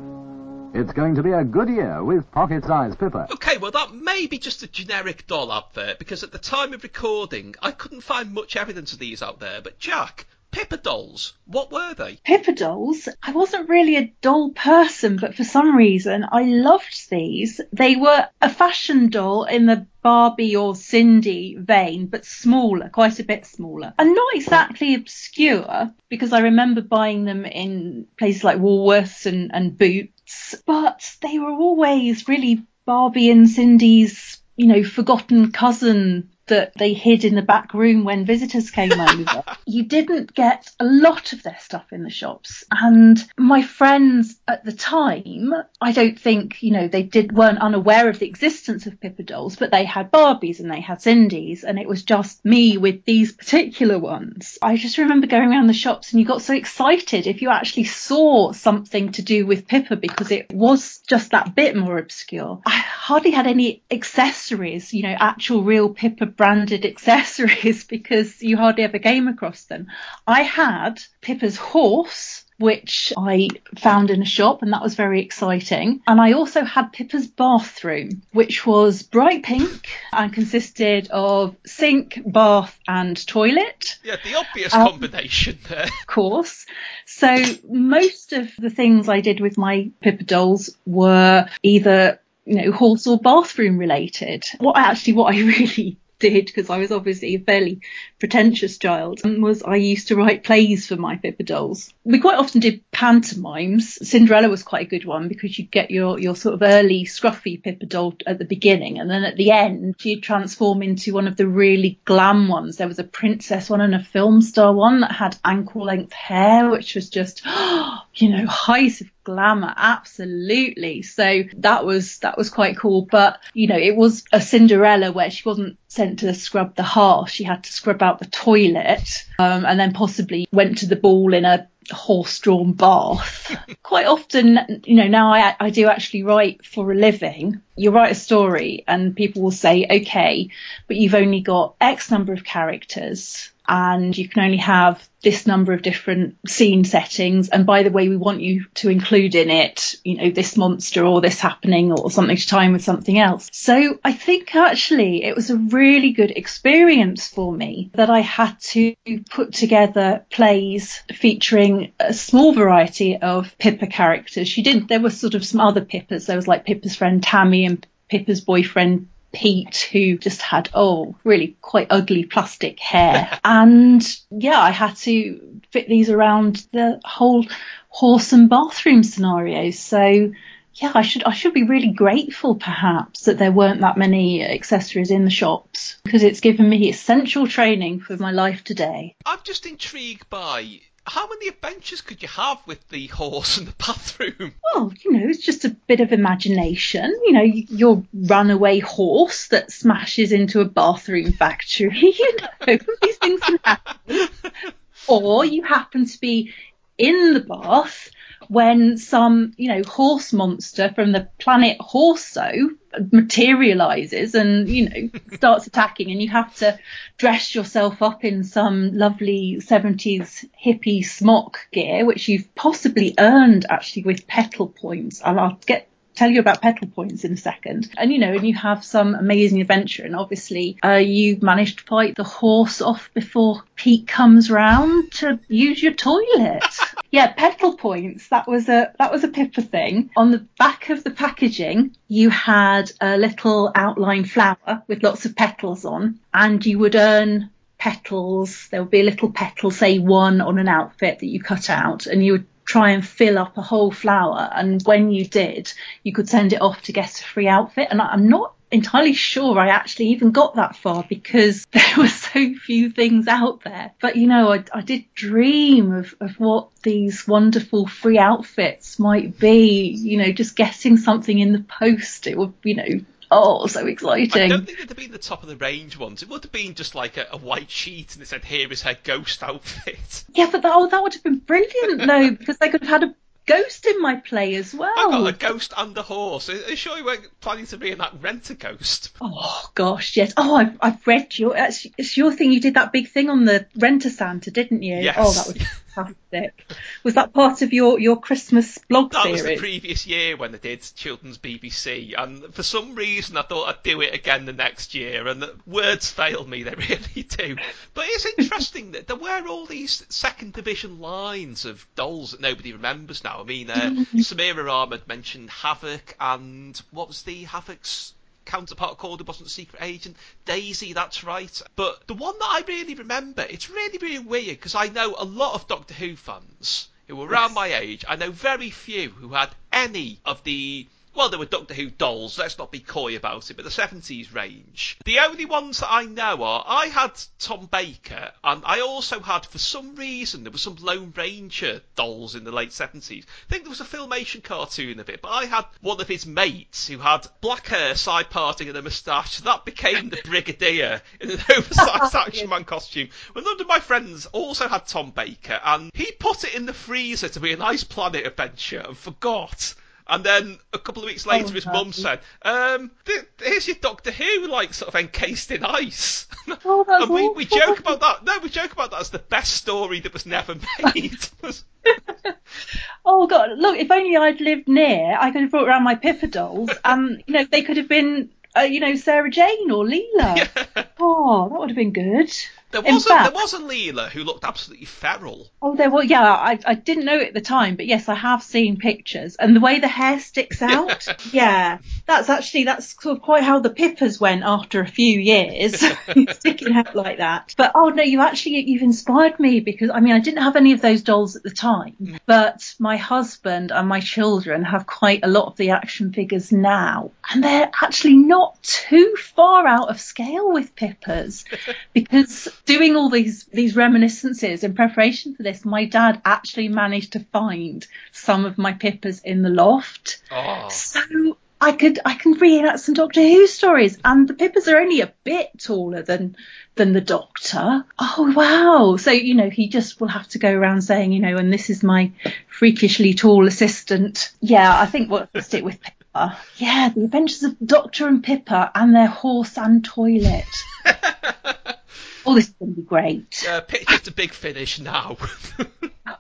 It's 0.74 0.92
going 0.92 1.16
to 1.16 1.24
be 1.24 1.32
a 1.32 1.46
good 1.46 1.70
year 1.70 2.04
with 2.04 2.30
pocket-sized 2.32 3.00
Pippa. 3.00 3.28
Okay, 3.32 3.53
well, 3.58 3.72
that 3.72 3.94
may 3.94 4.28
be 4.28 4.38
just 4.38 4.64
a 4.64 4.68
generic 4.68 5.28
doll 5.28 5.52
advert 5.52 6.00
because 6.00 6.24
at 6.24 6.32
the 6.32 6.38
time 6.38 6.74
of 6.74 6.84
recording, 6.84 7.56
I 7.62 7.72
couldn't 7.72 8.02
find 8.02 8.34
much 8.34 8.56
evidence 8.56 8.94
of 8.94 9.00
these 9.00 9.22
out 9.22 9.40
there. 9.40 9.62
But, 9.62 9.80
Jack, 9.80 10.26
Pippa 10.54 10.78
dolls, 10.78 11.34
what 11.46 11.72
were 11.72 11.96
they? 11.96 12.20
Pippa 12.24 12.54
dolls. 12.54 13.10
I 13.24 13.32
wasn't 13.32 13.70
really 13.70 13.96
a 13.96 14.14
doll 14.22 14.52
person, 14.52 15.18
but 15.18 15.34
for 15.34 15.44
some 15.44 15.76
reason 15.76 16.26
I 16.32 16.44
loved 16.44 17.10
these. 17.10 17.60
They 17.72 17.96
were 17.96 18.28
a 18.40 18.50
fashion 18.50 19.10
doll 19.10 19.46
in 19.46 19.66
the 19.66 19.88
Barbie 20.04 20.56
or 20.56 20.76
Sindy 20.76 21.56
vein, 21.58 22.06
but 22.06 22.24
smaller, 22.24 22.90
quite 22.90 23.20
a 23.20 23.24
bit 23.24 23.48
smaller. 23.48 23.96
And 23.98 24.14
not 24.14 24.36
exactly 24.36 24.94
obscure, 24.94 25.92
because 26.08 26.34
I 26.34 26.42
remember 26.42 26.82
buying 26.82 27.26
them 27.26 27.46
in 27.46 28.06
places 28.20 28.44
like 28.44 28.60
Woolworths 28.60 29.26
and, 29.26 29.50
and 29.56 29.76
Boots, 29.76 30.54
but 30.68 31.16
they 31.22 31.40
were 31.40 31.52
always 31.52 32.28
really 32.28 32.64
Barbie 32.86 33.30
and 33.32 33.50
Sindy's, 33.50 34.42
you 34.56 34.68
know, 34.68 34.84
forgotten 34.84 35.52
cousin 35.52 36.30
that 36.48 36.74
they 36.78 36.94
hid 36.94 37.24
in 37.24 37.36
the 37.36 37.42
back 37.42 37.74
room 37.74 38.04
when 38.04 38.26
visitors 38.26 38.72
came 38.72 38.92
over. 38.92 39.44
You 39.66 39.84
didn't 39.86 40.34
get 40.34 40.70
a 40.80 40.84
lot 40.84 41.32
of 41.32 41.42
their 41.42 41.58
stuff 41.60 41.94
in 41.94 42.04
the 42.04 42.10
shops. 42.10 42.66
And 42.70 43.18
my 43.38 43.62
friends 43.62 44.36
at 44.46 44.66
the 44.66 44.74
time, 44.74 45.54
I 45.80 45.94
don't 45.94 46.20
think, 46.20 46.62
you 46.62 46.72
know, 46.72 46.88
they 46.88 47.02
did 47.02 47.32
weren't 47.32 47.60
unaware 47.60 48.10
of 48.10 48.20
the 48.20 48.28
existence 48.28 48.86
of 48.86 49.00
Pippa 49.00 49.24
dolls, 49.24 49.56
but 49.56 49.72
they 49.72 49.86
had 49.86 50.12
Barbies 50.12 50.60
and 50.60 50.70
they 50.70 50.82
had 50.82 51.02
Sindy's 51.02 51.64
and 51.64 51.80
it 51.80 51.88
was 51.88 52.04
just 52.04 52.44
me 52.44 52.78
with 52.78 53.06
these 53.06 53.32
particular 53.32 53.98
ones. 53.98 54.58
I 54.62 54.76
just 54.76 54.98
remember 54.98 55.28
going 55.28 55.50
around 55.50 55.68
the 55.68 55.74
shops 55.74 56.12
and 56.12 56.20
you 56.20 56.26
got 56.26 56.42
so 56.42 56.54
excited 56.54 57.26
if 57.26 57.42
you 57.42 57.50
actually 57.50 57.86
saw 57.86 58.52
something 58.52 59.14
to 59.14 59.22
do 59.22 59.46
with 59.46 59.68
Pippa 59.68 59.96
because 59.96 60.30
it 60.30 60.52
was 60.52 61.00
just 61.08 61.32
that 61.32 61.56
bit 61.56 61.76
more 61.76 61.98
obscure. 61.98 62.62
I 62.66 62.76
hardly 62.76 63.32
had 63.32 63.48
any 63.48 63.82
accessories, 63.90 64.94
you 64.94 65.04
know, 65.04 65.16
actual 65.18 65.64
real 65.64 65.90
Pippa 65.90 66.33
branded 66.36 66.86
accessories 66.94 67.84
because 67.84 68.42
you 68.42 68.58
hardly 68.58 68.84
ever 68.84 69.00
came 69.00 69.28
across 69.28 69.64
them. 69.66 69.88
I 70.28 70.42
had 70.44 71.02
Pippa's 71.22 71.58
horse, 71.58 72.44
which 72.60 73.12
I 73.18 73.50
found 73.80 74.10
in 74.12 74.22
a 74.22 74.26
shop, 74.26 74.62
and 74.62 74.72
that 74.74 74.82
was 74.84 74.96
very 74.96 75.22
exciting. 75.22 76.02
And 76.08 76.22
I 76.22 76.34
also 76.34 76.64
had 76.64 76.94
Pippa's 76.94 77.28
bathroom, 77.28 78.22
which 78.32 78.66
was 78.66 79.04
bright 79.04 79.44
pink 79.44 79.88
and 80.14 80.32
consisted 80.32 81.10
of 81.12 81.56
sink, 81.66 82.22
bath, 82.26 82.78
and 82.88 83.16
toilet 83.28 83.98
Yeah, 84.04 84.18
the 84.24 84.36
obvious 84.36 84.74
Um, 84.74 84.88
combination 84.88 85.58
there. 85.68 85.84
of 85.86 86.08
course. 86.08 86.66
So 87.06 87.36
most 87.68 88.34
of 88.34 88.50
the 88.58 88.70
things 88.70 89.10
I 89.10 89.20
did 89.22 89.40
with 89.42 89.58
my 89.58 89.90
Pippa 90.02 90.24
dolls 90.24 90.70
were 90.86 91.48
either, 91.64 92.20
you 92.46 92.56
know, 92.56 92.72
horse 92.72 93.08
or 93.08 93.18
bathroom 93.20 93.78
related. 93.78 94.46
What 94.60 94.78
actually, 94.78 95.14
what 95.14 95.34
I 95.34 95.40
really 95.42 95.98
did, 96.30 96.46
because 96.46 96.70
I 96.70 96.78
was 96.78 96.92
obviously 96.92 97.36
a 97.36 97.40
fairly 97.40 97.82
pretentious 98.18 98.78
child, 98.78 99.20
was 99.26 99.62
I 99.62 99.76
used 99.76 100.08
to 100.08 100.16
write 100.16 100.44
plays 100.44 100.88
for 100.88 100.96
my 100.96 101.18
Pippa 101.18 101.44
dolls. 101.44 101.94
We 102.06 102.20
quite 102.20 102.38
often 102.38 102.62
did 102.62 102.90
pantomimes. 102.92 104.08
Cinderella 104.08 104.48
was 104.48 104.64
quite 104.64 104.88
a 104.88 104.90
good 104.90 105.04
one 105.04 105.28
because 105.28 105.60
you'd 105.60 105.72
get 105.72 105.92
your, 105.92 106.18
your 106.20 106.36
sort 106.38 106.56
of 106.56 106.62
early 106.62 107.04
scruffy 107.04 107.62
Pippa 107.62 107.86
doll 107.86 108.16
at 108.26 108.40
the 108.40 108.46
beginning 108.46 109.00
and 109.00 109.10
then 109.10 109.26
at 109.26 109.36
the 109.36 109.52
end 109.52 109.96
she'd 110.00 110.24
transform 110.24 110.82
into 110.82 111.14
one 111.14 111.28
of 111.28 111.36
the 111.36 111.48
really 111.48 112.00
glam 112.06 112.48
ones. 112.48 112.78
There 112.78 112.88
was 112.88 113.00
a 113.00 113.04
princess 113.04 113.70
one 113.70 113.82
and 113.82 113.96
a 113.96 114.04
film 114.04 114.42
star 114.42 114.74
one 114.74 115.02
that 115.02 115.12
had 115.12 115.38
ankle 115.44 115.84
length 115.84 116.14
hair, 116.14 116.70
which 116.70 116.96
was 116.96 117.10
just, 117.10 117.46
you 118.16 118.30
know, 118.30 118.46
height 118.48 119.02
of 119.02 119.13
glamour 119.24 119.74
absolutely. 119.76 121.02
So 121.02 121.44
that 121.58 121.86
was 121.86 122.20
that 122.20 122.38
was 122.38 122.50
quite 122.50 122.78
cool. 122.78 123.08
But 123.10 123.40
you 123.54 123.68
know 123.68 123.78
it 123.78 123.96
was 123.96 124.24
a 124.32 124.42
cinderella 124.42 125.12
where 125.12 125.32
she 125.32 125.48
wasn't 125.48 125.78
sent 125.88 126.20
to 126.20 126.34
scrub 126.34 126.76
the 126.76 126.84
hearth. 126.84 127.30
She 127.30 127.44
had 127.44 127.64
to 127.64 127.72
scrub 127.72 128.02
out 128.02 128.20
the 128.20 128.26
toilet 128.26 129.26
um, 129.40 129.66
and 129.66 129.80
then 129.80 129.94
possibly 129.94 130.48
went 130.52 130.80
to 130.80 130.88
the 130.88 130.96
ball 130.96 131.34
in 131.34 131.46
a 131.46 131.68
horse-drawn 131.92 132.74
bath. 132.74 133.56
Quite 133.84 134.08
often 134.08 134.82
you 134.86 134.96
know 134.96 135.08
now 135.08 135.34
I, 135.34 135.56
I 135.60 135.70
do 135.70 135.88
actually 135.88 136.24
write 136.24 136.66
for 136.66 136.92
a 136.92 136.96
living. 136.96 137.62
You 137.76 137.92
write 137.92 138.12
a 138.12 138.16
story 138.16 138.84
and 138.88 139.16
people 139.16 139.42
will 139.42 139.52
say 139.52 139.86
okay 139.90 140.50
but 140.88 140.98
you've 140.98 141.16
only 141.16 141.42
got 141.42 141.76
x 141.82 142.12
number 142.12 142.34
of 142.34 142.44
characters 142.44 143.52
and 143.68 144.18
you 144.18 144.28
can 144.28 144.44
only 144.44 144.58
have 144.58 145.08
this 145.22 145.48
number 145.48 145.72
of 145.72 145.82
different 145.82 146.38
scene 146.48 146.84
settings. 146.84 147.48
And 147.48 147.66
by 147.66 147.84
the 147.84 147.92
way, 147.92 148.10
we 148.10 148.18
want 148.18 148.42
you 148.42 148.66
to 148.76 148.90
include 148.90 149.36
in 149.36 149.50
it, 149.50 149.96
you 150.04 150.18
know, 150.18 150.32
this 150.32 150.58
monster 150.58 151.06
or 151.06 151.22
this 151.22 151.40
happening 151.40 151.92
or 151.92 152.12
something 152.12 152.36
to 152.36 152.48
time 152.48 152.74
with 152.74 152.84
something 152.84 153.18
else. 153.18 153.50
So 153.54 154.00
I 154.04 154.12
think 154.12 154.54
actually 154.54 155.24
it 155.24 155.36
was 155.36 155.50
a 155.50 155.58
really 155.58 156.12
good 156.12 156.32
experience 156.32 157.28
for 157.28 157.54
me 157.54 157.90
that 157.94 158.10
I 158.10 158.20
had 158.20 158.60
to 158.60 158.96
put 159.30 159.54
together 159.54 160.26
plays 160.30 161.02
featuring 161.14 161.94
a 162.00 162.14
small 162.14 162.54
variety 162.54 163.18
of 163.18 163.56
Pippa 163.58 163.88
characters. 163.88 164.50
She 164.50 164.62
did, 164.62 164.90
there 164.90 165.00
were 165.00 165.10
sort 165.10 165.36
of 165.36 165.46
some 165.46 165.62
other 165.62 165.82
Pippas. 165.82 166.26
There 166.26 166.36
was 166.36 166.48
like 166.50 166.66
Pippa's 166.66 166.98
friend 166.98 167.24
Tammy 167.24 167.66
and 167.66 167.88
Pippa's 168.10 168.42
boyfriend 168.42 169.08
Pete, 169.34 169.90
who 169.92 170.18
just 170.18 170.42
had, 170.42 170.70
oh, 170.74 171.16
really 171.24 171.58
quite 171.62 171.88
ugly 171.90 172.24
plastic 172.24 172.80
hair. 172.80 173.30
and 173.44 174.02
yeah, 174.30 174.60
I 174.60 174.70
had 174.72 174.96
to 174.98 175.62
fit 175.72 175.90
these 175.90 176.10
around 176.10 176.66
the 176.72 177.02
whole 177.04 177.46
horse 177.90 178.32
and 178.32 178.50
bathroom 178.50 179.04
scenarios. 179.04 179.80
So 179.80 180.32
yeah, 180.76 180.92
I 180.96 181.04
should 181.04 181.24
I 181.24 181.34
should 181.34 181.54
be 181.54 181.64
really 181.64 181.92
grateful 181.92 182.56
perhaps 182.56 183.26
that 183.26 183.38
there 183.38 183.52
weren't 183.52 183.82
that 183.82 183.98
many 183.98 184.44
accessories 184.44 185.12
in 185.12 185.24
the 185.24 185.30
shops 185.30 185.98
because 186.04 186.24
it's 186.24 186.40
given 186.40 186.68
me 186.68 186.90
essential 186.90 187.48
training 187.48 188.00
for 188.00 188.18
my 188.18 188.32
life 188.32 188.64
today. 188.64 189.16
I'm 189.26 189.40
just 189.44 189.66
intrigued 189.66 190.30
by 190.30 190.80
how 191.06 191.28
many 191.28 191.48
adventures 191.50 192.02
could 192.02 192.22
you 192.22 192.28
have 192.30 192.60
with 192.66 192.88
the 192.90 193.08
horse 193.08 193.58
and 193.58 193.68
the 193.68 193.74
bathroom? 193.78 194.54
Well, 194.74 194.94
you 195.02 195.12
know, 195.12 195.28
it's 195.28 195.46
just 195.46 195.66
a 195.66 195.70
bit 195.70 196.00
of 196.00 196.12
imagination. 196.12 197.14
You 197.26 197.34
know, 197.34 197.42
your 197.42 198.04
runaway 198.14 198.80
horse 198.80 199.48
that 199.50 199.72
smashes 199.72 200.32
into 200.32 200.62
a 200.62 200.66
bathroom 200.66 201.32
factory. 201.34 202.16
You 202.24 202.38
know, 202.68 202.78
these 203.02 203.18
things 203.18 203.42
can 203.42 203.60
happen. 203.64 204.30
or 205.08 205.44
you 205.44 205.64
happen 205.64 206.06
to 206.06 206.20
be 206.20 206.54
in 206.98 207.34
the 207.34 207.42
bath 207.42 208.10
when 208.50 208.98
some, 208.98 209.54
you 209.58 209.70
know, 209.70 209.82
horse 209.84 210.34
monster 210.34 210.92
from 210.94 211.12
the 211.12 211.28
planet 211.40 211.78
Horso 211.80 212.70
materializes 213.12 214.36
and, 214.36 214.70
you 214.70 214.90
know, 214.90 215.10
starts 215.34 215.68
attacking 215.68 216.12
and 216.12 216.22
you 216.22 216.30
have 216.30 216.54
to 216.56 216.78
dress 217.18 217.56
yourself 217.56 218.02
up 218.02 218.24
in 218.24 218.44
some 218.44 218.94
lovely 218.94 219.58
70s 219.60 220.46
hippie 220.64 221.06
smock 221.06 221.60
gear, 221.72 222.06
which 222.06 222.28
you've 222.28 222.54
possibly 222.56 223.16
earned 223.18 223.66
actually 223.70 224.04
with 224.04 224.28
petal 224.28 224.68
points. 224.68 225.22
And 225.22 225.40
I'll 225.40 225.60
get 225.66 225.90
tell 226.16 226.30
you 226.30 226.40
about 226.40 226.62
petal 226.62 226.88
points 226.88 227.24
in 227.24 227.34
a 227.34 227.38
second. 227.38 227.90
And 227.98 228.12
you 228.12 228.20
know, 228.20 228.34
and 228.34 228.46
you 228.46 228.54
have 228.56 228.84
some 228.84 229.16
amazing 229.16 229.62
adventure, 229.62 230.04
and 230.06 230.16
obviously 230.16 230.78
uh, 230.84 230.94
you 230.94 231.38
managed 231.42 231.80
to 231.80 231.86
fight 231.86 232.16
the 232.16 232.24
horse 232.24 232.82
off 232.82 233.10
before 233.14 233.64
Pete 233.76 234.08
comes 234.08 234.50
round 234.50 235.12
to 235.14 235.40
use 235.48 235.82
your 235.82 235.94
toilet. 235.94 236.64
yeah, 237.12 237.34
petal 237.34 237.76
points. 237.76 238.30
That 238.30 238.48
was 238.48 238.70
a 238.70 238.94
that 239.00 239.12
was 239.12 239.24
a 239.24 239.28
Pippa 239.28 239.62
thing. 239.62 240.10
On 240.16 240.32
the 240.32 240.46
back 240.58 240.90
of 240.90 241.04
the 241.04 241.12
packaging, 241.12 241.96
you 242.08 242.30
had 242.30 242.92
a 243.02 243.18
little 243.18 243.72
outline 243.76 244.26
flower 244.26 244.84
with 244.88 245.04
lots 245.04 245.26
of 245.26 245.36
petals 245.36 245.86
on, 245.86 246.20
and 246.34 246.66
you 246.66 246.80
would 246.80 246.96
earn 246.96 247.50
petals. 247.78 248.70
There 248.72 248.82
would 248.82 248.92
be 248.92 249.02
a 249.02 249.06
little 249.06 249.32
petal, 249.32 249.72
say 249.72 250.00
one 250.00 250.40
on 250.40 250.58
an 250.58 250.70
outfit 250.70 251.20
that 251.20 251.28
you 251.28 251.42
cut 251.42 251.70
out, 251.70 252.06
and 252.06 252.24
you 252.24 252.34
would 252.34 252.48
try 252.66 252.92
and 252.92 253.06
fill 253.06 253.38
up 253.38 253.58
a 253.58 253.62
whole 253.62 253.92
flower. 253.92 254.50
And 254.54 254.82
when 254.84 255.12
you 255.12 255.26
did, 255.26 255.72
you 256.04 256.14
could 256.14 256.30
send 256.30 256.54
it 256.54 256.62
off 256.62 256.82
to 256.84 256.94
get 256.94 257.20
a 257.20 257.24
free 257.24 257.48
outfit. 257.48 257.88
And 257.92 258.02
I'm 258.02 258.30
not 258.30 258.54
entirely 258.74 259.14
sure 259.14 259.60
I 259.60 259.68
actually 259.68 260.08
even 260.08 260.32
got 260.32 260.56
that 260.56 260.76
far 260.76 261.06
because 261.08 261.66
there 261.72 261.84
were 261.98 262.08
so 262.08 262.54
few 262.56 262.90
things 262.90 263.28
out 263.28 263.64
there. 263.64 263.92
But 264.02 264.16
you 264.16 264.28
know, 264.28 264.52
I, 264.52 264.64
I 264.74 264.82
did 264.82 265.06
dream 265.14 265.94
of, 265.94 266.16
of 266.20 266.40
what 266.40 266.70
these 266.82 267.28
wonderful 267.28 267.88
free 267.88 268.18
outfits 268.18 268.98
might 269.00 269.38
be, 269.38 269.92
you 269.92 270.18
know, 270.18 270.32
just 270.32 270.56
getting 270.56 270.98
something 270.98 271.38
in 271.38 271.54
the 271.54 271.60
post. 271.64 272.28
It 272.28 272.38
would, 272.38 272.54
you 272.64 272.76
know, 272.76 273.00
Oh, 273.34 273.68
so 273.68 273.86
exciting. 273.88 274.44
I 274.44 274.48
don't 274.48 274.66
think 274.66 274.78
it'd 274.78 274.90
have 274.90 274.98
been 274.98 275.12
the 275.12 275.18
top 275.18 275.44
of 275.44 275.50
the 275.50 275.56
range 275.56 275.98
ones. 275.98 276.22
It 276.22 276.30
would 276.30 276.44
have 276.44 276.52
been 276.52 276.76
just 276.76 276.94
like 276.94 277.18
a, 277.18 277.28
a 277.32 277.38
white 277.38 277.72
sheet 277.72 278.14
and 278.14 278.22
it 278.22 278.28
said, 278.28 278.46
here 278.46 278.72
is 278.72 278.84
her 278.84 278.98
ghost 279.04 279.42
outfit. 279.44 280.24
Yeah, 280.36 280.50
but 280.52 280.64
that, 280.64 280.72
oh, 280.74 280.88
that 280.88 281.04
would 281.04 281.14
have 281.14 281.24
been 281.24 281.40
brilliant 281.40 282.08
though, 282.08 282.32
because 282.38 282.58
they 282.58 282.70
could 282.70 282.82
have 282.82 283.02
had 283.02 283.10
a 283.10 283.16
ghost 283.46 283.86
in 283.86 284.02
my 284.02 284.16
play 284.16 284.56
as 284.56 284.74
well. 284.74 284.94
I 284.98 285.12
got 285.12 285.28
a 285.28 285.32
ghost 285.34 285.74
and 285.78 285.98
a 285.98 286.02
horse. 286.02 286.50
Are 286.50 286.70
you 286.70 286.76
sure 286.76 286.98
you 286.98 287.06
weren't 287.06 287.28
planning 287.42 287.66
to 287.68 287.78
be 287.78 287.92
in 287.92 288.00
that 288.00 288.20
Rentaghost? 288.22 289.12
Oh 289.22 289.70
gosh, 289.76 290.18
yes. 290.18 290.34
Oh, 290.38 290.56
I've, 290.56 290.78
I've 290.82 291.08
read 291.08 291.38
your. 291.38 291.56
It's, 291.56 291.86
it's 291.98 292.18
your 292.18 292.34
thing. 292.34 292.52
You 292.52 292.62
did 292.62 292.76
that 292.76 292.92
big 292.92 293.10
thing 293.10 293.30
on 293.30 293.46
the 293.46 293.68
rent 293.76 294.06
a 294.06 294.10
Santa, 294.10 294.52
didn't 294.52 294.82
you? 294.82 294.98
Yes. 294.98 295.16
Oh, 295.20 295.32
that 295.32 295.48
was 295.48 295.68
fantastic. 295.94 296.66
was 297.04 297.16
that 297.16 297.34
part 297.34 297.62
of 297.62 297.74
your 297.74 298.00
your 298.00 298.20
Christmas 298.20 298.78
blog 298.90 299.12
that 299.12 299.24
series? 299.24 299.44
That 299.44 299.52
was 299.52 299.60
the 299.60 299.62
previous 299.62 300.08
year 300.08 300.38
when 300.38 300.54
I 300.54 300.58
did 300.58 300.82
Children's 300.96 301.38
BBC, 301.38 302.14
and 302.18 302.54
for 302.54 302.64
some 302.64 302.96
reason 302.96 303.38
I 303.38 303.44
thought 303.44 303.70
I'd 303.70 303.84
do 303.84 304.02
it 304.02 304.14
again 304.14 304.46
the 304.46 304.54
next 304.54 304.96
year, 304.96 305.28
and 305.28 305.42
the 305.42 305.56
words 305.66 306.10
fail 306.10 306.46
me. 306.46 306.64
They 306.74 306.76
really 306.76 307.24
do. 307.24 307.58
But 307.94 308.06
it's 308.08 308.26
interesting 308.38 308.94
that 308.94 309.08
there 309.08 309.18
were 309.18 309.48
all 309.48 309.66
these 309.66 310.06
second 310.10 310.54
division 310.54 311.00
lines 311.00 311.66
of 311.66 311.86
dolls 311.96 312.32
that 312.32 312.42
nobody 312.42 312.72
remembers 312.72 313.24
now. 313.24 313.42
I 313.42 313.44
mean, 313.44 313.70
uh, 313.70 313.92
Samira 314.16 314.72
Ahmed 314.72 315.08
mentioned 315.08 315.50
Havoc, 315.50 316.16
and 316.20 316.82
what 316.92 317.10
was 317.10 317.24
the 317.24 317.44
Havoc's 317.44 318.14
counterpart 318.54 319.00
called 319.00 319.20
it 319.20 319.28
wasn't 319.28 319.48
a 319.48 319.50
Secret 319.50 319.82
Agent. 319.82 320.16
Daisy, 320.46 320.94
that's 320.94 321.24
right. 321.24 321.60
But 321.76 322.06
the 322.06 322.14
one 322.14 322.38
that 322.38 322.50
I 322.52 322.64
really 322.68 322.94
remember, 322.94 323.42
it's 323.50 323.68
really, 323.68 323.98
really 323.98 324.20
weird 324.20 324.58
because 324.58 324.76
I 324.76 324.90
know 324.90 325.16
a 325.18 325.26
lot 325.26 325.56
of 325.56 325.68
Doctor 325.68 325.96
Who 325.96 326.16
fans 326.16 326.88
who 327.08 327.16
were 327.16 327.28
around 327.28 327.50
yes. 327.50 327.56
my 327.56 327.74
age. 327.74 328.06
I 328.08 328.16
know 328.16 328.30
very 328.30 328.70
few 328.70 329.10
who 329.10 329.30
had 329.30 329.50
any 329.72 330.20
of 330.24 330.44
the 330.44 330.86
well, 331.16 331.30
there 331.30 331.40
were 331.40 331.46
Doctor 331.46 331.74
Who 331.74 331.90
dolls, 331.90 332.38
let's 332.38 332.58
not 332.58 332.72
be 332.72 332.80
coy 332.80 333.16
about 333.16 333.52
it, 333.52 333.56
but 333.56 333.66
the 333.66 333.72
70s 333.72 334.34
range. 334.34 334.98
The 335.06 335.20
only 335.20 335.46
ones 335.46 335.80
that 335.80 335.92
I 335.92 336.06
know 336.06 336.44
are 336.44 336.64
I 336.68 336.88
had 336.88 337.12
Tom 337.40 337.68
Baker, 337.68 338.32
and 338.44 338.64
I 338.66 338.82
also 338.82 339.20
had, 339.20 339.46
for 339.46 339.60
some 339.60 339.96
reason, 339.96 340.44
there 340.44 340.52
was 340.52 340.62
some 340.62 340.78
Lone 340.80 341.14
Ranger 341.16 341.82
dolls 341.96 342.36
in 342.36 342.44
the 342.44 342.52
late 342.52 342.72
70s. 342.72 343.24
I 343.24 343.50
think 343.50 343.64
there 343.64 343.70
was 343.70 343.82
a 343.82 343.86
Filmation 343.86 344.44
cartoon 344.44 345.00
of 345.00 345.10
it, 345.10 345.22
but 345.22 345.30
I 345.30 345.46
had 345.46 345.66
one 345.82 346.02
of 346.02 346.08
his 346.08 346.26
mates 346.26 346.88
who 346.88 346.98
had 346.98 347.28
black 347.42 347.68
hair, 347.68 347.96
side 347.96 348.30
parting, 348.30 348.68
and 348.68 348.78
a 348.78 348.82
moustache. 348.82 349.42
That 349.42 349.66
became 349.66 350.10
the 350.10 350.22
Brigadier 350.24 351.02
in 351.20 351.32
an 351.32 351.40
oversized 351.56 352.16
Action 352.16 352.50
Man 352.50 352.64
costume. 352.64 353.10
Well, 353.36 353.44
none 353.44 353.62
of 353.62 353.68
my 353.68 353.80
friends 353.80 354.26
also 354.28 354.68
had 354.68 354.88
Tom 354.88 355.12
Baker, 355.12 355.60
and 355.64 355.92
he 355.94 356.12
put 356.12 356.44
it 356.44 356.56
in 356.56 356.66
the 356.66 356.74
freezer 356.74 357.30
to 357.30 357.40
be 357.40 357.54
a 357.54 357.58
nice 357.58 357.84
planet 357.84 358.26
adventure 358.26 358.80
and 358.80 358.98
forgot. 358.98 359.76
And 360.08 360.24
then 360.24 360.58
a 360.74 360.80
couple 360.80 361.04
of 361.04 361.08
weeks 361.08 361.26
later, 361.26 361.48
oh, 361.48 361.52
his 361.52 361.66
mum 361.66 361.94
said, 361.94 362.20
um, 362.42 362.92
"Here's 363.40 363.68
your 363.68 363.78
Doctor 363.80 364.12
Who, 364.12 364.48
like 364.48 364.74
sort 364.74 364.94
of 364.94 365.00
encased 365.00 365.52
in 365.52 365.64
ice." 365.64 366.28
Oh, 366.66 366.84
that's 366.86 367.06
and 367.06 367.14
we, 367.14 367.30
we 367.30 367.46
joke 367.46 367.80
about 367.80 368.02
that. 368.02 368.26
No, 368.26 368.38
we 368.40 368.50
joke 368.50 368.74
about 368.74 368.92
that 368.92 369.00
as 369.00 369.10
the 369.10 369.20
best 369.20 369.54
story 369.54 370.02
that 370.02 370.12
was 370.12 370.26
never 370.26 370.56
made. 370.84 371.18
oh 373.06 373.28
God! 373.28 373.58
Look, 373.58 373.78
if 373.78 373.90
only 373.90 374.18
I'd 374.18 374.42
lived 374.42 374.68
near, 374.68 375.18
I 375.20 375.32
could 375.32 375.42
have 375.42 375.52
brought 375.52 375.68
around 375.68 375.84
my 375.84 375.96
Pippa 375.96 376.28
dolls, 376.28 376.70
and 376.84 377.24
you 377.28 377.34
know 377.34 377.46
they 377.46 377.62
could 377.62 377.78
have 377.78 377.88
been, 377.88 378.30
uh, 378.58 378.62
you 378.62 378.82
know, 378.82 378.96
Sarah 378.96 379.30
Jane 379.30 379.72
or 379.72 379.86
Leela. 379.86 380.38
Yeah. 380.38 380.84
Oh, 381.00 381.50
that 381.50 381.60
would 381.60 381.70
have 381.70 381.78
been 381.78 381.94
good. 381.94 382.32
There 382.74 382.82
was, 382.82 383.06
a, 383.06 383.10
fact, 383.10 383.32
there 383.32 383.42
was 383.42 383.54
a 383.54 383.60
Leela 383.60 384.10
who 384.10 384.24
looked 384.24 384.44
absolutely 384.44 384.88
feral. 384.88 385.48
Oh, 385.62 385.76
there 385.76 385.92
was. 385.92 386.08
Yeah, 386.08 386.24
I, 386.24 386.58
I 386.66 386.74
didn't 386.74 387.06
know 387.06 387.20
it 387.20 387.28
at 387.28 387.34
the 387.36 387.42
time, 387.42 387.76
but 387.76 387.86
yes, 387.86 388.10
I 388.10 388.16
have 388.16 388.42
seen 388.42 388.78
pictures, 388.78 389.36
and 389.36 389.56
the 389.56 389.60
way 389.60 389.80
the 389.80 389.88
hair 389.88 390.20
sticks 390.20 390.60
out. 390.60 391.08
yeah, 391.32 391.78
that's 392.08 392.30
actually 392.30 392.64
that's 392.64 393.00
sort 393.00 393.18
of 393.18 393.22
quite 393.22 393.44
how 393.44 393.60
the 393.60 393.70
Pippas 393.70 394.20
went 394.20 394.42
after 394.44 394.82
a 394.82 394.88
few 394.88 395.20
years, 395.20 395.84
sticking 396.32 396.74
out 396.76 396.96
like 396.96 397.20
that. 397.20 397.54
But 397.56 397.74
oh 397.76 397.90
no, 397.90 398.02
you 398.02 398.22
actually 398.22 398.68
you've 398.68 398.82
inspired 398.82 399.40
me 399.40 399.60
because 399.60 399.92
I 399.92 400.00
mean 400.00 400.14
I 400.14 400.20
didn't 400.20 400.42
have 400.42 400.56
any 400.56 400.72
of 400.72 400.82
those 400.82 401.04
dolls 401.04 401.36
at 401.36 401.44
the 401.44 401.52
time, 401.52 401.96
mm. 402.02 402.20
but 402.26 402.74
my 402.80 402.98
husband 402.98 403.72
and 403.72 403.88
my 403.88 404.00
children 404.00 404.64
have 404.64 404.88
quite 404.88 405.20
a 405.22 405.28
lot 405.28 405.46
of 405.46 405.58
the 405.58 405.70
action 405.70 406.12
figures 406.12 406.52
now, 406.52 407.12
and 407.30 407.44
they're 407.44 407.70
actually 407.82 408.18
not 408.18 408.62
too 408.64 409.16
far 409.16 409.68
out 409.68 409.90
of 409.90 410.02
scale 410.02 410.52
with 410.52 410.76
Pippas 410.76 411.46
because 411.94 412.48
doing 412.66 412.96
all 412.96 413.10
these 413.10 413.46
these 413.46 413.76
reminiscences 413.76 414.64
in 414.64 414.74
preparation 414.74 415.36
for 415.36 415.44
this, 415.44 415.66
my 415.66 415.86
dad 415.86 416.22
actually 416.26 416.70
managed 416.70 417.14
to 417.14 417.20
find 417.32 417.86
some 418.12 418.46
of 418.46 418.58
my 418.58 418.74
Pippas 418.74 419.22
in 419.24 419.42
the 419.42 419.50
loft. 419.50 420.22
Oh. 420.32 420.70
So 420.70 421.38
I 421.60 421.72
could 421.72 422.00
I 422.04 422.16
can 422.16 422.34
reenact 422.34 422.82
some 422.82 422.94
Doctor 422.94 423.22
Who 423.22 423.48
stories, 423.48 423.98
and 424.04 424.28
the 424.28 424.34
Pippas 424.34 424.68
are 424.68 424.78
only 424.78 425.02
a 425.02 425.14
bit 425.24 425.52
taller 425.60 426.02
than 426.02 426.36
than 426.76 426.94
the 426.94 427.02
Doctor. 427.02 427.86
Oh 428.00 428.34
wow! 428.36 428.98
So 428.98 429.12
you 429.12 429.36
know 429.36 429.50
he 429.50 429.70
just 429.70 430.00
will 430.00 430.10
have 430.10 430.28
to 430.30 430.40
go 430.40 430.52
around 430.52 430.82
saying 430.82 431.12
you 431.12 431.22
know, 431.22 431.38
and 431.38 431.52
this 431.52 431.70
is 431.70 431.84
my 431.84 432.12
freakishly 432.48 433.14
tall 433.14 433.48
assistant. 433.48 434.32
Yeah, 434.42 434.78
I 434.80 434.86
think 434.86 435.10
we'll 435.10 435.28
stick 435.42 435.64
with 435.64 435.80
Pippa. 435.82 436.38
Yeah, 436.58 436.90
the 436.94 437.06
Adventures 437.06 437.44
of 437.44 437.56
Doctor 437.66 438.08
and 438.08 438.24
Pippa 438.24 438.72
and 438.76 438.94
their 438.94 439.08
horse 439.08 439.58
and 439.58 439.84
toilet. 439.84 440.46
Oh, 442.26 442.36
this 442.36 442.48
is 442.48 442.54
going 442.54 442.76
to 442.76 442.82
be 442.82 442.88
great. 442.88 443.46
Uh, 443.48 443.62
picture 443.62 443.98
the 444.00 444.12
big 444.12 444.34
finish 444.34 444.80
now. 444.80 445.18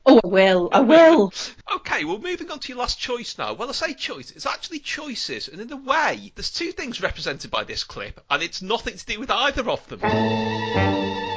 Oh, 0.05 0.19
I 0.23 0.27
will. 0.27 0.69
I 0.73 0.79
will. 0.81 1.33
Okay, 1.75 2.03
well, 2.03 2.19
moving 2.19 2.51
on 2.51 2.59
to 2.59 2.67
your 2.69 2.77
last 2.77 2.99
choice 2.99 3.37
now. 3.37 3.53
Well, 3.53 3.69
I 3.69 3.71
say 3.71 3.93
choice, 3.93 4.31
it's 4.31 4.45
actually 4.45 4.79
choices, 4.79 5.47
and 5.47 5.61
in 5.61 5.71
a 5.71 5.77
way, 5.77 6.31
there's 6.35 6.51
two 6.51 6.71
things 6.73 7.01
represented 7.01 7.51
by 7.51 7.63
this 7.63 7.83
clip, 7.83 8.19
and 8.29 8.43
it's 8.43 8.61
nothing 8.61 8.97
to 8.97 9.05
do 9.05 9.19
with 9.19 9.31
either 9.31 9.69
of 9.69 9.87
them. 9.87 11.32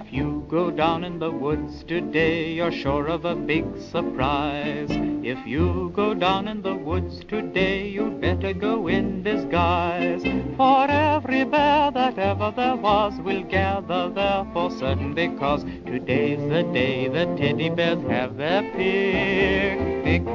If 0.00 0.14
you 0.14 0.46
go 0.48 0.70
down 0.70 1.04
in 1.04 1.18
the 1.18 1.30
woods 1.30 1.84
today, 1.84 2.52
you're 2.52 2.72
sure 2.72 3.06
of 3.06 3.26
a 3.26 3.36
big 3.36 3.64
surprise. 3.92 4.88
If 4.90 5.46
you 5.46 5.92
go 5.94 6.14
down 6.14 6.48
in 6.48 6.62
the 6.62 6.74
woods 6.74 7.20
today, 7.28 7.86
you'd 7.86 8.18
better 8.20 8.54
go 8.54 8.88
in 8.88 9.22
disguise. 9.22 10.22
For 10.56 10.86
every 10.88 11.44
bear 11.44 11.90
that 11.92 12.18
ever 12.18 12.50
there 12.56 12.76
was 12.76 13.20
will 13.20 13.44
gather 13.44 14.08
there 14.08 14.46
for 14.54 14.70
certain, 14.70 15.14
because 15.14 15.64
today's 15.84 16.40
the 16.48 16.62
day 16.72 17.06
the 17.06 17.26
teddy 17.36 17.68
bears 17.68 18.02
have 18.08 18.38
their 18.38 18.62
picnic. 18.72 20.26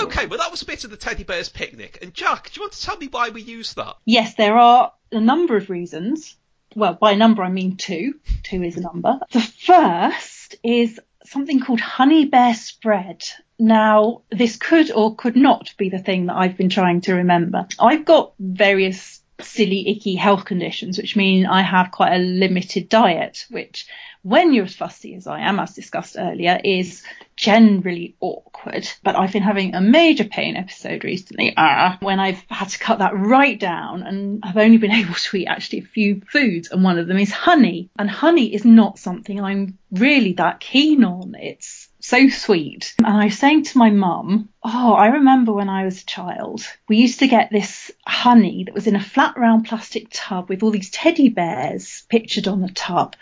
Okay, 0.00 0.26
well, 0.26 0.38
that 0.38 0.50
was 0.50 0.62
a 0.62 0.66
bit 0.66 0.84
of 0.84 0.90
the 0.90 0.96
teddy 0.96 1.24
bear's 1.24 1.50
picnic. 1.50 1.98
And 2.00 2.14
Jack, 2.14 2.50
do 2.50 2.58
you 2.58 2.62
want 2.62 2.72
to 2.72 2.82
tell 2.82 2.96
me 2.96 3.08
why 3.08 3.28
we 3.28 3.42
used 3.42 3.76
that? 3.76 3.96
Yes, 4.06 4.34
there 4.34 4.56
are 4.56 4.92
a 5.12 5.20
number 5.20 5.56
of 5.56 5.68
reasons. 5.68 6.37
Well, 6.74 6.94
by 6.94 7.14
number 7.14 7.42
I 7.42 7.50
mean 7.50 7.76
two. 7.76 8.14
Two 8.42 8.62
is 8.62 8.76
a 8.76 8.80
number. 8.80 9.18
The 9.32 9.40
first 9.40 10.56
is 10.62 11.00
something 11.24 11.60
called 11.60 11.80
honey 11.80 12.24
bear 12.24 12.54
spread. 12.54 13.24
Now, 13.58 14.22
this 14.30 14.56
could 14.56 14.90
or 14.90 15.14
could 15.16 15.36
not 15.36 15.74
be 15.76 15.88
the 15.88 15.98
thing 15.98 16.26
that 16.26 16.36
I've 16.36 16.56
been 16.56 16.68
trying 16.68 17.00
to 17.02 17.14
remember. 17.14 17.66
I've 17.78 18.04
got 18.04 18.32
various 18.38 19.20
silly, 19.40 19.88
icky 19.88 20.14
health 20.16 20.44
conditions, 20.44 20.98
which 20.98 21.16
mean 21.16 21.46
I 21.46 21.62
have 21.62 21.90
quite 21.90 22.14
a 22.14 22.18
limited 22.18 22.88
diet, 22.88 23.46
which 23.50 23.86
when 24.22 24.52
you're 24.52 24.64
as 24.64 24.74
fussy 24.74 25.14
as 25.14 25.26
I 25.26 25.40
am, 25.40 25.60
as 25.60 25.74
discussed 25.74 26.16
earlier, 26.18 26.60
is 26.62 27.02
generally 27.38 28.16
awkward. 28.20 28.88
But 29.04 29.16
I've 29.16 29.32
been 29.32 29.42
having 29.42 29.74
a 29.74 29.80
major 29.80 30.24
pain 30.24 30.56
episode 30.56 31.04
recently 31.04 31.56
uh, 31.56 31.96
when 32.00 32.18
I've 32.18 32.42
had 32.50 32.68
to 32.70 32.78
cut 32.78 32.98
that 32.98 33.16
right 33.16 33.58
down 33.58 34.02
and 34.02 34.40
I've 34.42 34.56
only 34.56 34.76
been 34.76 34.90
able 35.02 35.14
to 35.14 35.36
eat 35.36 35.46
actually 35.46 35.78
a 35.78 35.82
few 35.82 36.20
foods 36.32 36.70
and 36.70 36.82
one 36.82 36.98
of 36.98 37.06
them 37.06 37.18
is 37.18 37.30
honey. 37.30 37.90
And 37.98 38.10
honey 38.10 38.52
is 38.52 38.64
not 38.64 38.98
something 38.98 39.40
I'm 39.40 39.78
really 39.92 40.34
that 40.34 40.60
keen 40.60 41.04
on. 41.04 41.34
It's 41.38 41.88
so 42.00 42.28
sweet. 42.28 42.94
And 42.98 43.06
I 43.16 43.26
was 43.26 43.38
saying 43.38 43.64
to 43.64 43.78
my 43.78 43.90
mum, 43.90 44.48
Oh, 44.62 44.92
I 44.92 45.08
remember 45.08 45.52
when 45.52 45.68
I 45.68 45.84
was 45.84 46.02
a 46.02 46.06
child, 46.06 46.62
we 46.88 46.96
used 46.96 47.20
to 47.20 47.28
get 47.28 47.50
this 47.50 47.90
honey 48.06 48.64
that 48.64 48.74
was 48.74 48.86
in 48.86 48.96
a 48.96 49.02
flat 49.02 49.36
round 49.36 49.66
plastic 49.66 50.08
tub 50.10 50.48
with 50.48 50.62
all 50.62 50.70
these 50.70 50.90
teddy 50.90 51.28
bears 51.28 52.04
pictured 52.08 52.48
on 52.48 52.60
the 52.60 52.68
tub. 52.68 53.14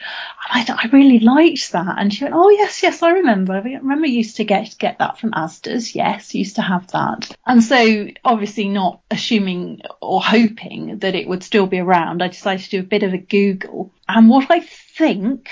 And 0.52 0.70
I, 0.70 0.74
I 0.84 0.88
really 0.88 1.20
liked 1.20 1.72
that. 1.72 1.96
And 1.98 2.12
she 2.12 2.24
went, 2.24 2.34
Oh, 2.36 2.50
yes, 2.50 2.82
yes, 2.82 3.02
I 3.02 3.10
remember. 3.10 3.52
I 3.54 3.58
remember 3.58 4.05
used 4.06 4.36
to 4.36 4.44
get, 4.44 4.76
get 4.78 4.98
that 4.98 5.18
from 5.18 5.32
Asda's. 5.32 5.94
Yes, 5.94 6.34
used 6.34 6.56
to 6.56 6.62
have 6.62 6.86
that. 6.88 7.36
And 7.46 7.62
so 7.62 8.08
obviously 8.24 8.68
not 8.68 9.00
assuming 9.10 9.80
or 10.00 10.22
hoping 10.22 10.98
that 10.98 11.14
it 11.14 11.28
would 11.28 11.42
still 11.42 11.66
be 11.66 11.78
around, 11.78 12.22
I 12.22 12.28
decided 12.28 12.64
to 12.64 12.70
do 12.70 12.80
a 12.80 12.84
bit 12.84 13.02
of 13.02 13.12
a 13.12 13.18
Google. 13.18 13.92
And 14.08 14.28
what 14.28 14.50
I 14.50 14.60
think 14.60 15.50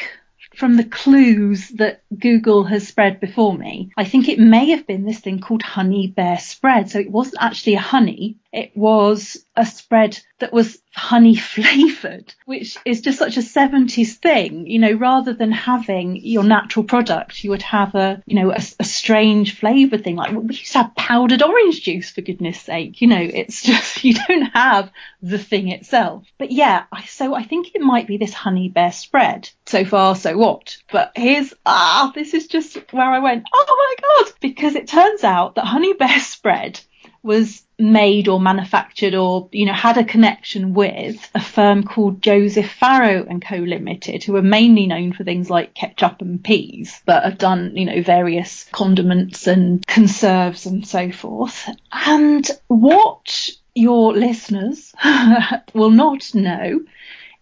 from 0.54 0.76
the 0.76 0.84
clues 0.84 1.68
that 1.70 2.02
Google 2.16 2.64
has 2.64 2.86
spread 2.86 3.20
before 3.20 3.56
me, 3.56 3.90
I 3.96 4.04
think 4.04 4.28
it 4.28 4.38
may 4.38 4.70
have 4.70 4.86
been 4.86 5.04
this 5.04 5.18
thing 5.18 5.40
called 5.40 5.62
honey 5.62 6.06
bear 6.06 6.38
spread. 6.38 6.90
So 6.90 6.98
it 6.98 7.10
wasn't 7.10 7.42
actually 7.42 7.74
a 7.74 7.80
honey. 7.80 8.36
It 8.54 8.70
was 8.76 9.44
a 9.56 9.66
spread 9.66 10.16
that 10.38 10.52
was 10.52 10.78
honey 10.92 11.34
flavored, 11.54 12.32
which 12.46 12.76
is 12.84 13.00
just 13.00 13.18
such 13.18 13.36
a 13.36 13.40
70s 13.40 14.12
thing. 14.12 14.68
You 14.68 14.78
know, 14.78 14.92
rather 14.92 15.32
than 15.32 15.50
having 15.50 16.16
your 16.16 16.44
natural 16.44 16.84
product, 16.84 17.42
you 17.42 17.50
would 17.50 17.62
have 17.62 17.96
a, 17.96 18.22
you 18.26 18.36
know, 18.36 18.52
a, 18.52 18.60
a 18.78 18.84
strange 18.84 19.58
flavor 19.58 19.98
thing. 19.98 20.14
Like 20.14 20.32
we 20.32 20.54
used 20.54 20.70
to 20.70 20.78
have 20.78 20.94
powdered 20.94 21.42
orange 21.42 21.82
juice 21.82 22.10
for 22.10 22.20
goodness 22.20 22.60
sake. 22.60 23.00
You 23.00 23.08
know, 23.08 23.20
it's 23.20 23.60
just, 23.60 24.04
you 24.04 24.14
don't 24.14 24.46
have 24.54 24.92
the 25.20 25.38
thing 25.38 25.68
itself. 25.68 26.24
But 26.38 26.52
yeah, 26.52 26.84
I, 26.92 27.04
so 27.06 27.34
I 27.34 27.42
think 27.42 27.74
it 27.74 27.80
might 27.80 28.06
be 28.06 28.18
this 28.18 28.34
honey 28.34 28.68
bear 28.68 28.92
spread. 28.92 29.50
So 29.66 29.84
far, 29.84 30.14
so 30.14 30.36
what? 30.38 30.76
But 30.92 31.10
here's, 31.16 31.52
ah, 31.66 32.12
this 32.14 32.34
is 32.34 32.46
just 32.46 32.76
where 32.92 33.10
I 33.10 33.18
went, 33.18 33.46
oh 33.52 33.96
my 33.98 34.24
God, 34.24 34.32
because 34.40 34.76
it 34.76 34.86
turns 34.86 35.24
out 35.24 35.56
that 35.56 35.64
honey 35.64 35.92
bear 35.94 36.20
spread 36.20 36.80
was 37.24 37.62
made 37.78 38.28
or 38.28 38.38
manufactured 38.38 39.14
or 39.14 39.48
you 39.50 39.66
know 39.66 39.72
had 39.72 39.96
a 39.96 40.04
connection 40.04 40.74
with 40.74 41.28
a 41.34 41.40
firm 41.40 41.82
called 41.82 42.22
Joseph 42.22 42.70
Farrow 42.70 43.26
and 43.28 43.44
Co. 43.44 43.56
Limited 43.56 44.22
who 44.22 44.36
are 44.36 44.42
mainly 44.42 44.86
known 44.86 45.12
for 45.12 45.24
things 45.24 45.50
like 45.50 45.74
ketchup 45.74 46.20
and 46.20 46.44
peas 46.44 47.00
but 47.06 47.24
have 47.24 47.38
done 47.38 47.72
you 47.76 47.86
know 47.86 48.02
various 48.02 48.66
condiments 48.70 49.46
and 49.46 49.84
conserves 49.86 50.66
and 50.66 50.86
so 50.86 51.10
forth. 51.10 51.68
And 51.90 52.48
what 52.68 53.48
your 53.74 54.12
listeners 54.12 54.94
will 55.74 55.90
not 55.90 56.34
know 56.34 56.80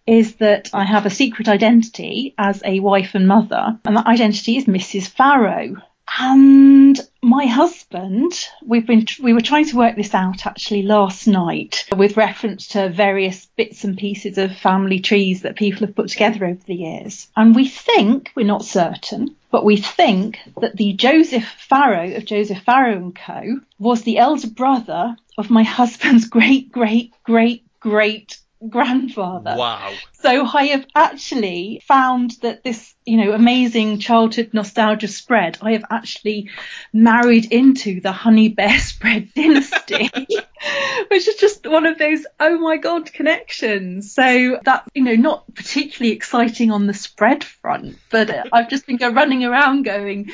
is 0.07 0.35
that 0.35 0.69
I 0.73 0.83
have 0.83 1.05
a 1.05 1.11
secret 1.11 1.47
identity 1.47 2.33
as 2.37 2.61
a 2.65 2.79
wife 2.79 3.15
and 3.15 3.27
mother 3.27 3.79
and 3.85 3.97
that 3.97 4.07
identity 4.07 4.57
is 4.57 4.65
Mrs 4.65 5.07
Farrow. 5.07 5.75
And 6.19 6.99
my 7.33 7.47
husband, 7.47 8.31
we've 8.63 8.85
been, 8.85 9.07
we 9.19 9.33
were 9.33 9.41
trying 9.41 9.65
to 9.65 9.75
work 9.75 9.95
this 9.95 10.13
out 10.13 10.45
actually 10.45 10.83
last 10.83 11.25
night 11.25 11.83
with 11.97 12.15
reference 12.15 12.67
to 12.67 12.89
various 12.89 13.47
bits 13.55 13.83
and 13.83 13.97
pieces 13.97 14.37
of 14.37 14.55
family 14.55 14.99
trees 14.99 15.41
that 15.41 15.55
people 15.55 15.87
have 15.87 15.95
put 15.95 16.09
together 16.09 16.45
over 16.45 16.61
the 16.67 16.75
years. 16.75 17.27
And 17.35 17.55
we 17.55 17.67
think, 17.67 18.31
we're 18.35 18.45
not 18.45 18.63
certain, 18.63 19.35
but 19.49 19.65
we 19.65 19.77
think 19.77 20.37
that 20.61 20.77
the 20.77 20.93
Joseph 20.93 21.47
Farrow 21.57 22.15
of 22.15 22.25
Joseph 22.25 22.61
Farrow 22.63 22.97
and 22.97 23.15
Co. 23.15 23.61
was 23.79 24.03
the 24.03 24.19
elder 24.19 24.49
brother 24.49 25.15
of 25.35 25.49
my 25.49 25.63
husband's 25.63 26.25
great, 26.37 26.71
great, 26.71 27.15
great, 27.23 27.63
great 27.79 28.37
grandfather. 28.69 29.55
Wow. 29.57 29.93
So 30.21 30.45
I 30.45 30.67
have 30.67 30.85
actually 30.95 31.81
found 31.85 32.31
that 32.41 32.63
this, 32.63 32.93
you 33.05 33.17
know, 33.17 33.33
amazing 33.33 33.99
childhood 33.99 34.51
nostalgia 34.53 35.07
spread, 35.07 35.57
I 35.61 35.73
have 35.73 35.85
actually 35.89 36.49
married 36.93 37.51
into 37.51 37.99
the 37.99 38.11
honey 38.11 38.49
bear 38.49 38.79
spread 38.79 39.33
dynasty, 39.33 40.09
which 41.09 41.27
is 41.27 41.35
just 41.35 41.67
one 41.67 41.85
of 41.85 41.97
those, 41.97 42.25
oh 42.39 42.57
my 42.59 42.77
God, 42.77 43.11
connections. 43.11 44.13
So 44.13 44.59
that, 44.63 44.89
you 44.93 45.03
know, 45.03 45.15
not 45.15 45.53
particularly 45.53 46.15
exciting 46.15 46.71
on 46.71 46.87
the 46.87 46.93
spread 46.93 47.43
front, 47.43 47.97
but 48.09 48.47
I've 48.53 48.69
just 48.69 48.87
been 48.87 48.97
running 48.97 49.43
around 49.43 49.83
going, 49.83 50.31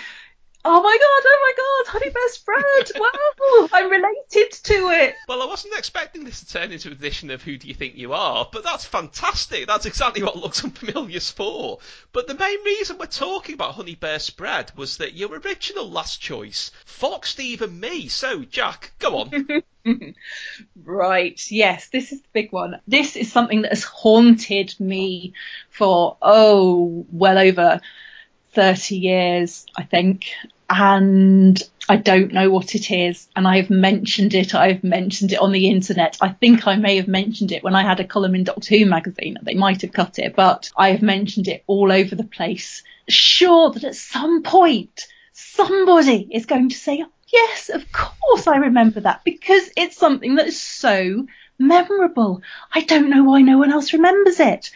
Oh 0.66 0.82
my 0.82 0.98
god, 1.00 1.24
oh 1.26 1.40
my 1.48 1.54
god, 1.56 1.92
honey 1.92 2.12
bear 2.12 2.30
spread. 2.30 2.92
Wow, 3.00 3.70
I'm 3.72 3.90
related 3.90 4.52
to 4.52 4.90
it. 4.90 5.16
Well, 5.28 5.42
I 5.42 5.46
wasn't 5.46 5.78
expecting 5.78 6.26
this 6.26 6.42
to 6.42 6.54
turn 6.54 6.72
into 6.72 6.90
an 6.90 6.96
edition 6.96 7.32
of 7.32 7.42
Who 7.42 7.58
Do 7.58 7.68
You 7.68 7.74
Think 7.74 7.96
You 7.96 8.14
Are, 8.14 8.48
but 8.52 8.64
that's 8.64 8.84
fantastic. 8.84 9.68
That's 9.68 9.86
exactly 9.86 10.22
what 10.22 10.36
Looks 10.36 10.64
Unfamiliar's 10.64 11.32
for. 11.32 11.80
But 12.12 12.28
the 12.28 12.36
main 12.36 12.62
reason 12.66 12.98
we're 12.98 13.06
talking 13.06 13.56
about 13.56 13.76
Honey 13.76 13.96
Bear 13.96 14.20
Spread 14.20 14.72
was 14.76 14.98
that 14.98 15.14
your 15.14 15.30
original 15.38 15.90
last 15.90 16.20
choice, 16.20 16.72
Fox, 16.84 17.30
Steve 17.30 17.62
and 17.62 17.80
me. 17.80 18.10
So, 18.10 18.44
Jack, 18.44 18.92
go 19.00 19.20
on. 19.20 19.64
right, 20.84 21.52
yes, 21.52 21.88
this 21.88 22.12
is 22.12 22.22
the 22.22 22.30
big 22.34 22.52
one. 22.52 22.82
This 22.86 23.16
is 23.16 23.32
something 23.32 23.62
that 23.62 23.72
has 23.72 23.84
haunted 23.84 24.76
me 24.80 25.34
for, 25.70 26.18
oh, 26.22 27.06
well 27.12 27.38
over 27.38 27.80
30 28.54 28.96
years, 28.96 29.66
I 29.76 29.84
think, 29.84 30.28
and 30.70 31.62
I 31.88 31.96
don't 31.96 32.32
know 32.32 32.52
what 32.52 32.76
it 32.76 32.92
is. 32.92 33.28
And 33.36 33.48
I've 33.48 33.70
mentioned 33.70 34.36
it. 34.36 34.54
I've 34.54 34.84
mentioned 34.84 35.34
it 35.34 35.40
on 35.40 35.52
the 35.52 35.70
internet. 35.70 36.18
I 36.22 36.30
think 36.30 36.68
I 36.68 36.76
may 36.76 36.98
have 36.98 37.08
mentioned 37.08 37.52
it 37.52 37.64
when 37.64 37.76
I 37.76 37.82
had 37.82 38.00
a 38.00 38.08
column 38.08 38.36
in 38.36 38.44
Doctor 38.44 38.78
Who 38.78 38.86
magazine. 38.86 39.38
They 39.42 39.56
might 39.56 39.82
have 39.82 39.92
cut 39.92 40.20
it, 40.20 40.36
but 40.36 40.72
I 40.78 40.92
have 40.92 41.02
mentioned 41.02 41.48
it 41.48 41.64
all 41.66 41.92
over 41.92 42.16
the 42.16 42.24
place. 42.24 42.84
Sure 43.08 43.72
that 43.72 43.84
at 43.84 43.96
some 43.96 44.44
point 44.44 45.08
somebody 45.34 46.28
is 46.32 46.46
going 46.46 46.70
to 46.70 46.76
say, 46.76 47.04
yes, 47.34 47.70
of 47.70 47.92
course 47.92 48.46
I 48.46 48.58
remember 48.58 49.00
that 49.00 49.24
because 49.24 49.70
it's 49.76 49.98
something 49.98 50.36
that 50.36 50.48
is 50.48 50.62
so 50.62 51.26
memorable. 51.58 52.42
I 52.74 52.82
don't 52.82 53.10
know 53.10 53.24
why 53.24 53.42
no 53.42 53.58
one 53.58 53.72
else 53.72 53.94
remembers 53.94 54.40
it. 54.40 54.70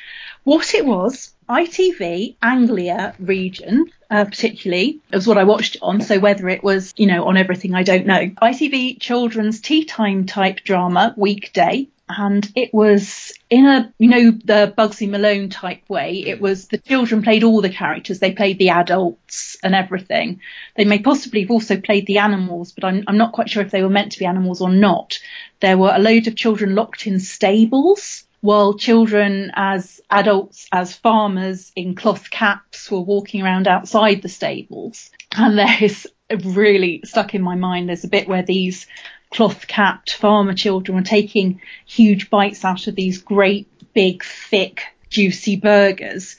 What 0.44 0.74
it 0.74 0.86
was, 0.86 1.34
ITV 1.50 2.36
Anglia 2.42 3.16
region, 3.20 3.86
uh, 4.10 4.26
particularly, 4.26 5.00
was 5.12 5.26
what 5.26 5.38
I 5.38 5.46
watched 5.46 5.78
on. 5.82 6.02
So 6.02 6.20
whether 6.20 6.50
it 6.50 6.64
was, 6.64 6.94
you 6.98 7.08
know, 7.08 7.26
on 7.26 7.38
everything, 7.38 7.74
I 7.76 7.84
don't 7.84 8.06
know. 8.06 8.28
ITV 8.42 9.00
children's 9.00 9.62
tea 9.62 9.86
time 9.86 10.26
type 10.26 10.62
drama, 10.66 11.14
weekday. 11.18 11.88
and 12.10 12.52
it 12.56 12.74
was 12.74 13.32
in 13.50 13.66
a 13.66 13.92
you 13.98 14.10
know 14.10 14.32
the 14.32 14.74
Bugsy 14.78 15.10
Malone 15.10 15.50
type 15.50 15.82
way. 15.90 16.24
It 16.26 16.42
was 16.42 16.68
the 16.68 16.78
children 16.78 17.24
played 17.24 17.44
all 17.44 17.62
the 17.62 17.70
characters. 17.70 18.20
They 18.20 18.34
played 18.34 18.60
the 18.60 18.70
adults 18.70 19.58
and 19.64 19.74
everything. 19.74 20.42
They 20.76 20.86
may 20.86 21.00
possibly 21.00 21.42
have 21.42 21.52
also 21.52 21.78
played 21.78 22.06
the 22.06 22.18
animals, 22.18 22.74
but 22.74 22.84
I'm 22.84 23.04
I'm 23.08 23.18
not 23.18 23.32
quite 23.32 23.50
sure 23.50 23.64
if 23.64 23.72
they 23.72 23.84
were 23.84 23.90
meant 23.90 24.12
to 24.12 24.20
be 24.20 24.26
animals 24.26 24.60
or 24.62 24.70
not. 24.70 25.20
There 25.62 25.78
were 25.78 25.94
a 25.96 26.00
load 26.00 26.28
of 26.28 26.36
children 26.36 26.76
locked 26.76 27.08
in 27.08 27.20
stables. 27.22 28.26
While 28.44 28.74
children 28.74 29.54
as 29.56 30.02
adults, 30.10 30.68
as 30.70 30.94
farmers 30.94 31.72
in 31.78 31.96
cloth 31.96 32.30
caps 32.30 32.92
were 32.92 33.00
walking 33.00 33.42
around 33.42 33.70
outside 33.70 34.22
the 34.22 34.28
stables. 34.28 35.12
And 35.32 35.58
there's 35.58 36.08
really 36.44 37.00
stuck 37.06 37.34
in 37.34 37.42
my 37.42 37.56
mind. 37.56 37.88
There's 37.88 38.04
a 38.04 38.10
bit 38.10 38.28
where 38.28 38.44
these 38.44 38.86
cloth 39.32 39.66
capped 39.68 40.14
farmer 40.16 40.54
children 40.54 40.98
were 40.98 41.06
taking 41.06 41.62
huge 41.86 42.30
bites 42.30 42.66
out 42.66 42.88
of 42.88 42.96
these 42.96 43.20
great, 43.20 43.70
big, 43.94 44.26
thick, 44.26 44.82
juicy 45.10 45.56
burgers. 45.56 46.36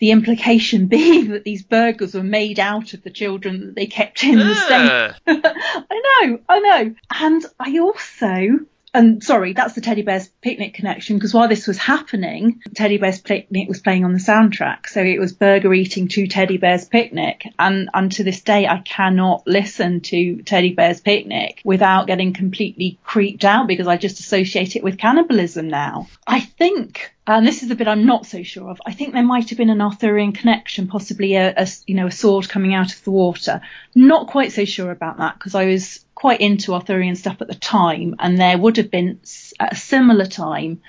The 0.00 0.10
implication 0.10 0.86
being 0.98 1.30
that 1.30 1.44
these 1.44 1.62
burgers 1.62 2.12
were 2.12 2.22
made 2.22 2.60
out 2.60 2.92
of 2.92 3.02
the 3.02 3.10
children 3.10 3.68
that 3.68 3.74
they 3.74 3.86
kept 3.86 4.22
in 4.22 4.38
the 4.38 4.44
ah. 4.54 5.14
Ugh. 5.26 5.36
state. 5.40 5.40
I 5.90 6.26
know, 6.26 6.40
I 6.46 6.58
know. 6.58 6.94
And 7.10 7.46
I 7.58 7.78
also, 7.78 8.66
and 8.98 9.22
sorry, 9.22 9.52
that's 9.52 9.74
the 9.74 9.80
Teddy 9.80 10.02
Bear's 10.02 10.26
Picnic 10.42 10.74
connection 10.74 11.16
because 11.16 11.32
while 11.32 11.46
this 11.46 11.68
was 11.68 11.78
happening, 11.78 12.60
Teddy 12.74 12.98
Bear's 12.98 13.20
Picnic 13.20 13.68
was 13.68 13.80
playing 13.80 14.04
on 14.04 14.12
the 14.12 14.18
soundtrack. 14.18 14.88
So 14.88 15.00
it 15.00 15.20
was 15.20 15.32
burger 15.32 15.72
eating 15.72 16.08
to 16.08 16.26
Teddy 16.26 16.56
Bear's 16.56 16.84
Picnic. 16.84 17.44
And, 17.60 17.88
and 17.94 18.10
to 18.12 18.24
this 18.24 18.40
day, 18.40 18.66
I 18.66 18.78
cannot 18.78 19.46
listen 19.46 20.00
to 20.00 20.42
Teddy 20.42 20.74
Bear's 20.74 21.00
Picnic 21.00 21.60
without 21.64 22.08
getting 22.08 22.32
completely 22.32 22.98
creeped 23.04 23.44
out 23.44 23.68
because 23.68 23.86
I 23.86 23.98
just 23.98 24.18
associate 24.18 24.74
it 24.74 24.82
with 24.82 24.98
cannibalism 24.98 25.68
now. 25.68 26.08
I 26.26 26.40
think 26.40 27.14
and 27.36 27.46
this 27.46 27.62
is 27.62 27.68
the 27.68 27.74
bit 27.74 27.88
I'm 27.88 28.06
not 28.06 28.26
so 28.26 28.42
sure 28.42 28.70
of. 28.70 28.80
I 28.86 28.92
think 28.92 29.12
there 29.12 29.22
might 29.22 29.50
have 29.50 29.58
been 29.58 29.70
an 29.70 29.80
Arthurian 29.80 30.32
connection, 30.32 30.86
possibly 30.86 31.34
a, 31.34 31.54
a 31.56 31.68
you 31.86 31.94
know 31.94 32.06
a 32.06 32.12
sword 32.12 32.48
coming 32.48 32.74
out 32.74 32.92
of 32.92 33.04
the 33.04 33.10
water. 33.10 33.60
Not 33.94 34.28
quite 34.28 34.52
so 34.52 34.64
sure 34.64 34.90
about 34.90 35.18
that 35.18 35.38
because 35.38 35.54
I 35.54 35.66
was 35.66 36.04
quite 36.14 36.40
into 36.40 36.74
Arthurian 36.74 37.16
stuff 37.16 37.40
at 37.40 37.48
the 37.48 37.54
time, 37.54 38.16
and 38.18 38.40
there 38.40 38.58
would 38.58 38.76
have 38.76 38.90
been 38.90 39.20
at 39.60 39.72
a 39.72 39.76
similar 39.76 40.26
time 40.26 40.80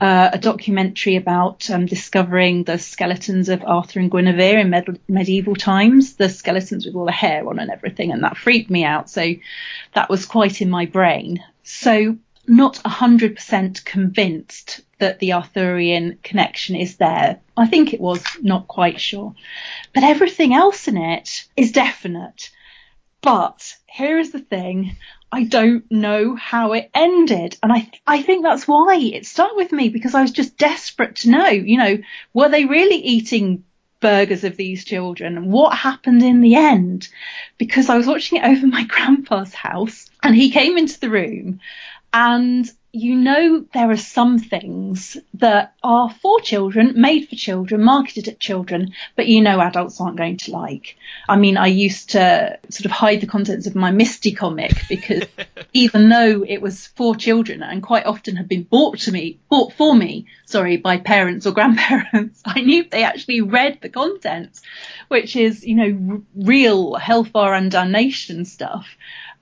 uh, 0.00 0.30
a 0.32 0.38
documentary 0.38 1.16
about 1.16 1.68
um, 1.68 1.84
discovering 1.84 2.64
the 2.64 2.78
skeletons 2.78 3.48
of 3.48 3.62
Arthur 3.64 4.00
and 4.00 4.10
Guinevere 4.10 4.58
in 4.58 4.70
med- 4.70 4.98
medieval 5.08 5.54
times, 5.54 6.16
the 6.16 6.28
skeletons 6.28 6.86
with 6.86 6.94
all 6.94 7.04
the 7.04 7.12
hair 7.12 7.46
on 7.46 7.58
and 7.58 7.70
everything, 7.70 8.10
and 8.10 8.24
that 8.24 8.36
freaked 8.36 8.70
me 8.70 8.84
out. 8.84 9.10
So 9.10 9.34
that 9.94 10.08
was 10.08 10.24
quite 10.24 10.62
in 10.62 10.70
my 10.70 10.86
brain. 10.86 11.44
So 11.62 12.16
not 12.46 12.76
100% 12.76 13.84
convinced 13.84 14.80
that 14.98 15.18
the 15.18 15.32
Arthurian 15.32 16.18
connection 16.22 16.76
is 16.76 16.96
there. 16.96 17.40
I 17.56 17.66
think 17.66 17.92
it 17.92 18.00
was, 18.00 18.22
not 18.42 18.68
quite 18.68 19.00
sure. 19.00 19.34
But 19.94 20.04
everything 20.04 20.54
else 20.54 20.88
in 20.88 20.96
it 20.96 21.46
is 21.56 21.72
definite. 21.72 22.50
But 23.22 23.76
here 23.86 24.18
is 24.18 24.32
the 24.32 24.40
thing. 24.40 24.96
I 25.32 25.44
don't 25.44 25.90
know 25.90 26.34
how 26.34 26.72
it 26.72 26.90
ended. 26.94 27.56
And 27.62 27.72
I, 27.72 27.90
I 28.06 28.22
think 28.22 28.42
that's 28.42 28.66
why 28.66 28.96
it 28.96 29.26
stuck 29.26 29.54
with 29.56 29.72
me 29.72 29.88
because 29.88 30.14
I 30.14 30.22
was 30.22 30.32
just 30.32 30.56
desperate 30.56 31.16
to 31.16 31.30
know, 31.30 31.48
you 31.48 31.78
know, 31.78 31.98
were 32.32 32.48
they 32.48 32.64
really 32.64 32.96
eating 32.96 33.64
burgers 34.00 34.44
of 34.44 34.56
these 34.56 34.84
children 34.84 35.50
what 35.50 35.76
happened 35.76 36.22
in 36.22 36.40
the 36.40 36.54
end? 36.54 37.08
Because 37.58 37.88
I 37.88 37.96
was 37.96 38.06
watching 38.06 38.38
it 38.38 38.44
over 38.44 38.66
my 38.66 38.84
grandpa's 38.88 39.54
house 39.54 40.08
and 40.22 40.34
he 40.34 40.50
came 40.50 40.78
into 40.78 40.98
the 40.98 41.10
room 41.10 41.60
and 42.12 42.70
you 42.92 43.14
know 43.14 43.64
there 43.72 43.90
are 43.90 43.96
some 43.96 44.38
things 44.38 45.16
that 45.34 45.74
are 45.82 46.10
for 46.10 46.40
children, 46.40 47.00
made 47.00 47.28
for 47.28 47.36
children, 47.36 47.84
marketed 47.84 48.26
at 48.26 48.40
children, 48.40 48.92
but 49.14 49.28
you 49.28 49.40
know 49.40 49.60
adults 49.60 50.00
aren't 50.00 50.16
going 50.16 50.36
to 50.36 50.50
like. 50.50 50.96
I 51.28 51.36
mean, 51.36 51.56
I 51.56 51.68
used 51.68 52.10
to 52.10 52.58
sort 52.68 52.86
of 52.86 52.90
hide 52.90 53.20
the 53.20 53.28
contents 53.28 53.68
of 53.68 53.76
my 53.76 53.92
Misty 53.92 54.32
comic 54.32 54.72
because 54.88 55.22
even 55.72 56.08
though 56.08 56.44
it 56.46 56.60
was 56.60 56.88
for 56.88 57.14
children 57.14 57.62
and 57.62 57.82
quite 57.82 58.06
often 58.06 58.34
had 58.34 58.48
been 58.48 58.64
bought 58.64 58.98
to 59.00 59.12
me, 59.12 59.38
bought 59.48 59.72
for 59.74 59.94
me, 59.94 60.26
sorry, 60.46 60.76
by 60.76 60.98
parents 60.98 61.46
or 61.46 61.52
grandparents, 61.60 62.42
I 62.44 62.60
knew 62.60 62.84
they 62.90 63.04
actually 63.04 63.40
read 63.40 63.78
the 63.80 63.88
contents, 63.88 64.62
which 65.06 65.36
is, 65.36 65.64
you 65.64 65.76
know, 65.76 66.14
r- 66.14 66.20
real 66.34 66.96
hellfire 66.96 67.54
and 67.54 67.70
damnation 67.70 68.44
stuff 68.44 68.88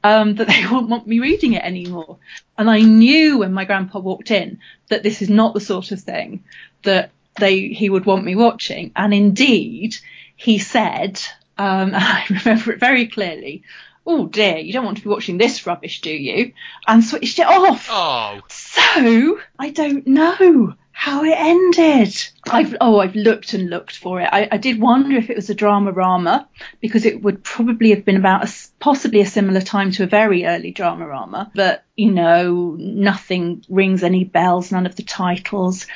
um, 0.05 0.35
that 0.37 0.49
they 0.49 0.65
won't 0.71 0.89
want 0.89 1.07
me 1.07 1.19
reading 1.21 1.55
it 1.55 1.65
anymore. 1.65 2.19
And 2.57 2.71
I 2.71 2.81
knew 2.81 3.39
when 3.39 3.53
my 3.53 3.65
grandpa 3.65 3.99
walked 3.99 4.31
in 4.31 4.61
that 4.89 5.03
this 5.03 5.23
is 5.23 5.29
not 5.29 5.55
the 5.55 5.61
sort 5.61 5.93
of 5.93 6.01
thing 6.01 6.45
that 6.83 7.11
they 7.39 7.69
he 7.69 7.91
would 7.91 8.07
want 8.07 8.25
me 8.25 8.35
watching. 8.35 8.93
And 8.97 9.15
indeed, 9.15 9.97
he 10.37 10.59
said, 10.59 11.21
um, 11.57 11.93
I 11.95 12.25
remember 12.31 12.73
it 12.73 12.81
very 12.81 13.07
clearly. 13.07 13.63
Oh 14.07 14.27
dear, 14.27 14.57
you 14.57 14.73
don't 14.73 14.87
want 14.87 14.97
to 14.97 15.05
be 15.05 15.11
watching 15.11 15.37
this 15.37 15.67
rubbish, 15.67 16.01
do 16.01 16.11
you? 16.11 16.53
And 16.87 17.05
switched 17.05 17.39
it 17.39 17.47
off. 17.47 17.89
Oh, 17.91 18.41
So 18.49 19.39
I 19.59 19.71
don't 19.71 20.07
know 20.07 20.75
how 20.99 21.23
it 21.23 21.37
ended. 21.39 22.13
I've 22.51 22.75
oh 22.81 22.99
I've 22.99 23.15
looked 23.15 23.55
and 23.55 23.71
looked 23.71 23.97
for 23.97 24.21
it. 24.21 24.29
I, 24.33 24.49
I 24.51 24.57
did 24.57 24.81
wonder 24.81 25.17
if 25.17 25.31
it 25.31 25.37
was 25.37 25.49
a 25.49 25.55
Dramarama 25.55 26.49
because 26.81 27.07
it 27.07 27.23
would 27.23 27.45
probably 27.45 27.91
have 27.91 28.05
been 28.05 28.17
about 28.17 28.49
a 28.49 28.53
possibly 28.81 29.21
a 29.21 29.27
similar 29.27 29.61
time 29.61 29.93
to 29.93 30.03
a 30.03 30.09
very 30.09 30.45
early 30.45 30.75
Dramarama, 30.75 31.53
but 31.55 31.85
you 31.95 32.11
know 32.11 32.75
nothing 32.77 33.65
rings 33.69 34.03
any 34.03 34.25
bells, 34.25 34.73
none 34.73 34.87
of 34.87 34.97
the 34.97 35.05
titles. 35.05 35.87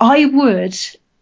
I 0.00 0.24
would 0.24 0.76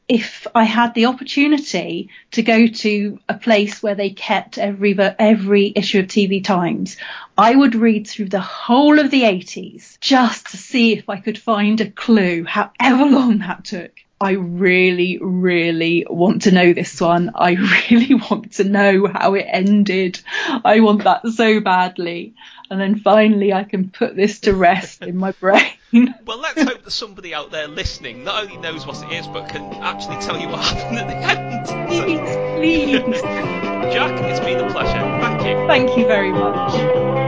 if 0.09 0.47
I 0.55 0.65
had 0.65 0.95
the 0.95 1.07
opportunity 1.07 2.11
to 2.31 2.43
go 2.43 2.67
to 2.67 3.19
a 3.29 3.35
place 3.35 3.83
where 3.83 3.97
they 3.97 4.11
kept 4.11 4.57
every 4.57 4.97
every 4.99 5.73
issue 5.75 6.01
of 6.01 6.07
TV 6.07 6.43
Times, 6.43 6.97
I 7.37 7.55
would 7.55 7.75
read 7.75 8.07
through 8.07 8.29
the 8.29 8.41
whole 8.41 8.99
of 9.01 9.11
the 9.11 9.23
80s 9.23 9.99
just 10.01 10.49
to 10.51 10.57
see 10.57 10.93
if 10.93 11.09
I 11.09 11.19
could 11.19 11.39
find 11.39 11.81
a 11.81 11.91
clue, 11.91 12.45
however 12.45 13.05
long 13.05 13.39
that 13.39 13.65
took. 13.65 13.93
I 14.21 14.33
really, 14.33 15.19
really 15.21 16.07
want 16.09 16.43
to 16.43 16.51
know 16.51 16.73
this 16.73 17.01
one. 17.01 17.33
I 17.35 17.53
really 17.91 18.15
want 18.15 18.53
to 18.55 18.65
know 18.65 19.07
how 19.07 19.35
it 19.35 19.47
ended. 19.49 20.21
I 20.65 20.81
want 20.81 21.05
that 21.05 21.27
so 21.29 21.61
badly. 21.61 22.35
And 22.71 22.81
then 22.81 22.99
finally 22.99 23.53
I 23.53 23.65
can 23.65 23.91
put 23.91 24.17
this 24.17 24.41
to 24.41 24.55
rest 24.55 25.03
in 25.03 25.17
my 25.17 25.33
brain. 25.33 25.73
well, 26.27 26.41
let's 26.41 26.63
hope 26.63 26.83
that 26.83 26.91
somebody 26.91 27.35
out 27.35 27.51
there 27.51 27.69
listening 27.69 28.25
not 28.25 28.43
only 28.43 28.57
knows 28.57 28.87
what 28.87 29.03
it 29.05 29.13
is, 29.13 29.27
but 29.27 29.49
can 29.49 29.63
actually 29.83 30.17
tell 30.17 30.41
you 30.41 30.49
what 30.49 30.61
happened 30.65 30.99
at 30.99 31.07
the 31.07 31.17
end. 31.17 31.89
Please, 31.89 33.03
please. 33.13 33.23
Jack, 33.93 34.21
it's 34.23 34.41
been 34.41 34.59
a 34.59 34.71
pleasure. 34.73 34.99
Thank 35.21 35.47
you. 35.47 35.67
Thank 35.67 35.99
you 35.99 36.07
very 36.07 36.33
much. 36.33 37.26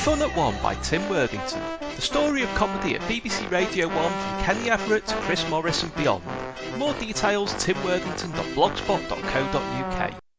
Fun 0.00 0.22
at 0.22 0.34
One 0.34 0.54
by 0.62 0.74
Tim 0.76 1.06
Worthington. 1.10 1.60
The 1.94 2.00
story 2.00 2.42
of 2.42 2.48
comedy 2.54 2.94
at 2.94 3.02
BBC 3.02 3.50
Radio 3.50 3.86
1 3.86 3.96
from 3.96 4.44
Kenny 4.44 4.70
Everett 4.70 5.06
to 5.08 5.14
Chris 5.16 5.46
Morris 5.50 5.82
and 5.82 5.94
beyond. 5.94 6.24
More 6.78 6.94
details, 6.94 7.52
timworthington.blogspot.co.uk. 7.54 10.29